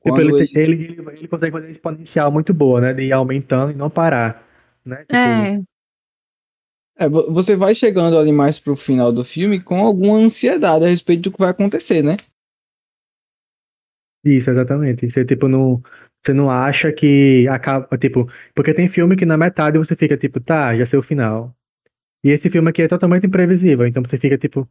tipo, 0.03 0.19
ele, 0.21 0.31
ele... 0.35 0.49
Ele, 0.55 1.11
ele, 1.17 1.27
consegue 1.27 1.51
fazer 1.51 1.67
um 1.67 1.71
exponencial 1.71 2.31
muito 2.31 2.53
boa, 2.53 2.79
né? 2.79 2.93
De 2.93 3.03
ir 3.03 3.11
aumentando 3.11 3.71
e 3.71 3.75
não 3.75 3.89
parar. 3.89 4.47
Né? 4.85 4.97
Tipo, 4.97 5.15
é. 5.15 5.61
É, 7.01 7.07
você 7.07 7.55
vai 7.55 7.73
chegando 7.73 8.17
ali 8.17 8.31
mais 8.31 8.59
pro 8.59 8.75
final 8.75 9.09
do 9.11 9.23
filme 9.23 9.61
com 9.61 9.77
alguma 9.77 10.17
ansiedade 10.17 10.83
a 10.83 10.89
respeito 10.89 11.23
do 11.23 11.31
que 11.31 11.39
vai 11.39 11.49
acontecer, 11.49 12.03
né? 12.03 12.17
Isso, 14.23 14.49
exatamente. 14.49 15.09
Você, 15.09 15.25
tipo, 15.25 15.47
não, 15.47 15.81
você 16.23 16.33
não 16.33 16.49
acha 16.51 16.91
que 16.91 17.47
acaba, 17.47 17.97
tipo, 17.97 18.29
porque 18.53 18.73
tem 18.73 18.87
filme 18.87 19.15
que 19.15 19.25
na 19.25 19.37
metade 19.37 19.77
você 19.77 19.95
fica 19.95 20.17
tipo, 20.17 20.39
tá, 20.39 20.75
já 20.77 20.85
sei 20.85 20.99
o 20.99 21.03
final. 21.03 21.55
E 22.23 22.31
esse 22.31 22.49
filme 22.49 22.69
aqui 22.69 22.81
é 22.83 22.87
totalmente 22.87 23.25
imprevisível, 23.27 23.87
então 23.87 24.03
você 24.03 24.17
fica 24.17 24.37
tipo, 24.37 24.67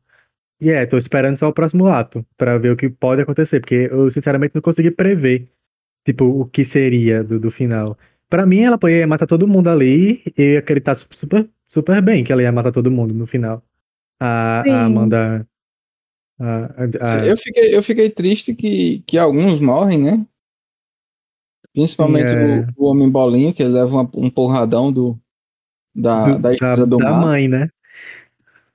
e 0.61 0.67
yeah, 0.67 0.83
é, 0.85 0.87
tô 0.87 0.99
esperando 0.99 1.39
só 1.39 1.49
o 1.49 1.53
próximo 1.53 1.87
ato 1.89 2.27
para 2.37 2.59
ver 2.59 2.73
o 2.73 2.77
que 2.77 2.89
pode 2.91 3.23
acontecer, 3.23 3.61
porque 3.61 3.89
eu 3.91 4.11
sinceramente 4.11 4.55
não 4.55 4.63
consegui 4.63 4.91
prever, 4.91 5.49
tipo, 6.05 6.25
o 6.25 6.47
que 6.47 6.65
seria 6.65 7.25
do, 7.25 7.39
do 7.41 7.51
final. 7.51 7.99
Para 8.29 8.47
mim, 8.47 8.63
ela 8.63 8.79
poderia 8.79 9.07
matar 9.07 9.27
todo 9.27 9.49
mundo 9.49 9.69
ali 9.71 10.23
e 10.37 10.43
eu 10.43 10.53
ia 10.55 10.59
acreditar 10.61 10.95
super, 10.97 11.49
super 11.69 12.03
bem 12.03 12.25
que 12.25 12.33
ela 12.33 12.43
ia 12.43 12.53
matar 12.53 12.73
todo 12.73 12.91
mundo 12.91 13.15
no 13.15 13.27
final. 13.27 13.63
A, 14.21 14.63
a 14.69 14.85
Amanda. 14.87 15.47
A, 16.41 16.67
a, 17.17 17.27
Eu, 17.27 17.37
fiquei, 17.37 17.77
eu 17.77 17.83
fiquei 17.83 18.11
triste 18.11 18.55
que, 18.55 19.01
que 19.07 19.19
alguns 19.19 19.61
morrem, 19.61 19.99
né? 19.99 20.27
Principalmente 21.73 22.33
é... 22.33 22.67
o, 22.77 22.85
o, 22.85 22.91
Homem 22.91 23.11
Bolinha, 23.11 23.53
que 23.53 23.63
ele 23.63 23.73
leva 23.73 23.91
uma, 23.91 24.11
um 24.15 24.31
porradão 24.31 24.93
do, 24.93 25.19
da, 25.95 26.33
do, 26.33 26.39
da 26.39 26.53
esposa 26.53 26.87
do 26.87 26.97
da 26.97 27.11
mar. 27.11 27.21
mãe, 27.21 27.49
né? 27.49 27.69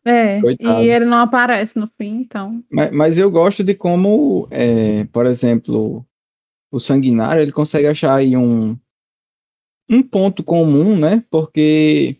É, 0.05 0.41
Coitado. 0.41 0.81
e 0.81 0.89
ele 0.89 1.05
não 1.05 1.17
aparece 1.17 1.79
no 1.79 1.87
fim, 1.97 2.17
então. 2.17 2.61
Mas, 2.69 2.91
mas 2.91 3.17
eu 3.17 3.31
gosto 3.31 3.63
de 3.63 3.73
como, 3.73 4.47
é, 4.51 5.05
por 5.05 5.25
exemplo, 5.25 6.05
o 6.69 6.79
Sanguinário, 6.79 7.41
ele 7.41 7.53
consegue 7.53 7.87
achar 7.87 8.15
aí 8.15 8.35
um, 8.35 8.77
um 9.89 10.03
ponto 10.03 10.43
comum, 10.43 10.97
né? 10.97 11.23
Porque 11.29 12.17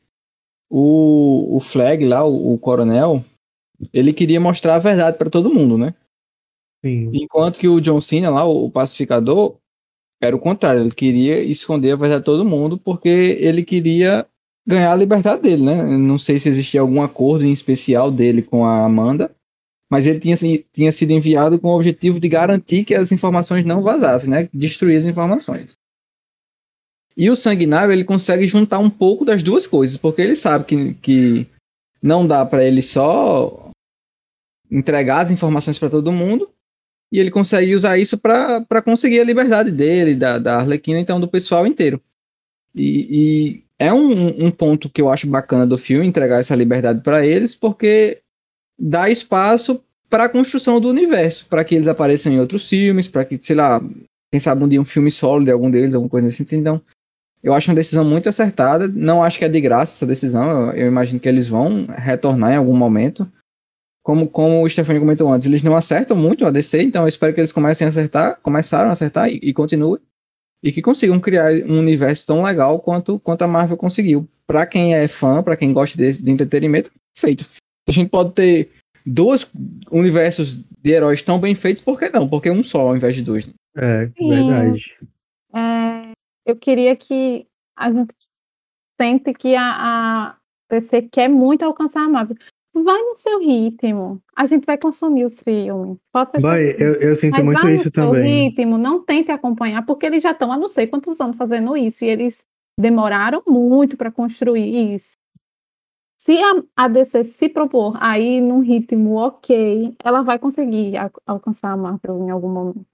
o, 0.69 1.58
o 1.58 1.60
Flag 1.60 2.06
lá, 2.06 2.25
o, 2.25 2.53
o 2.53 2.58
coronel, 2.58 3.23
ele 3.93 4.13
queria 4.13 4.39
mostrar 4.39 4.75
a 4.75 4.79
verdade 4.79 5.17
para 5.17 5.29
todo 5.29 5.53
mundo, 5.53 5.77
né? 5.77 5.93
Sim. 6.83 7.09
Enquanto 7.13 7.59
que 7.59 7.67
o 7.67 7.79
John 7.79 8.01
Cena 8.01 8.29
lá, 8.29 8.45
o 8.45 8.69
pacificador, 8.69 9.57
era 10.21 10.35
o 10.35 10.39
contrário, 10.39 10.81
ele 10.81 10.91
queria 10.91 11.39
esconder 11.43 11.91
a 11.91 11.95
verdade 11.95 12.21
de 12.21 12.25
todo 12.25 12.45
mundo 12.45 12.77
porque 12.77 13.09
ele 13.09 13.63
queria 13.63 14.25
ganhar 14.65 14.93
a 14.93 14.95
liberdade 14.95 15.41
dele, 15.41 15.63
né? 15.63 15.83
Não 15.97 16.17
sei 16.17 16.39
se 16.39 16.47
existia 16.47 16.81
algum 16.81 17.01
acordo 17.01 17.45
em 17.45 17.51
especial 17.51 18.09
dele 18.09 18.41
com 18.41 18.65
a 18.65 18.85
Amanda, 18.85 19.33
mas 19.89 20.07
ele 20.07 20.19
tinha, 20.19 20.35
tinha 20.71 20.91
sido 20.91 21.11
enviado 21.11 21.59
com 21.59 21.67
o 21.67 21.75
objetivo 21.75 22.19
de 22.19 22.29
garantir 22.29 22.85
que 22.85 22.95
as 22.95 23.11
informações 23.11 23.65
não 23.65 23.81
vazassem, 23.81 24.29
né? 24.29 24.49
Destruir 24.53 24.97
as 24.97 25.05
informações. 25.05 25.77
E 27.15 27.29
o 27.29 27.35
Sanguinário, 27.35 27.91
ele 27.91 28.03
consegue 28.03 28.47
juntar 28.47 28.79
um 28.79 28.89
pouco 28.89 29.23
das 29.23 29.43
duas 29.43 29.67
coisas, 29.67 29.97
porque 29.97 30.21
ele 30.21 30.35
sabe 30.35 30.65
que, 30.65 30.93
que 30.95 31.47
não 32.01 32.25
dá 32.25 32.45
para 32.45 32.63
ele 32.63 32.81
só 32.81 33.71
entregar 34.73 35.21
as 35.21 35.31
informações 35.31 35.77
para 35.77 35.89
todo 35.89 36.12
mundo, 36.12 36.49
e 37.12 37.19
ele 37.19 37.29
consegue 37.29 37.75
usar 37.75 37.99
isso 37.99 38.17
para 38.17 38.81
conseguir 38.83 39.19
a 39.19 39.23
liberdade 39.23 39.69
dele, 39.71 40.15
da, 40.15 40.39
da 40.39 40.57
Arlequina, 40.57 40.99
então 40.99 41.19
do 41.19 41.27
pessoal 41.27 41.67
inteiro. 41.67 42.01
E, 42.73 43.07
e 43.12 43.63
é 43.77 43.93
um, 43.93 44.45
um, 44.47 44.49
ponto 44.49 44.89
que 44.89 44.99
eu 44.99 45.09
acho 45.09 45.27
bacana 45.27 45.67
do 45.67 45.77
filme, 45.77 46.07
entregar 46.07 46.39
essa 46.39 46.55
liberdade 46.55 47.01
para 47.01 47.23
eles, 47.23 47.53
porque 47.53 48.19
dá 48.79 49.12
espaço 49.12 49.79
para 50.09 50.23
a 50.23 50.29
construção 50.29 50.81
do 50.81 50.89
universo, 50.89 51.45
para 51.47 51.63
que 51.63 51.75
eles 51.75 51.88
apareçam 51.88 52.33
em 52.33 52.39
outros 52.39 52.67
filmes, 52.67 53.07
para 53.07 53.23
que, 53.23 53.38
sei 53.39 53.55
lá, 53.55 53.79
quem 54.31 54.39
sabe 54.39 54.63
um 54.63 54.67
dia 54.67 54.81
um 54.81 54.86
filme 54.86 55.12
solo 55.12 55.45
de 55.45 55.51
algum 55.51 55.69
deles, 55.69 55.93
alguma 55.93 56.09
coisa 56.09 56.25
assim. 56.27 56.43
Então, 56.51 56.81
eu 57.43 57.53
acho 57.53 57.69
uma 57.69 57.75
decisão 57.75 58.03
muito 58.03 58.27
acertada. 58.27 58.88
Não 58.88 59.21
acho 59.21 59.38
que 59.38 59.45
é 59.45 59.49
de 59.49 59.62
graça 59.62 59.93
essa 59.93 60.05
decisão. 60.07 60.71
Eu, 60.71 60.83
eu 60.83 60.88
imagino 60.88 61.19
que 61.19 61.29
eles 61.29 61.47
vão 61.47 61.86
retornar 61.86 62.53
em 62.53 62.57
algum 62.57 62.75
momento 62.75 63.31
como, 64.03 64.27
como 64.27 64.61
o 64.61 64.69
Stefani 64.69 64.99
comentou 64.99 65.31
antes, 65.31 65.47
eles 65.47 65.63
não 65.63 65.75
acertam 65.75 66.15
muito 66.15 66.45
a 66.45 66.51
DC, 66.51 66.83
então 66.83 67.03
eu 67.03 67.07
espero 67.07 67.33
que 67.33 67.39
eles 67.39 67.53
comecem 67.53 67.87
a 67.87 67.89
acertar, 67.89 68.37
começaram 68.41 68.89
a 68.89 68.91
acertar 68.91 69.29
e, 69.29 69.39
e 69.41 69.53
continuem. 69.53 70.01
E 70.61 70.71
que 70.71 70.81
consigam 70.81 71.19
criar 71.19 71.51
um 71.65 71.79
universo 71.79 72.27
tão 72.27 72.41
legal 72.41 72.79
quanto, 72.79 73.19
quanto 73.19 73.41
a 73.41 73.47
Marvel 73.47 73.77
conseguiu. 73.77 74.27
Para 74.45 74.65
quem 74.65 74.93
é 74.93 75.07
fã, 75.07 75.41
para 75.41 75.57
quem 75.57 75.73
gosta 75.73 75.97
de, 75.97 76.21
de 76.21 76.31
entretenimento, 76.31 76.91
feito. 77.17 77.49
A 77.87 77.91
gente 77.91 78.09
pode 78.09 78.33
ter 78.33 78.71
dois 79.05 79.49
universos 79.91 80.57
de 80.57 80.91
heróis 80.91 81.21
tão 81.21 81.39
bem 81.39 81.55
feitos, 81.55 81.81
por 81.81 81.97
que 81.97 82.09
não? 82.09 82.27
Porque 82.27 82.49
um 82.49 82.63
só 82.63 82.89
ao 82.89 82.95
invés 82.95 83.15
de 83.15 83.21
dois. 83.21 83.47
Né? 83.47 83.53
É, 83.77 84.07
Sim. 84.17 84.29
verdade. 84.29 84.97
É, 85.53 86.11
eu 86.45 86.55
queria 86.57 86.95
que 86.95 87.45
a 87.77 87.91
gente 87.91 88.13
sente 88.99 89.33
que 89.33 89.55
a, 89.55 89.63
a 89.63 90.37
DC 90.69 91.03
quer 91.03 91.29
muito 91.29 91.63
alcançar 91.63 92.05
a 92.05 92.09
Marvel 92.09 92.38
vai 92.74 93.01
no 93.01 93.15
seu 93.15 93.39
ritmo. 93.39 94.21
A 94.36 94.45
gente 94.45 94.65
vai 94.65 94.78
consumir 94.78 95.26
os 95.26 95.39
filmes. 95.39 95.97
Vai, 96.41 96.71
eu, 96.80 96.95
eu, 96.95 97.15
sinto 97.15 97.34
Mas 97.34 97.43
muito 97.43 97.69
isso 97.69 97.91
também. 97.91 98.09
Vai 98.09 98.19
no 98.19 98.26
seu 98.26 98.34
ritmo, 98.34 98.78
não 98.78 99.03
tente 99.03 99.32
acompanhar, 99.32 99.86
porque 99.86 100.05
eles 100.05 100.24
já 100.24 100.32
estão 100.32 100.51
há 100.51 100.57
não 100.57 100.67
sei 100.67 100.88
quantos 100.88 101.19
anos 101.21 101.38
fazendo 101.38 101.78
isso, 101.78 102.03
e 102.03 102.09
eles 102.09 102.45
demoraram 102.80 103.43
muito 103.47 103.95
para 103.95 104.11
construir 104.11 104.93
isso. 104.93 105.13
Se 106.19 106.41
a, 106.41 106.63
a 106.76 106.88
DC 106.88 107.24
se 107.26 107.49
propor 107.49 107.97
aí 107.99 108.39
num 108.39 108.61
ritmo 108.61 109.15
ok, 109.15 109.93
ela 110.03 110.21
vai 110.21 110.39
conseguir 110.39 110.95
a, 110.97 111.11
alcançar 111.28 111.71
a 111.71 111.78
Marvel 111.78 112.24
em 112.24 112.30
algum 112.32 112.49
momento. 112.49 112.88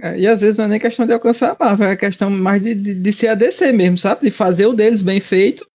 É, 0.00 0.18
e 0.18 0.26
às 0.26 0.40
vezes 0.40 0.56
não 0.56 0.64
é 0.64 0.68
nem 0.68 0.80
questão 0.80 1.06
de 1.06 1.12
alcançar 1.12 1.52
a 1.52 1.64
Marvel, 1.64 1.88
é 1.88 1.96
questão 1.96 2.30
mais 2.30 2.62
de, 2.62 2.74
de, 2.74 2.94
de 2.94 3.12
ser 3.12 3.28
a 3.28 3.34
DC 3.34 3.70
mesmo, 3.72 3.98
sabe? 3.98 4.22
De 4.22 4.30
fazer 4.30 4.66
o 4.66 4.72
deles 4.72 5.02
bem 5.02 5.20
feito 5.20 5.66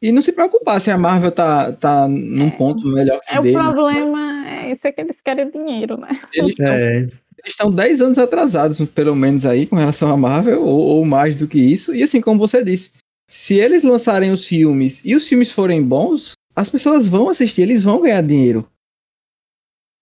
e 0.00 0.12
não 0.12 0.22
se 0.22 0.32
preocupar 0.32 0.80
se 0.80 0.90
a 0.90 0.98
Marvel 0.98 1.32
tá, 1.32 1.72
tá 1.72 2.06
num 2.08 2.48
é, 2.48 2.50
ponto 2.50 2.86
melhor 2.86 3.20
que 3.20 3.34
é 3.34 3.40
dele. 3.40 3.56
O 3.56 3.72
problema 3.72 4.48
é 4.48 4.72
isso 4.72 4.86
é 4.86 4.92
que 4.92 5.00
eles 5.00 5.20
querem 5.20 5.50
dinheiro, 5.50 5.96
né? 5.96 6.20
Eles 6.34 6.54
é. 6.60 7.08
estão 7.44 7.70
10 7.70 8.00
anos 8.00 8.18
atrasados, 8.18 8.80
pelo 8.90 9.16
menos 9.16 9.44
aí, 9.44 9.66
com 9.66 9.76
relação 9.76 10.12
à 10.12 10.16
Marvel, 10.16 10.62
ou, 10.62 10.80
ou, 10.80 11.04
mais 11.04 11.36
do 11.36 11.48
que 11.48 11.58
isso. 11.58 11.94
E 11.94 12.02
assim, 12.02 12.20
como 12.20 12.38
você 12.38 12.62
disse, 12.62 12.90
se 13.28 13.54
eles 13.54 13.82
lançarem 13.82 14.30
os 14.30 14.46
filmes 14.46 15.02
e 15.04 15.16
os 15.16 15.28
filmes 15.28 15.50
forem 15.50 15.82
bons, 15.82 16.32
as 16.54 16.70
pessoas 16.70 17.06
vão 17.06 17.28
assistir, 17.28 17.62
eles 17.62 17.82
vão 17.82 18.00
ganhar 18.00 18.22
dinheiro. 18.22 18.68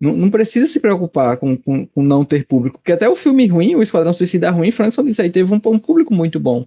Não, 0.00 0.12
não 0.12 0.30
precisa 0.30 0.66
se 0.66 0.78
preocupar 0.78 1.38
com, 1.38 1.56
com, 1.56 1.86
com, 1.86 2.02
não 2.02 2.24
ter 2.24 2.46
público, 2.46 2.78
porque 2.78 2.92
até 2.92 3.08
o 3.08 3.16
filme 3.16 3.46
ruim, 3.46 3.74
o 3.74 3.82
Esquadrão 3.82 4.12
Suicida 4.12 4.50
ruim, 4.50 4.70
Frankson 4.70 5.02
disse 5.02 5.22
aí, 5.22 5.30
teve 5.30 5.52
um, 5.52 5.60
um 5.66 5.78
público 5.78 6.14
muito 6.14 6.38
bom. 6.38 6.66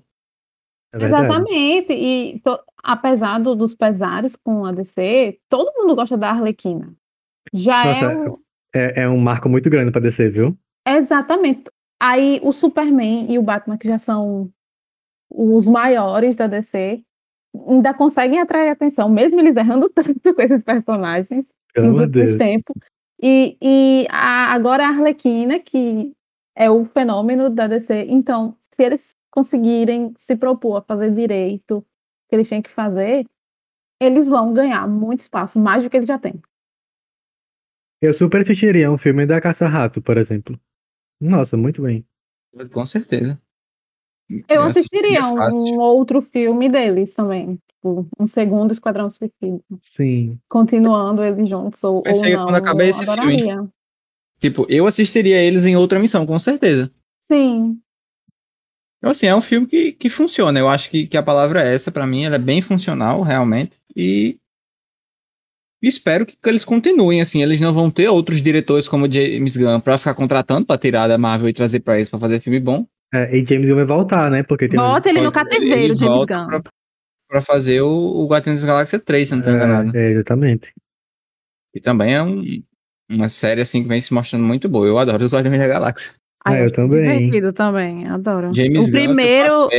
É 0.91 1.05
Exatamente, 1.05 1.93
e 1.93 2.39
to, 2.39 2.59
apesar 2.83 3.39
do, 3.39 3.55
dos 3.55 3.73
pesares 3.73 4.35
com 4.35 4.65
a 4.65 4.71
DC, 4.71 5.39
todo 5.49 5.73
mundo 5.77 5.95
gosta 5.95 6.17
da 6.17 6.29
Arlequina. 6.29 6.93
Já 7.53 7.85
Nossa, 7.85 8.05
é, 8.05 8.29
um... 8.29 8.37
é, 8.73 9.03
é 9.03 9.09
um 9.09 9.19
marco 9.19 9.49
muito 9.49 9.69
grande 9.69 9.91
para 9.91 10.01
DC, 10.01 10.29
viu? 10.29 10.57
Exatamente. 10.87 11.65
Aí 12.01 12.39
o 12.43 12.51
Superman 12.51 13.27
e 13.29 13.37
o 13.37 13.43
Batman, 13.43 13.77
que 13.77 13.87
já 13.87 13.97
são 13.97 14.49
os 15.29 15.67
maiores 15.67 16.35
da 16.35 16.47
DC, 16.47 17.03
ainda 17.67 17.93
conseguem 17.93 18.39
atrair 18.39 18.69
atenção, 18.69 19.09
mesmo 19.09 19.39
eles 19.39 19.55
errando 19.55 19.89
tanto 19.93 20.33
com 20.33 20.41
esses 20.41 20.63
personagens 20.63 21.45
Pelo 21.73 21.91
nos 21.91 22.01
últimos 22.03 22.37
tempos. 22.37 22.75
E, 23.21 23.57
e 23.61 24.07
a, 24.09 24.53
agora 24.53 24.85
a 24.85 24.89
Arlequina, 24.89 25.59
que 25.59 26.13
é 26.55 26.69
o 26.69 26.85
fenômeno 26.85 27.49
da 27.49 27.67
DC. 27.67 28.05
Então, 28.09 28.55
se 28.59 28.83
eles 28.83 29.11
conseguirem 29.31 30.13
se 30.17 30.35
propor 30.35 30.77
a 30.77 30.81
fazer 30.81 31.11
direito 31.13 31.85
que 32.29 32.35
eles 32.35 32.47
têm 32.47 32.61
que 32.61 32.69
fazer, 32.69 33.25
eles 33.99 34.29
vão 34.29 34.53
ganhar 34.53 34.87
muito 34.87 35.21
espaço, 35.21 35.59
mais 35.59 35.83
do 35.83 35.89
que 35.89 35.97
eles 35.97 36.07
já 36.07 36.17
têm. 36.17 36.41
Eu 38.01 38.13
super 38.13 38.41
assistiria 38.41 38.89
um 38.89 38.97
filme 38.97 39.25
da 39.25 39.41
Caça-Rato, 39.41 40.01
por 40.01 40.17
exemplo. 40.17 40.57
Nossa, 41.19 41.57
muito 41.57 41.81
bem. 41.81 42.05
Com 42.71 42.85
certeza. 42.85 43.37
Eu 44.47 44.61
assistiria 44.61 45.25
um, 45.25 45.73
um 45.73 45.79
outro 45.79 46.21
filme 46.21 46.69
deles 46.69 47.13
também 47.13 47.59
tipo, 47.79 48.07
um 48.19 48.27
segundo 48.27 48.71
Esquadrão 48.71 49.09
Suicida. 49.09 49.63
Sim. 49.79 50.37
Continuando 50.47 51.23
eles 51.23 51.47
juntos, 51.47 51.83
ou, 51.83 52.03
Pensei 52.03 52.33
ou 52.33 52.39
não. 52.39 52.45
quando 52.45 52.55
acabei 52.55 52.89
esse 52.89 53.05
filme. 53.05 53.69
Tipo, 54.39 54.65
eu 54.69 54.85
assistiria 54.85 55.41
eles 55.41 55.65
em 55.65 55.75
outra 55.75 55.99
missão, 55.99 56.25
com 56.25 56.37
certeza. 56.37 56.91
Sim. 57.19 57.79
Então, 58.99 59.11
assim, 59.11 59.27
é 59.27 59.35
um 59.35 59.41
filme 59.41 59.65
que, 59.65 59.93
que 59.93 60.09
funciona. 60.09 60.59
Eu 60.59 60.67
acho 60.67 60.89
que, 60.89 61.07
que 61.07 61.17
a 61.17 61.23
palavra 61.23 61.63
é 61.63 61.73
essa, 61.73 61.91
para 61.91 62.05
mim, 62.05 62.25
ela 62.25 62.35
é 62.35 62.39
bem 62.39 62.61
funcional, 62.61 63.21
realmente. 63.21 63.79
E 63.95 64.37
espero 65.81 66.25
que, 66.25 66.35
que, 66.35 66.49
eles 66.49 66.65
continuem, 66.65 67.21
assim. 67.21 67.41
Eles 67.41 67.61
não 67.61 67.73
vão 67.73 67.89
ter 67.89 68.09
outros 68.09 68.41
diretores 68.41 68.87
como 68.89 69.09
James 69.09 69.55
Gunn 69.55 69.79
pra 69.79 69.97
ficar 69.97 70.13
contratando 70.13 70.65
pra 70.65 70.77
tirar 70.77 71.07
da 71.07 71.17
Marvel 71.17 71.47
e 71.47 71.53
trazer 71.53 71.79
pra 71.79 71.95
eles 71.95 72.09
pra 72.09 72.19
fazer 72.19 72.41
filme 72.41 72.59
bom. 72.59 72.85
É, 73.13 73.37
e 73.37 73.45
James 73.45 73.69
Gunn 73.69 73.75
vai 73.75 73.85
voltar, 73.85 74.29
né? 74.29 74.43
Porque 74.43 74.67
Bota 74.67 75.07
um... 75.07 75.11
ele 75.11 75.21
no 75.21 75.31
cativeiro, 75.31 75.97
James 75.97 76.25
Gunn. 76.25 76.45
Pra, 76.45 76.61
para 77.29 77.41
fazer 77.41 77.81
o, 77.81 77.89
o 77.89 78.27
Guardiões 78.27 78.61
da 78.61 78.67
Galáxia 78.67 78.99
3, 78.99 79.27
se 79.27 79.33
não 79.33 79.39
estou 79.39 79.53
é, 79.53 79.55
enganado. 79.55 79.97
É, 79.97 80.11
exatamente. 80.11 80.73
E 81.73 81.79
também 81.79 82.15
é 82.15 82.21
um, 82.21 82.43
uma 83.09 83.29
série 83.29 83.61
assim 83.61 83.81
que 83.81 83.87
vem 83.87 84.01
se 84.01 84.13
mostrando 84.13 84.43
muito 84.43 84.67
boa. 84.67 84.85
Eu 84.85 84.97
adoro 84.97 85.23
os 85.23 85.31
Guardiões 85.31 85.57
da 85.57 85.67
Galáxia. 85.67 86.13
Ah, 86.49 86.57
eu, 86.57 86.65
eu 86.65 86.73
também. 86.73 87.01
Divertido 87.01 87.53
também, 87.53 88.07
adoro. 88.07 88.53
James 88.53 88.87
o 88.87 88.91
primeiro 88.91 89.69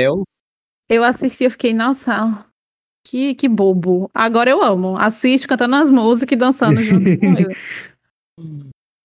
eu 0.91 1.05
assisti, 1.05 1.45
eu 1.45 1.51
fiquei, 1.53 1.73
nossa, 1.73 2.45
que, 3.07 3.35
que 3.37 3.49
bobo. 3.49 4.11
Agora 4.13 4.51
eu 4.51 4.61
amo. 4.61 4.97
Assisto 4.97 5.47
cantando 5.47 5.77
as 5.77 5.89
músicas 5.89 6.35
e 6.35 6.37
dançando 6.37 6.83
junto 6.83 7.17
com 7.17 7.27
ele. 7.39 7.57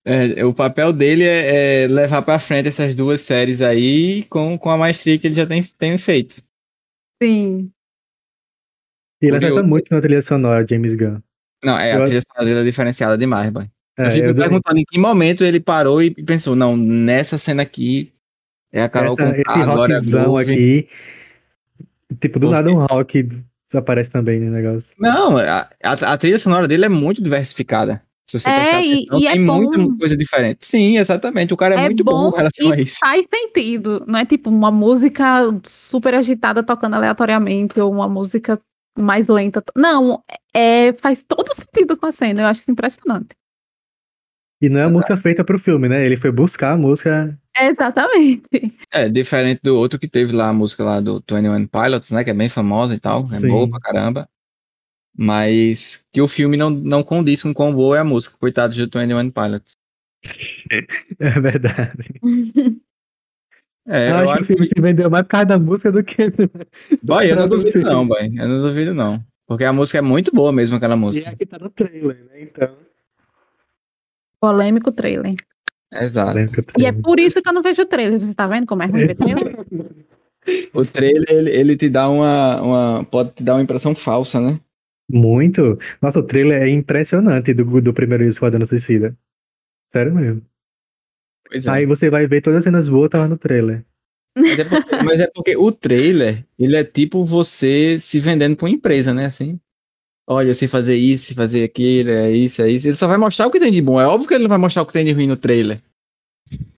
É, 0.04 0.44
o 0.44 0.54
papel 0.54 0.92
dele 0.92 1.24
é, 1.24 1.84
é 1.84 1.88
levar 1.88 2.24
para 2.24 2.40
frente 2.40 2.70
essas 2.70 2.96
duas 2.96 3.22
séries 3.22 3.62
aí 3.62 4.24
com, 4.26 4.58
com 4.58 4.70
a 4.72 4.78
maestria 4.78 5.18
que 5.20 5.28
ele 5.28 5.36
já 5.36 5.46
tem, 5.46 5.64
tem 5.64 5.96
feito. 5.98 6.44
Sim. 7.22 7.72
E 9.22 9.28
ele 9.28 9.38
acerta 9.38 9.62
muito 9.62 9.94
na 9.94 10.02
trilha 10.02 10.22
sonora, 10.24 10.66
James 10.68 10.96
Gunn. 10.96 11.20
Não, 11.64 11.78
é, 11.78 11.94
a 11.94 12.04
trilha 12.04 12.22
sonora 12.22 12.50
dele 12.50 12.62
é 12.62 12.70
diferenciada 12.72 13.16
demais, 13.16 13.52
boy. 13.52 13.70
É, 13.98 14.06
eu 14.06 14.10
fico 14.10 14.28
eu 14.28 14.36
perguntando 14.36 14.80
em 14.80 14.86
que 14.86 15.00
momento 15.00 15.44
ele 15.44 15.60
parou 15.60 16.02
e 16.02 16.12
pensou, 16.12 16.56
não, 16.56 16.76
nessa 16.76 17.38
cena 17.38 17.64
aqui 17.64 18.12
é 18.72 18.82
a 18.84 18.90
Carol 18.90 19.16
Essa, 19.18 19.24
com 19.24 19.42
Esse 19.42 19.62
agora 19.62 19.96
rockzão 19.96 20.38
aqui. 20.38 20.88
Tipo, 22.20 22.40
do 22.40 22.48
Porque... 22.48 22.56
nada 22.56 22.72
um 22.72 22.86
rock 22.86 23.30
aparece 23.74 24.12
também 24.12 24.40
no 24.40 24.52
negócio. 24.52 24.92
Não, 24.98 25.38
a, 25.38 25.70
a, 25.84 25.92
a, 25.92 26.18
trilha 26.18 26.40
sonora 26.40 26.68
dele 26.68 26.86
é 26.86 26.90
muito 26.90 27.22
diversificada. 27.22 28.02
Se 28.26 28.40
você 28.40 28.50
é, 28.50 28.60
prestar 28.60 28.78
atenção, 28.80 29.20
e, 29.20 29.28
é 29.28 29.32
tem 29.32 29.42
é 29.42 29.44
muita 29.46 29.78
bom. 29.78 29.98
coisa 29.98 30.18
diferente. 30.18 30.66
Sim, 30.66 30.98
exatamente. 30.98 31.54
O 31.54 31.58
cara 31.58 31.76
é, 31.76 31.80
é 31.80 31.86
muito 31.86 32.04
bom, 32.04 32.32
bom 32.32 32.34
em 32.34 32.38
relação 32.38 32.72
a 32.72 32.78
isso. 32.80 32.98
Faz 33.00 33.26
sentido. 33.34 34.04
Não 34.08 34.18
é 34.18 34.26
tipo 34.26 34.50
uma 34.50 34.72
música 34.72 35.44
super 35.64 36.16
agitada 36.16 36.64
tocando 36.64 36.96
aleatoriamente, 36.96 37.80
ou 37.80 37.92
uma 37.92 38.10
música 38.10 38.60
mais 38.98 39.28
lenta. 39.28 39.64
Não, 39.76 40.24
é, 40.54 40.94
faz 40.94 41.24
todo 41.24 41.54
sentido 41.54 41.96
com 41.98 42.08
a 42.08 42.12
cena, 42.12 42.42
eu 42.42 42.48
acho 42.48 42.62
isso 42.62 42.72
impressionante. 42.72 43.36
E 44.62 44.70
não 44.70 44.80
é 44.80 44.84
a 44.86 44.90
música 44.90 45.18
feita 45.18 45.44
pro 45.44 45.60
filme, 45.60 45.90
né? 45.90 46.06
Ele 46.06 46.16
foi 46.16 46.32
buscar 46.32 46.74
a 46.74 46.78
música. 46.78 47.38
Exatamente. 47.60 48.44
É, 48.92 49.10
diferente 49.10 49.60
do 49.64 49.78
outro 49.78 50.00
que 50.00 50.08
teve 50.08 50.34
lá 50.34 50.50
a 50.50 50.54
música 50.54 50.84
lá 50.84 51.02
do 51.02 51.24
21 51.30 51.68
Pilots, 51.68 52.12
né? 52.12 52.24
Que 52.24 52.30
é 52.30 52.34
bem 52.34 52.50
famosa 52.50 52.96
e 52.96 53.00
tal, 53.00 53.24
é 53.26 53.40
Sim. 53.40 53.50
boa 53.50 53.70
pra 53.70 53.80
caramba. 53.80 54.30
Mas 55.18 56.04
que 56.12 56.22
o 56.22 56.28
filme 56.28 56.58
não, 56.58 56.70
não 56.70 57.04
condiz 57.04 57.42
com 57.42 57.54
quão 57.54 57.74
boa 57.74 57.98
é 57.98 58.00
a 58.00 58.06
música, 58.06 58.38
coitado 58.40 58.74
de 58.74 58.82
21 58.82 59.32
Pilots. 59.32 59.74
É 61.20 61.40
verdade. 61.40 62.10
É, 63.88 64.10
eu, 64.10 64.16
eu 64.16 64.30
acho 64.32 64.38
que 64.38 64.44
o 64.44 64.46
filme 64.48 64.66
se 64.66 64.82
vendeu 64.82 65.10
mais 65.10 65.24
por 65.24 65.30
causa 65.30 65.46
da 65.46 65.60
música 65.60 65.92
do 65.92 66.04
que. 66.04 66.32
Boy, 67.04 67.30
eu 67.30 67.36
não 67.36 67.48
duvido 67.48 67.80
não, 67.82 68.08
boy. 68.08 68.26
Eu 68.26 68.48
não 68.48 68.62
duvido 68.64 68.94
não. 68.96 69.24
Porque 69.48 69.64
a 69.64 69.72
música 69.72 70.00
é 70.00 70.02
muito 70.02 70.34
boa 70.34 70.52
mesmo, 70.52 70.76
aquela 70.76 70.96
música. 70.96 71.30
E 71.30 71.34
aqui 71.34 71.46
tá 71.46 71.60
no 71.60 71.70
trailer, 71.70 72.26
né? 72.26 72.42
Então. 72.42 72.76
Polêmico 74.46 74.92
trailer. 74.92 75.34
Exato. 75.92 76.34
Polêmico 76.34 76.62
trailer. 76.62 76.74
E 76.78 76.86
é 76.86 76.92
por 77.02 77.20
isso 77.20 77.42
que 77.42 77.50
eu 77.50 77.54
não 77.54 77.64
vejo 77.64 77.82
o 77.82 77.86
trailer. 77.88 78.20
Você 78.20 78.36
tá 78.36 78.46
vendo 78.46 78.68
como 78.68 78.84
é 78.84 78.86
ruim 78.86 79.08
ver 79.08 79.16
trailer? 79.16 79.58
o 80.72 80.86
trailer, 80.86 81.32
ele, 81.32 81.50
ele, 81.50 81.76
te 81.76 81.90
dá 81.90 82.08
uma, 82.08 82.62
uma. 82.62 83.06
Pode 83.06 83.32
te 83.32 83.44
dar 83.44 83.56
uma 83.56 83.64
impressão 83.64 83.96
falsa, 83.96 84.40
né? 84.40 84.60
Muito. 85.10 85.80
Nossa, 86.00 86.20
o 86.20 86.24
trailer 86.24 86.62
é 86.62 86.70
impressionante 86.70 87.56
do, 87.56 87.82
do 87.82 87.92
primeiro 87.92 88.24
Esquadrão 88.24 88.64
Suicida. 88.68 89.18
Sério 89.92 90.14
mesmo. 90.14 90.44
É. 91.52 91.70
Aí 91.72 91.88
você 91.88 92.08
vai 92.12 92.28
ver 92.28 92.42
todas 92.42 92.60
as 92.60 92.64
cenas 92.66 92.88
boas 92.88 93.10
tá 93.10 93.18
lá 93.18 93.28
no 93.28 93.38
trailer. 93.38 93.84
Mas 94.38 94.60
é, 94.60 94.64
porque, 94.64 94.96
mas 94.98 95.20
é, 95.22 95.32
porque, 95.34 95.58
o 95.58 95.72
trailer, 95.72 96.46
ele 96.60 96.76
é 96.76 96.84
tipo 96.84 97.26
você 97.26 98.00
se 98.00 98.20
vendendo 98.20 98.56
pra 98.56 98.68
uma 98.68 98.76
empresa, 98.76 99.12
né? 99.12 99.26
Assim. 99.26 99.60
Olha, 100.28 100.50
eu 100.50 100.56
sei 100.56 100.68
fazer 100.68 100.96
isso, 100.96 101.36
fazer 101.36 101.64
aquilo, 101.64 102.10
é 102.10 102.32
isso, 102.32 102.62
é 102.62 102.70
isso. 102.70 102.88
Ele 102.88 102.96
só 102.96 103.08
vai 103.08 103.18
mostrar 103.18 103.48
o 103.48 103.52
que 103.52 103.60
tem 103.60 103.72
de 103.72 103.82
bom. 103.82 104.02
É 104.02 104.08
óbvio 104.08 104.28
que 104.28 104.34
ele 104.34 104.44
não 104.44 104.50
vai 104.50 104.58
mostrar 104.58 104.82
o 104.82 104.86
que 104.86 104.94
tem 104.94 105.06
de 105.06 105.12
ruim 105.12 105.28
no 105.28 105.38
trailer. 105.38 105.80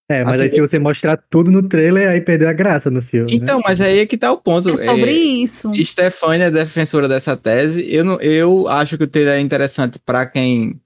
É, 0.09 0.23
mas 0.23 0.35
assim, 0.35 0.43
aí 0.43 0.49
se 0.51 0.61
você 0.61 0.79
mostrar 0.79 1.17
tudo 1.29 1.51
no 1.51 1.67
trailer, 1.67 2.09
aí 2.09 2.21
perdeu 2.21 2.47
a 2.47 2.53
graça 2.53 2.89
no 2.89 3.01
filme. 3.01 3.29
Né? 3.29 3.37
Então, 3.37 3.57
né? 3.57 3.63
mas 3.67 3.81
aí 3.81 3.99
é 3.99 4.05
que 4.05 4.17
tá 4.17 4.31
o 4.31 4.37
ponto. 4.37 4.69
É 4.69 4.77
sobre 4.77 5.11
é, 5.11 5.13
isso. 5.13 5.71
Stefania 5.83 6.45
é 6.45 6.51
defensora 6.51 7.07
dessa 7.07 7.35
tese. 7.35 7.85
Eu, 7.93 8.05
não, 8.05 8.19
eu 8.21 8.67
acho 8.69 8.97
que 8.97 9.03
o 9.03 9.07
trailer 9.07 9.35
é 9.35 9.39
interessante 9.41 9.99
para 9.99 10.25
quem 10.25 10.79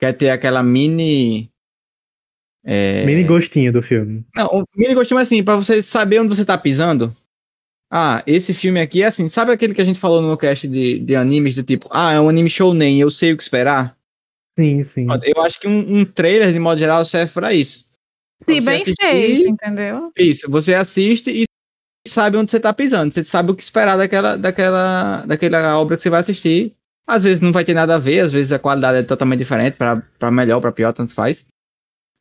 quer 0.00 0.12
ter 0.12 0.30
aquela 0.30 0.62
mini 0.62 1.50
é... 2.64 3.04
Mini 3.04 3.24
gostinho 3.24 3.72
do 3.72 3.82
filme. 3.82 4.24
Não, 4.36 4.64
mini 4.76 4.94
gostinho 4.94 5.18
é 5.18 5.22
assim, 5.22 5.42
pra 5.42 5.56
você 5.56 5.82
saber 5.82 6.20
onde 6.20 6.34
você 6.34 6.44
tá 6.44 6.58
pisando. 6.58 7.14
Ah, 7.92 8.22
esse 8.24 8.54
filme 8.54 8.80
aqui 8.80 9.02
é 9.02 9.06
assim, 9.06 9.26
sabe 9.26 9.50
aquele 9.50 9.74
que 9.74 9.80
a 9.80 9.84
gente 9.84 9.98
falou 9.98 10.22
no 10.22 10.36
cast 10.36 10.68
de, 10.68 11.00
de 11.00 11.16
animes 11.16 11.56
do 11.56 11.62
tipo, 11.64 11.88
ah, 11.90 12.12
é 12.12 12.20
um 12.20 12.28
anime 12.28 12.48
shounen, 12.48 13.00
eu 13.00 13.10
sei 13.10 13.32
o 13.32 13.36
que 13.36 13.42
esperar? 13.42 13.96
Sim, 14.56 14.84
sim. 14.84 15.06
Eu 15.24 15.42
acho 15.42 15.58
que 15.58 15.66
um, 15.66 15.98
um 15.98 16.04
trailer, 16.04 16.52
de 16.52 16.58
modo 16.58 16.78
geral, 16.78 17.04
serve 17.04 17.32
pra 17.32 17.52
isso. 17.52 17.88
Sim, 18.44 18.64
bem 18.64 18.76
assistir, 18.80 18.96
feito, 18.96 19.48
entendeu? 19.48 20.12
Isso, 20.16 20.48
você 20.48 20.74
assiste 20.74 21.30
e 21.30 21.44
sabe 22.06 22.36
onde 22.36 22.50
você 22.50 22.60
tá 22.60 22.72
pisando, 22.72 23.12
você 23.12 23.24
sabe 23.24 23.50
o 23.50 23.54
que 23.54 23.62
esperar 23.62 23.96
daquela, 23.96 24.36
daquela, 24.36 25.24
daquela 25.26 25.78
obra 25.78 25.96
que 25.96 26.02
você 26.02 26.10
vai 26.10 26.20
assistir. 26.20 26.74
Às 27.06 27.24
vezes 27.24 27.40
não 27.40 27.50
vai 27.50 27.64
ter 27.64 27.74
nada 27.74 27.96
a 27.96 27.98
ver, 27.98 28.20
às 28.20 28.30
vezes 28.30 28.52
a 28.52 28.58
qualidade 28.58 28.98
é 28.98 29.02
totalmente 29.02 29.40
diferente, 29.40 29.76
para 29.76 30.30
melhor, 30.30 30.60
para 30.60 30.70
pior, 30.70 30.92
tanto 30.92 31.12
faz. 31.12 31.44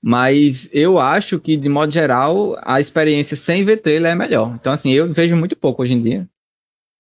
Mas 0.02 0.70
eu 0.72 0.98
acho 0.98 1.40
que, 1.40 1.58
de 1.58 1.68
modo 1.68 1.92
geral, 1.92 2.58
a 2.64 2.80
experiência 2.80 3.36
sem 3.36 3.64
ver 3.64 3.78
trailer 3.78 4.14
é 4.14 4.16
melhor. 4.16 4.56
Então, 4.56 4.72
assim, 4.72 4.92
eu 4.92 5.12
vejo 5.12 5.36
muito 5.36 5.58
pouco 5.58 5.84
hoje 5.84 5.94
em 5.94 6.02
dia. 6.02 6.30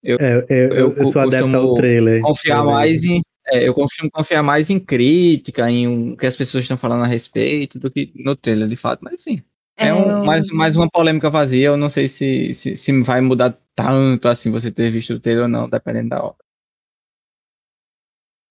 Eu, 0.04 0.18
é, 0.20 0.46
eu, 0.50 0.70
eu, 0.70 0.94
eu 0.94 1.08
sou 1.08 1.22
adepto 1.22 1.56
ao 1.56 1.76
trailer. 1.76 2.22
Confiar 2.22 2.64
mais 2.64 3.04
em, 3.04 3.22
é, 3.52 3.68
eu 3.68 3.74
costumo 3.74 4.10
confiar 4.12 4.44
mais 4.44 4.70
em 4.70 4.80
crítica, 4.80 5.70
em 5.70 6.14
o 6.14 6.18
que 6.18 6.26
as 6.26 6.36
pessoas 6.36 6.64
estão 6.64 6.78
falando 6.78 7.04
a 7.04 7.08
respeito, 7.08 7.80
do 7.80 7.90
que 7.90 8.12
no 8.16 8.36
trailer, 8.36 8.68
de 8.68 8.76
fato. 8.76 9.00
Mas 9.02 9.22
sim. 9.22 9.42
É, 9.78 9.88
é 9.88 9.94
um, 9.94 10.26
mais, 10.26 10.48
mais 10.48 10.76
uma 10.76 10.90
polêmica 10.90 11.30
vazia. 11.30 11.68
Eu 11.68 11.78
não 11.78 11.90
sei 11.90 12.08
se, 12.08 12.54
se, 12.54 12.76
se 12.76 13.02
vai 13.02 13.22
mudar 13.22 13.58
tanto 13.76 14.28
assim 14.28 14.52
você 14.52 14.70
ter 14.70 14.92
visto 14.92 15.14
o 15.14 15.20
trailer 15.20 15.44
ou 15.44 15.50
não, 15.50 15.70
dependendo 15.70 16.10
da 16.10 16.24
obra. 16.24 16.44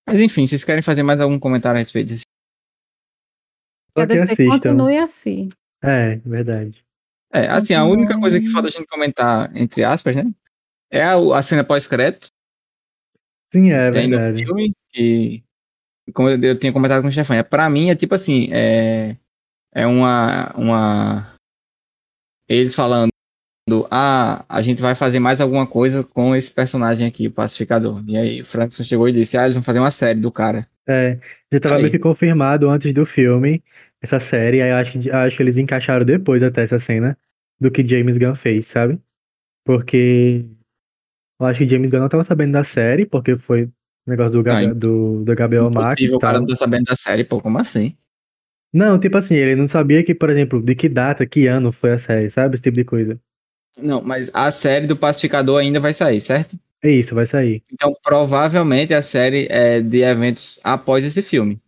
Mas 0.07 0.21
enfim, 0.21 0.47
vocês 0.47 0.65
querem 0.65 0.83
fazer 0.83 1.03
mais 1.03 1.21
algum 1.21 1.39
comentário 1.39 1.77
a 1.77 1.81
respeito 1.81 2.09
disso? 2.09 2.23
Só 4.01 4.07
que 4.07 4.17
DC 4.17 4.47
continue 4.47 4.99
assim. 4.99 5.51
É, 5.83 6.17
verdade. 6.25 6.85
É, 7.33 7.47
assim, 7.49 7.75
a 7.75 7.85
única 7.85 8.19
coisa 8.19 8.41
que 8.41 8.49
falta 8.51 8.69
a 8.69 8.71
gente 8.71 8.87
comentar, 8.87 9.55
entre 9.55 9.85
aspas, 9.85 10.17
né? 10.17 10.25
É 10.91 11.03
a, 11.03 11.15
a 11.15 11.43
cena 11.43 11.63
pós-crédito. 11.63 12.29
Sim, 13.53 13.71
é 13.71 13.91
verdade. 13.91 14.45
Filme, 14.45 14.73
que 14.91 15.43
como 16.13 16.29
eu 16.29 16.59
tinha 16.59 16.73
comentado 16.73 17.03
com 17.03 17.09
o 17.09 17.13
Stefania, 17.13 17.45
pra 17.45 17.69
mim 17.69 17.91
é 17.91 17.95
tipo 17.95 18.15
assim, 18.15 18.49
é, 18.53 19.17
é 19.75 19.87
uma, 19.87 20.53
uma. 20.57 21.35
Eles 22.49 22.75
falando, 22.75 23.11
ah, 23.91 24.45
a 24.49 24.63
gente 24.63 24.81
vai 24.81 24.95
fazer 24.95 25.19
mais 25.19 25.41
alguma 25.41 25.67
coisa 25.67 26.03
com 26.03 26.35
esse 26.35 26.51
personagem 26.51 27.07
aqui, 27.07 27.27
o 27.27 27.33
pacificador. 27.33 28.03
E 28.07 28.17
aí 28.17 28.41
o 28.41 28.45
Frankson 28.45 28.83
chegou 28.83 29.09
e 29.09 29.13
disse, 29.13 29.37
ah, 29.37 29.45
eles 29.45 29.57
vão 29.57 29.63
fazer 29.63 29.81
uma 29.81 29.91
série 29.91 30.21
do 30.21 30.33
cara. 30.33 30.67
É, 30.87 31.19
já 31.53 31.61
tava 31.61 31.79
meio 31.79 31.91
que 31.91 31.99
confirmado 31.99 32.71
antes 32.71 32.93
do 32.95 33.05
filme, 33.05 33.63
essa 34.01 34.21
série, 34.21 34.63
aí 34.63 34.71
acho 34.71 34.93
que, 34.93 35.11
acho 35.11 35.37
que 35.37 35.43
eles 35.43 35.57
encaixaram 35.57 36.05
depois 36.05 36.43
até 36.43 36.63
essa 36.63 36.79
cena 36.79 37.19
do 37.61 37.71
que 37.71 37.87
James 37.87 38.17
Gunn 38.17 38.35
fez, 38.35 38.67
sabe? 38.67 38.99
Porque 39.65 40.45
eu 41.41 41.47
acho 41.47 41.59
que 41.59 41.69
James 41.69 41.91
Gunn 41.91 42.01
não 42.01 42.09
tava 42.09 42.25
sabendo 42.25 42.53
da 42.53 42.65
série, 42.65 43.05
porque 43.05 43.37
foi 43.37 43.65
o 43.65 43.71
negócio 44.07 44.33
do, 44.33 44.43
Gab, 44.43 44.75
do, 44.75 45.25
do 45.25 45.35
Gabriel 45.35 45.71
Max. 45.71 46.01
o 46.11 46.19
cara 46.19 46.41
não 46.41 46.47
tá 46.47 46.57
sabendo 46.57 46.85
da 46.85 46.97
série, 46.97 47.25
pô, 47.25 47.41
como 47.41 47.59
assim? 47.59 47.97
Não, 48.73 48.99
tipo 48.99 49.17
assim, 49.17 49.35
ele 49.35 49.57
não 49.57 49.69
sabia 49.69 50.05
que, 50.05 50.15
por 50.15 50.31
exemplo, 50.31 50.63
de 50.63 50.75
que 50.75 50.89
data, 50.89 51.27
que 51.27 51.47
ano 51.47 51.73
foi 51.73 51.93
a 51.93 51.99
série, 51.99 52.31
sabe? 52.31 52.55
Esse 52.55 52.63
tipo 52.63 52.77
de 52.77 52.85
coisa. 52.85 53.19
Não, 53.81 54.03
mas 54.03 54.31
a 54.35 54.51
série 54.53 54.87
do 54.87 54.97
Pacificador 54.97 55.61
ainda 55.61 55.81
vai 55.81 55.95
sair, 55.95 56.21
certo? 56.21 56.59
É 56.83 56.91
isso, 56.91 57.15
vai 57.15 57.27
sair. 57.27 57.63
Então, 57.73 57.93
provavelmente 58.03 58.95
a 58.95 59.03
série 59.03 59.47
é 59.51 59.81
de 59.81 60.03
eventos 60.03 60.61
após 60.63 61.05
esse 61.05 61.23
filme. 61.23 61.61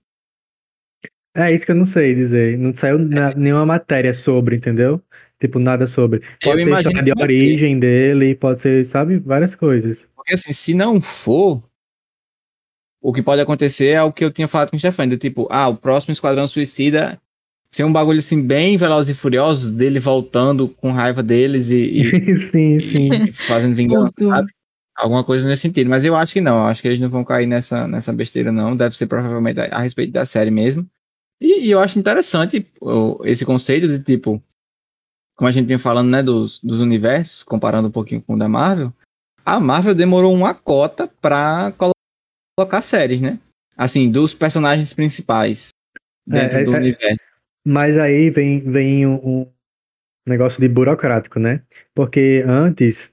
É 1.34 1.54
isso 1.54 1.64
que 1.64 1.72
eu 1.72 1.76
não 1.76 1.84
sei 1.84 2.14
dizer. 2.14 2.58
Não 2.58 2.74
saiu 2.74 2.98
é. 2.98 3.34
nenhuma 3.36 3.64
matéria 3.64 4.12
sobre, 4.12 4.56
entendeu? 4.56 5.00
Tipo, 5.40 5.58
nada 5.58 5.86
sobre. 5.86 6.22
Pode 6.42 6.62
eu 6.62 6.76
ser 6.76 7.02
de 7.02 7.12
origem 7.18 7.74
ser. 7.74 7.80
dele, 7.80 8.34
pode 8.34 8.60
ser, 8.60 8.86
sabe, 8.88 9.18
várias 9.18 9.54
coisas. 9.54 9.98
Porque 10.14 10.34
assim, 10.34 10.52
se 10.52 10.74
não 10.74 11.00
for, 11.00 11.62
o 13.00 13.12
que 13.12 13.22
pode 13.22 13.40
acontecer 13.40 13.88
é 13.88 14.02
o 14.02 14.12
que 14.12 14.24
eu 14.24 14.30
tinha 14.30 14.46
falado 14.46 14.70
com 14.70 14.76
o 14.76 14.78
Stefan, 14.78 15.08
tipo, 15.16 15.48
ah, 15.50 15.68
o 15.68 15.76
próximo 15.76 16.12
Esquadrão 16.12 16.46
Suicida 16.46 17.18
ser 17.70 17.84
um 17.84 17.92
bagulho 17.92 18.18
assim 18.18 18.42
bem 18.42 18.76
Velozes 18.76 19.16
e 19.16 19.18
Furiosos, 19.18 19.70
dele 19.70 20.00
voltando 20.00 20.68
com 20.68 20.90
raiva 20.90 21.22
deles 21.22 21.70
e, 21.70 22.02
e 22.02 22.36
sim, 22.36 22.80
sim. 22.80 23.08
E 23.28 23.32
fazendo 23.32 23.76
vingança, 23.76 24.12
sabe? 24.18 24.52
Alguma 24.96 25.24
coisa 25.24 25.48
nesse 25.48 25.62
sentido, 25.62 25.88
mas 25.88 26.04
eu 26.04 26.14
acho 26.14 26.32
que 26.34 26.40
não, 26.40 26.66
acho 26.66 26.82
que 26.82 26.88
eles 26.88 27.00
não 27.00 27.08
vão 27.08 27.24
cair 27.24 27.46
nessa, 27.46 27.86
nessa 27.86 28.12
besteira 28.12 28.52
não, 28.52 28.76
deve 28.76 28.94
ser 28.94 29.06
provavelmente 29.06 29.60
a, 29.60 29.76
a 29.76 29.80
respeito 29.80 30.12
da 30.12 30.26
série 30.26 30.50
mesmo. 30.50 30.86
E, 31.40 31.66
e, 31.66 31.70
eu 31.70 31.80
acho 31.80 31.98
interessante 31.98 32.66
esse 33.24 33.46
conceito 33.46 33.88
de 33.88 33.98
tipo, 33.98 34.42
como 35.36 35.48
a 35.48 35.52
gente 35.52 35.66
tinha 35.66 35.78
falando, 35.78 36.10
né, 36.10 36.22
dos, 36.22 36.58
dos 36.62 36.80
universos, 36.80 37.42
comparando 37.42 37.88
um 37.88 37.92
pouquinho 37.92 38.20
com 38.20 38.34
o 38.34 38.38
da 38.38 38.48
Marvel, 38.48 38.92
a 39.44 39.58
Marvel 39.58 39.94
demorou 39.94 40.34
uma 40.34 40.54
cota 40.54 41.08
pra 41.08 41.72
colocar 42.58 42.82
séries, 42.82 43.20
né? 43.20 43.38
Assim, 43.76 44.10
dos 44.10 44.34
personagens 44.34 44.92
principais 44.92 45.70
dentro 46.26 46.58
é, 46.58 46.64
do 46.64 46.74
é, 46.74 46.78
universo. 46.78 47.30
Mas 47.64 47.96
aí 47.96 48.28
vem, 48.28 48.60
vem 48.60 49.06
um, 49.06 49.40
um 49.40 49.46
negócio 50.26 50.60
de 50.60 50.68
burocrático, 50.68 51.38
né? 51.38 51.62
Porque 51.94 52.44
antes 52.46 53.10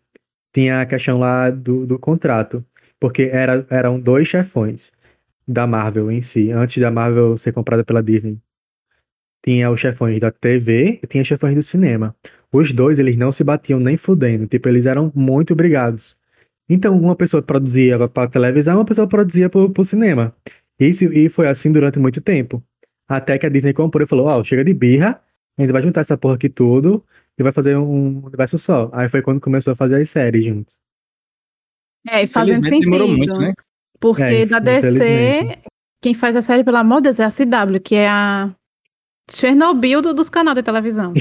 tinha 0.54 0.82
a 0.82 0.86
questão 0.86 1.20
lá 1.20 1.50
do, 1.50 1.86
do 1.86 1.98
contrato, 1.98 2.66
porque 3.00 3.30
era, 3.32 3.66
eram 3.70 4.00
dois 4.00 4.28
chefões 4.28 4.92
da 5.48 5.66
Marvel 5.66 6.12
em 6.12 6.22
si, 6.22 6.52
antes 6.52 6.82
da 6.82 6.92
Marvel 6.92 7.38
ser 7.38 7.54
comprada 7.54 7.84
pela 7.84 8.04
Disney. 8.04 8.38
Tinha 9.44 9.72
os 9.72 9.80
chefões 9.80 10.20
da 10.20 10.32
TV 10.32 11.00
e 11.02 11.08
tinha 11.08 11.22
os 11.22 11.28
chefões 11.28 11.56
do 11.56 11.64
cinema. 11.64 12.16
Os 12.52 12.72
dois, 12.74 13.00
eles 13.00 13.16
não 13.16 13.32
se 13.32 13.44
batiam 13.44 13.80
nem 13.80 13.96
fudendo. 13.96 14.48
Tipo, 14.48 14.68
eles 14.68 14.86
eram 14.86 15.12
muito 15.16 15.56
brigados. 15.56 16.18
Então, 16.70 17.00
uma 17.00 17.16
pessoa 17.16 17.42
produzia 17.42 18.08
para 18.10 18.30
televisão, 18.30 18.76
uma 18.76 18.86
pessoa 18.86 19.08
produzia 19.08 19.50
para 19.50 19.62
o 19.62 19.86
cinema. 19.86 20.36
Isso, 20.78 21.06
e 21.06 21.30
foi 21.30 21.50
assim 21.50 21.72
durante 21.72 21.98
muito 21.98 22.20
tempo. 22.20 22.62
Até 23.08 23.38
que 23.38 23.46
a 23.46 23.50
Disney 23.50 23.74
comprou 23.74 24.04
e 24.04 24.08
falou: 24.08 24.28
Ó, 24.28 24.40
oh, 24.40 24.44
chega 24.44 24.66
de 24.66 24.74
birra, 24.74 25.22
a 25.58 25.62
gente 25.62 25.72
vai 25.72 25.82
juntar 25.82 26.02
essa 26.02 26.18
porra 26.18 26.36
aqui 26.36 26.50
tudo 26.50 27.04
e 27.38 27.44
vai 27.44 27.54
fazer 27.54 27.78
um 27.78 28.26
universo 28.26 28.60
só. 28.60 28.90
Aí 28.94 29.08
foi 29.08 29.22
quando 29.22 29.40
começou 29.40 29.72
a 29.72 29.76
fazer 29.76 30.02
as 30.02 30.10
séries 30.10 30.46
juntos. 30.46 30.76
É, 32.10 32.24
e 32.24 32.28
fazendo 32.28 32.68
sentido. 32.68 33.08
Muito, 33.08 33.38
né? 33.38 33.54
Porque 34.00 34.24
é, 34.24 34.46
da 34.46 34.60
DC, 34.60 35.58
quem 36.02 36.14
faz 36.14 36.36
a 36.36 36.42
série, 36.42 36.64
pelo 36.64 36.78
amor 36.78 36.98
de 36.98 37.04
Deus, 37.04 37.20
é 37.20 37.26
a 37.26 37.32
CW, 37.32 37.80
que 37.84 37.96
é 37.96 38.08
a 38.08 38.54
Chernobyl 39.30 40.02
do, 40.02 40.14
dos 40.14 40.30
canais 40.30 40.56
de 40.56 40.64
televisão. 40.64 41.14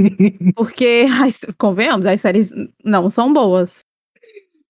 Porque, 0.54 1.06
as, 1.22 1.40
convenhamos, 1.58 2.06
as 2.06 2.20
séries 2.20 2.52
não 2.84 3.10
são 3.10 3.32
boas. 3.32 3.84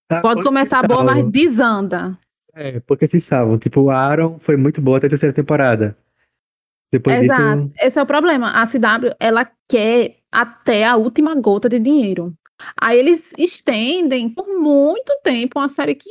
Tá, 0.08 0.20
Pode 0.20 0.42
começar 0.42 0.86
boa, 0.86 1.04
mas 1.04 1.24
desanda. 1.30 2.18
É, 2.52 2.80
porque 2.80 3.06
se 3.06 3.20
salvam. 3.20 3.58
Tipo, 3.58 3.82
o 3.82 3.90
Aaron 3.90 4.40
foi 4.40 4.56
muito 4.56 4.80
boa 4.80 4.98
até 4.98 5.06
a 5.06 5.10
terceira 5.10 5.32
temporada. 5.32 5.96
Depois 6.92 7.22
Exato. 7.22 7.62
Disso... 7.62 7.74
Esse 7.80 7.98
é 8.00 8.02
o 8.02 8.06
problema. 8.06 8.50
A 8.50 8.66
CW, 8.66 9.14
ela 9.20 9.48
quer 9.68 10.16
até 10.32 10.84
a 10.84 10.96
última 10.96 11.34
gota 11.36 11.68
de 11.68 11.78
dinheiro. 11.78 12.34
Aí 12.80 12.98
eles 12.98 13.32
estendem 13.38 14.28
por 14.28 14.46
muito 14.58 15.16
tempo 15.22 15.60
uma 15.60 15.68
série 15.68 15.94
que 15.94 16.10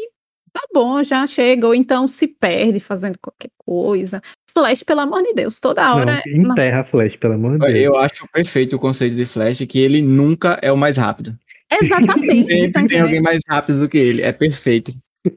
tá 0.51 0.61
bom, 0.73 1.01
já 1.03 1.25
chega, 1.27 1.67
ou 1.67 1.75
então 1.75 2.07
se 2.07 2.27
perde 2.27 2.79
fazendo 2.79 3.17
qualquer 3.21 3.49
coisa. 3.57 4.21
Flash, 4.51 4.83
pelo 4.83 5.01
amor 5.01 5.21
de 5.23 5.33
Deus, 5.33 5.59
toda 5.59 5.95
hora. 5.95 6.21
Não, 6.25 6.51
enterra 6.51 6.77
não. 6.77 6.85
Flash, 6.85 7.15
pelo 7.15 7.33
amor 7.33 7.53
de 7.53 7.59
Deus. 7.59 7.79
Eu 7.79 7.97
acho 7.97 8.27
perfeito 8.33 8.75
o 8.75 8.79
conceito 8.79 9.15
de 9.15 9.25
Flash, 9.25 9.65
que 9.65 9.79
ele 9.79 10.01
nunca 10.01 10.59
é 10.61 10.71
o 10.71 10.77
mais 10.77 10.97
rápido. 10.97 11.37
Exatamente. 11.81 12.51
Sempre 12.51 12.71
tá 12.71 12.87
tem 12.87 13.01
alguém 13.01 13.21
mais 13.21 13.39
rápido 13.47 13.79
do 13.79 13.89
que 13.89 13.97
ele, 13.97 14.21
é 14.21 14.31
perfeito. 14.31 14.91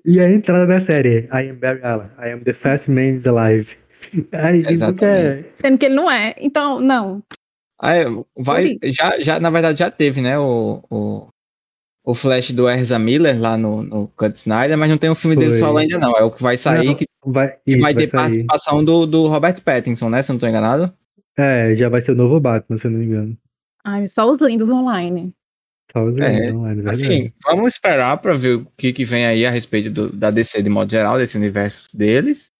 E 0.04 0.20
a 0.20 0.30
entrada 0.30 0.66
da 0.66 0.80
série, 0.80 1.28
I 1.32 1.50
am 1.50 1.56
Barry 1.56 1.82
Allen, 1.82 2.08
I 2.18 2.32
am 2.32 2.40
the 2.40 2.54
fast 2.54 2.90
man 2.90 3.18
alive. 3.26 3.76
Aí, 4.32 4.64
Exatamente. 4.66 5.48
Sendo 5.54 5.78
que 5.78 5.86
ele 5.86 5.94
não 5.94 6.10
é, 6.10 6.34
então, 6.38 6.80
não. 6.80 7.22
Ah, 7.80 7.94
vai, 8.36 8.78
já, 8.84 9.20
já, 9.20 9.40
na 9.40 9.50
verdade, 9.50 9.80
já 9.80 9.90
teve, 9.90 10.20
né, 10.20 10.38
o, 10.38 10.84
o, 10.88 11.28
o 12.04 12.14
Flash 12.14 12.50
do 12.50 12.68
Ezra 12.68 12.98
Miller 12.98 13.40
lá 13.40 13.56
no, 13.56 13.82
no 13.82 14.08
Cut 14.08 14.36
Snyder, 14.36 14.76
mas 14.76 14.90
não 14.90 14.98
tem 14.98 15.08
o 15.08 15.12
um 15.12 15.16
filme 15.16 15.36
Foi. 15.36 15.44
dele 15.44 15.58
solo 15.58 15.78
ainda 15.78 15.98
não. 15.98 16.12
É 16.16 16.22
o 16.22 16.30
que 16.30 16.42
vai 16.42 16.56
sair, 16.56 16.86
não, 16.86 16.94
que 16.94 17.06
vai, 17.24 17.56
que 17.64 17.76
vai 17.76 17.94
ter 17.94 18.08
vai 18.08 18.24
participação 18.24 18.84
do, 18.84 19.06
do 19.06 19.28
Robert 19.28 19.60
Pattinson, 19.62 20.08
né? 20.08 20.22
Se 20.22 20.30
eu 20.30 20.34
não 20.34 20.40
tô 20.40 20.46
enganado. 20.46 20.92
É, 21.38 21.74
já 21.76 21.88
vai 21.88 22.00
ser 22.00 22.12
o 22.12 22.16
novo 22.16 22.40
Batman, 22.40 22.76
se 22.76 22.86
eu 22.86 22.90
não 22.90 22.98
me 22.98 23.06
engano. 23.06 23.38
Ai, 23.84 24.06
só 24.06 24.28
os 24.28 24.40
lindos 24.40 24.68
online. 24.68 25.32
Só 25.92 26.04
os 26.04 26.14
lindos 26.14 26.28
é, 26.28 26.52
online, 26.52 26.90
Assim, 26.90 27.32
vamos 27.44 27.74
esperar 27.74 28.18
pra 28.18 28.34
ver 28.34 28.56
o 28.56 28.66
que, 28.76 28.92
que 28.92 29.04
vem 29.04 29.24
aí 29.26 29.46
a 29.46 29.50
respeito 29.50 29.90
do, 29.90 30.12
da 30.12 30.30
DC 30.30 30.62
de 30.62 30.70
modo 30.70 30.90
geral, 30.90 31.18
desse 31.18 31.36
universo 31.36 31.88
deles. 31.96 32.50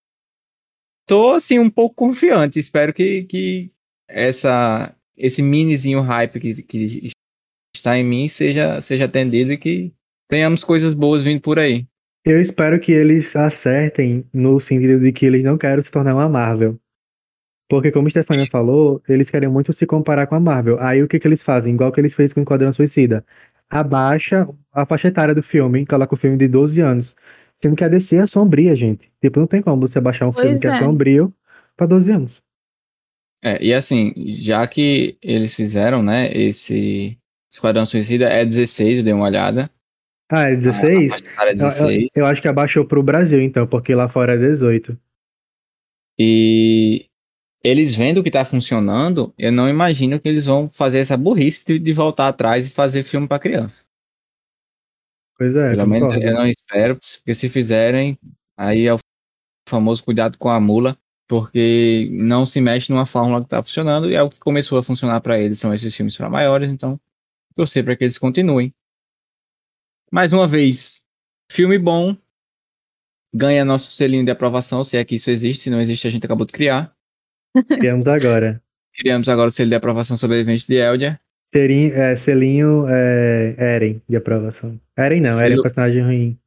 Tô, 1.07 1.33
assim, 1.33 1.59
um 1.59 1.69
pouco 1.69 1.95
confiante. 1.97 2.59
Espero 2.59 2.95
que, 2.95 3.25
que 3.25 3.73
essa, 4.09 4.95
esse 5.17 5.43
minizinho 5.43 6.01
hype 6.01 6.41
que, 6.41 6.63
que 6.63 7.12
está 7.83 7.99
em 7.99 8.05
mim 8.05 8.29
seja, 8.29 8.81
seja 8.81 9.07
atendido 9.07 9.53
e 9.53 9.59
que 9.59 9.93
tenhamos 10.29 10.63
coisas 10.63 10.95
boas 10.95 11.23
vindo 11.23 11.41
por 11.41 11.59
aí. 11.59 11.85
Eu 12.25 12.41
espero 12.41 12.79
que 12.79 12.93
eles 12.93 13.35
acertem 13.35 14.25
no 14.33 14.61
sentido 14.61 15.01
de 15.01 15.13
que 15.13 15.27
eles 15.27 15.43
não 15.43 15.59
querem 15.59 15.83
se 15.83 15.91
tornar 15.91 16.15
uma 16.15 16.29
Marvel. 16.29 16.79
Porque, 17.69 17.91
como 17.91 18.07
a 18.07 18.11
Stefania 18.11 18.47
falou, 18.47 19.03
eles 19.09 19.31
querem 19.31 19.49
muito 19.49 19.73
se 19.73 19.87
comparar 19.87 20.29
com 20.29 20.37
a 20.37 20.41
Marvel. 20.41 20.79
Aí 20.81 21.03
o 21.03 21.09
que, 21.09 21.19
que 21.19 21.27
eles 21.27 21.43
fazem? 21.43 21.75
Igual 21.75 21.91
que 21.91 22.01
eles 22.01 22.15
fez 22.15 22.33
com 22.33 22.39
o 22.39 22.43
Enquadrão 22.43 22.73
Suicida. 22.73 23.25
Abaixa 23.69 24.47
a 24.73 24.87
faixa 24.87 25.09
etária 25.09 25.35
do 25.35 25.43
filme, 25.43 25.85
coloca 25.85 26.15
o 26.15 26.19
filme 26.19 26.37
de 26.37 26.47
12 26.47 26.81
anos. 26.81 27.17
Sendo 27.61 27.75
que 27.75 27.83
a 27.83 27.89
DC 27.89 28.17
é 28.17 28.27
sombria, 28.27 28.77
gente. 28.77 29.11
Tipo, 29.21 29.41
não 29.41 29.47
tem 29.47 29.63
como 29.63 29.81
você 29.81 30.01
baixar 30.01 30.29
um 30.29 30.33
pois 30.33 30.45
filme 30.45 30.59
é. 30.59 30.61
que 30.61 30.69
é 30.69 30.87
sombrio 30.87 31.35
pra 31.77 31.87
12 31.87 32.13
anos. 32.13 32.43
É, 33.45 33.61
e 33.65 33.75
assim, 33.75 34.13
já 34.29 34.65
que 34.69 35.17
eles 35.21 35.55
fizeram, 35.55 36.01
né, 36.03 36.31
esse 36.33 37.19
Esquadrão 37.53 37.85
Suicida 37.85 38.29
é 38.29 38.45
16, 38.45 38.99
eu 38.99 39.05
dei 39.05 39.13
uma 39.13 39.27
olhada. 39.27 39.71
Ah, 40.31 40.49
é 40.49 40.57
16? 40.57 41.23
Ah, 41.37 41.47
é 41.47 41.55
16. 41.55 41.81
Eu, 41.81 42.01
eu, 42.01 42.09
eu, 42.17 42.27
acho 42.27 42.41
que 42.41 42.49
abaixou 42.49 42.87
pro 42.87 43.03
Brasil, 43.03 43.41
então, 43.43 43.67
porque 43.67 43.95
lá 43.95 44.09
fora 44.09 44.35
é 44.35 44.39
18. 44.39 44.99
E 46.19 47.07
eles 47.63 47.95
vendo 47.95 48.19
o 48.19 48.25
que 48.25 48.31
tá 48.31 48.45
funcionando, 48.45 49.35
eu 49.37 49.53
não 49.53 49.69
imagino 49.69 50.19
que 50.19 50.29
eles 50.29 50.47
vão 50.47 50.69
fazer 50.69 50.99
essa 50.99 51.17
burrice 51.17 51.65
de, 51.65 51.79
de 51.79 51.93
voltar 51.93 52.29
atrás 52.29 52.67
e 52.67 52.71
fazer 52.71 53.03
filme 53.03 53.29
para 53.29 53.39
criança. 53.39 53.85
Pois 55.37 55.55
é. 55.55 55.71
Pelo 55.71 55.87
menos 55.87 56.09
eu 56.09 56.33
não 56.33 56.47
espero, 56.47 56.97
porque 56.97 57.35
se 57.35 57.51
fizerem, 57.51 58.19
aí 58.57 58.87
é 58.87 58.95
o 58.95 58.99
famoso 59.69 60.03
cuidado 60.03 60.39
com 60.39 60.49
a 60.49 60.59
mula, 60.59 60.97
porque 61.29 62.09
não 62.13 62.47
se 62.47 62.61
mexe 62.63 62.91
numa 62.91 63.05
fórmula 63.05 63.43
que 63.43 63.51
tá 63.51 63.63
funcionando 63.63 64.11
e 64.11 64.15
é 64.15 64.23
o 64.23 64.31
que 64.31 64.41
começou 64.41 64.79
a 64.79 64.83
funcionar 64.83 65.21
para 65.21 65.39
eles, 65.39 65.59
são 65.59 65.75
esses 65.75 65.95
filmes 65.95 66.17
para 66.17 66.31
maiores, 66.31 66.71
então 66.71 66.99
torcer 67.53 67.85
para 67.85 67.97
que 67.97 68.05
eles 68.05 68.19
continuem. 68.19 68.75
Mais 70.11 70.33
uma 70.33 70.47
vez, 70.47 71.03
filme 71.51 71.79
bom, 71.79 72.17
ganha 73.35 73.65
nosso 73.65 73.93
selinho 73.93 74.25
de 74.25 74.31
aprovação, 74.31 74.85
se 74.85 74.97
é 74.97 75.05
que 75.05 75.15
isso 75.15 75.31
existe, 75.31 75.65
se 75.65 75.71
não 75.71 75.81
existe 75.81 76.07
a 76.07 76.11
gente 76.11 76.27
acabou 76.27 76.47
de 76.47 76.53
criar. 76.53 76.95
Criamos 77.79 78.07
agora. 78.07 78.63
Criamos 78.95 79.29
agora 79.29 79.49
o 79.49 79.51
selo 79.51 79.71
de 79.71 79.77
aprovação 79.77 80.17
sobre 80.17 80.41
eventos 80.41 80.67
de 80.67 80.77
Eldia. 80.77 81.19
Selinho, 81.55 81.95
é, 81.95 82.17
selinho 82.17 82.87
é, 82.89 83.55
Eren 83.59 84.03
de 84.09 84.17
aprovação. 84.17 84.81
Eren 84.97 85.21
não, 85.21 85.31
Selo... 85.31 85.45
Eren 85.45 85.59
é 85.59 85.63
personagem 85.63 86.03
ruim. 86.03 86.39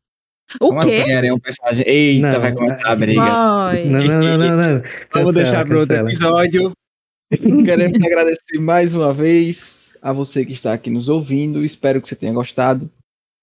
O 0.61 0.69
Como 0.69 0.81
quê? 0.81 0.97
assim 1.01 1.11
era 1.11 1.33
um 1.33 1.39
personagem? 1.39 1.87
Eita, 1.87 2.29
Não, 2.29 2.39
vai 2.39 2.53
começar 2.53 2.89
a 2.89 2.93
é- 2.93 2.95
briga. 2.95 3.21
Vai. 3.21 3.85
Não, 3.85 3.99
não, 3.99 4.19
não, 4.19 4.37
não, 4.37 4.57
não. 4.57 4.83
Vamos 5.13 5.33
Cancela, 5.33 5.33
deixar 5.33 5.65
para 5.65 5.79
outro 5.79 5.95
episódio. 5.97 6.73
Queremos 7.65 8.05
agradecer 8.05 8.59
mais 8.59 8.93
uma 8.93 9.13
vez 9.13 9.84
a 10.05 10.13
você 10.13 10.45
que 10.45 10.53
está 10.53 10.71
aqui 10.71 10.91
nos 10.91 11.09
ouvindo. 11.09 11.65
Espero 11.65 11.99
que 11.99 12.07
você 12.07 12.15
tenha 12.15 12.31
gostado. 12.31 12.91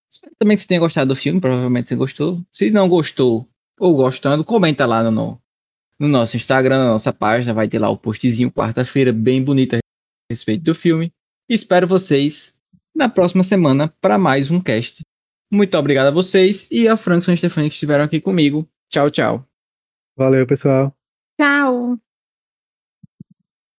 Espero 0.08 0.32
também 0.38 0.56
que 0.56 0.62
você 0.62 0.68
tenha 0.68 0.78
gostado 0.78 1.08
do 1.12 1.16
filme. 1.16 1.40
Provavelmente 1.40 1.88
você 1.88 1.96
gostou. 1.96 2.40
Se 2.52 2.70
não 2.70 2.88
gostou 2.88 3.48
ou 3.80 3.96
gostando, 3.96 4.44
comenta 4.44 4.86
lá 4.86 5.02
no, 5.02 5.10
no, 5.10 5.42
no 5.98 6.06
nosso 6.06 6.36
Instagram, 6.36 6.78
na 6.78 6.86
nossa 6.86 7.12
página. 7.12 7.52
Vai 7.52 7.66
ter 7.66 7.80
lá 7.80 7.90
o 7.90 7.96
postzinho 7.96 8.52
quarta-feira, 8.52 9.12
bem 9.12 9.42
bonito 9.42 9.74
a 9.74 9.78
respeito 10.30 10.62
do 10.62 10.72
filme. 10.72 11.12
Espero 11.48 11.84
vocês 11.84 12.54
na 12.94 13.08
próxima 13.08 13.42
semana 13.42 13.92
para 14.00 14.16
mais 14.16 14.48
um 14.48 14.60
cast. 14.60 15.02
Muito 15.50 15.76
obrigado 15.76 16.06
a 16.06 16.12
vocês 16.12 16.68
e 16.70 16.86
a 16.86 16.96
Frankson 16.96 17.32
e 17.32 17.34
a 17.34 17.36
Stefania 17.36 17.68
que 17.68 17.74
estiveram 17.74 18.04
aqui 18.04 18.20
comigo. 18.20 18.68
Tchau, 18.88 19.10
tchau. 19.10 19.44
Valeu, 20.16 20.46
pessoal. 20.46 20.94
Tchau. 21.40 21.98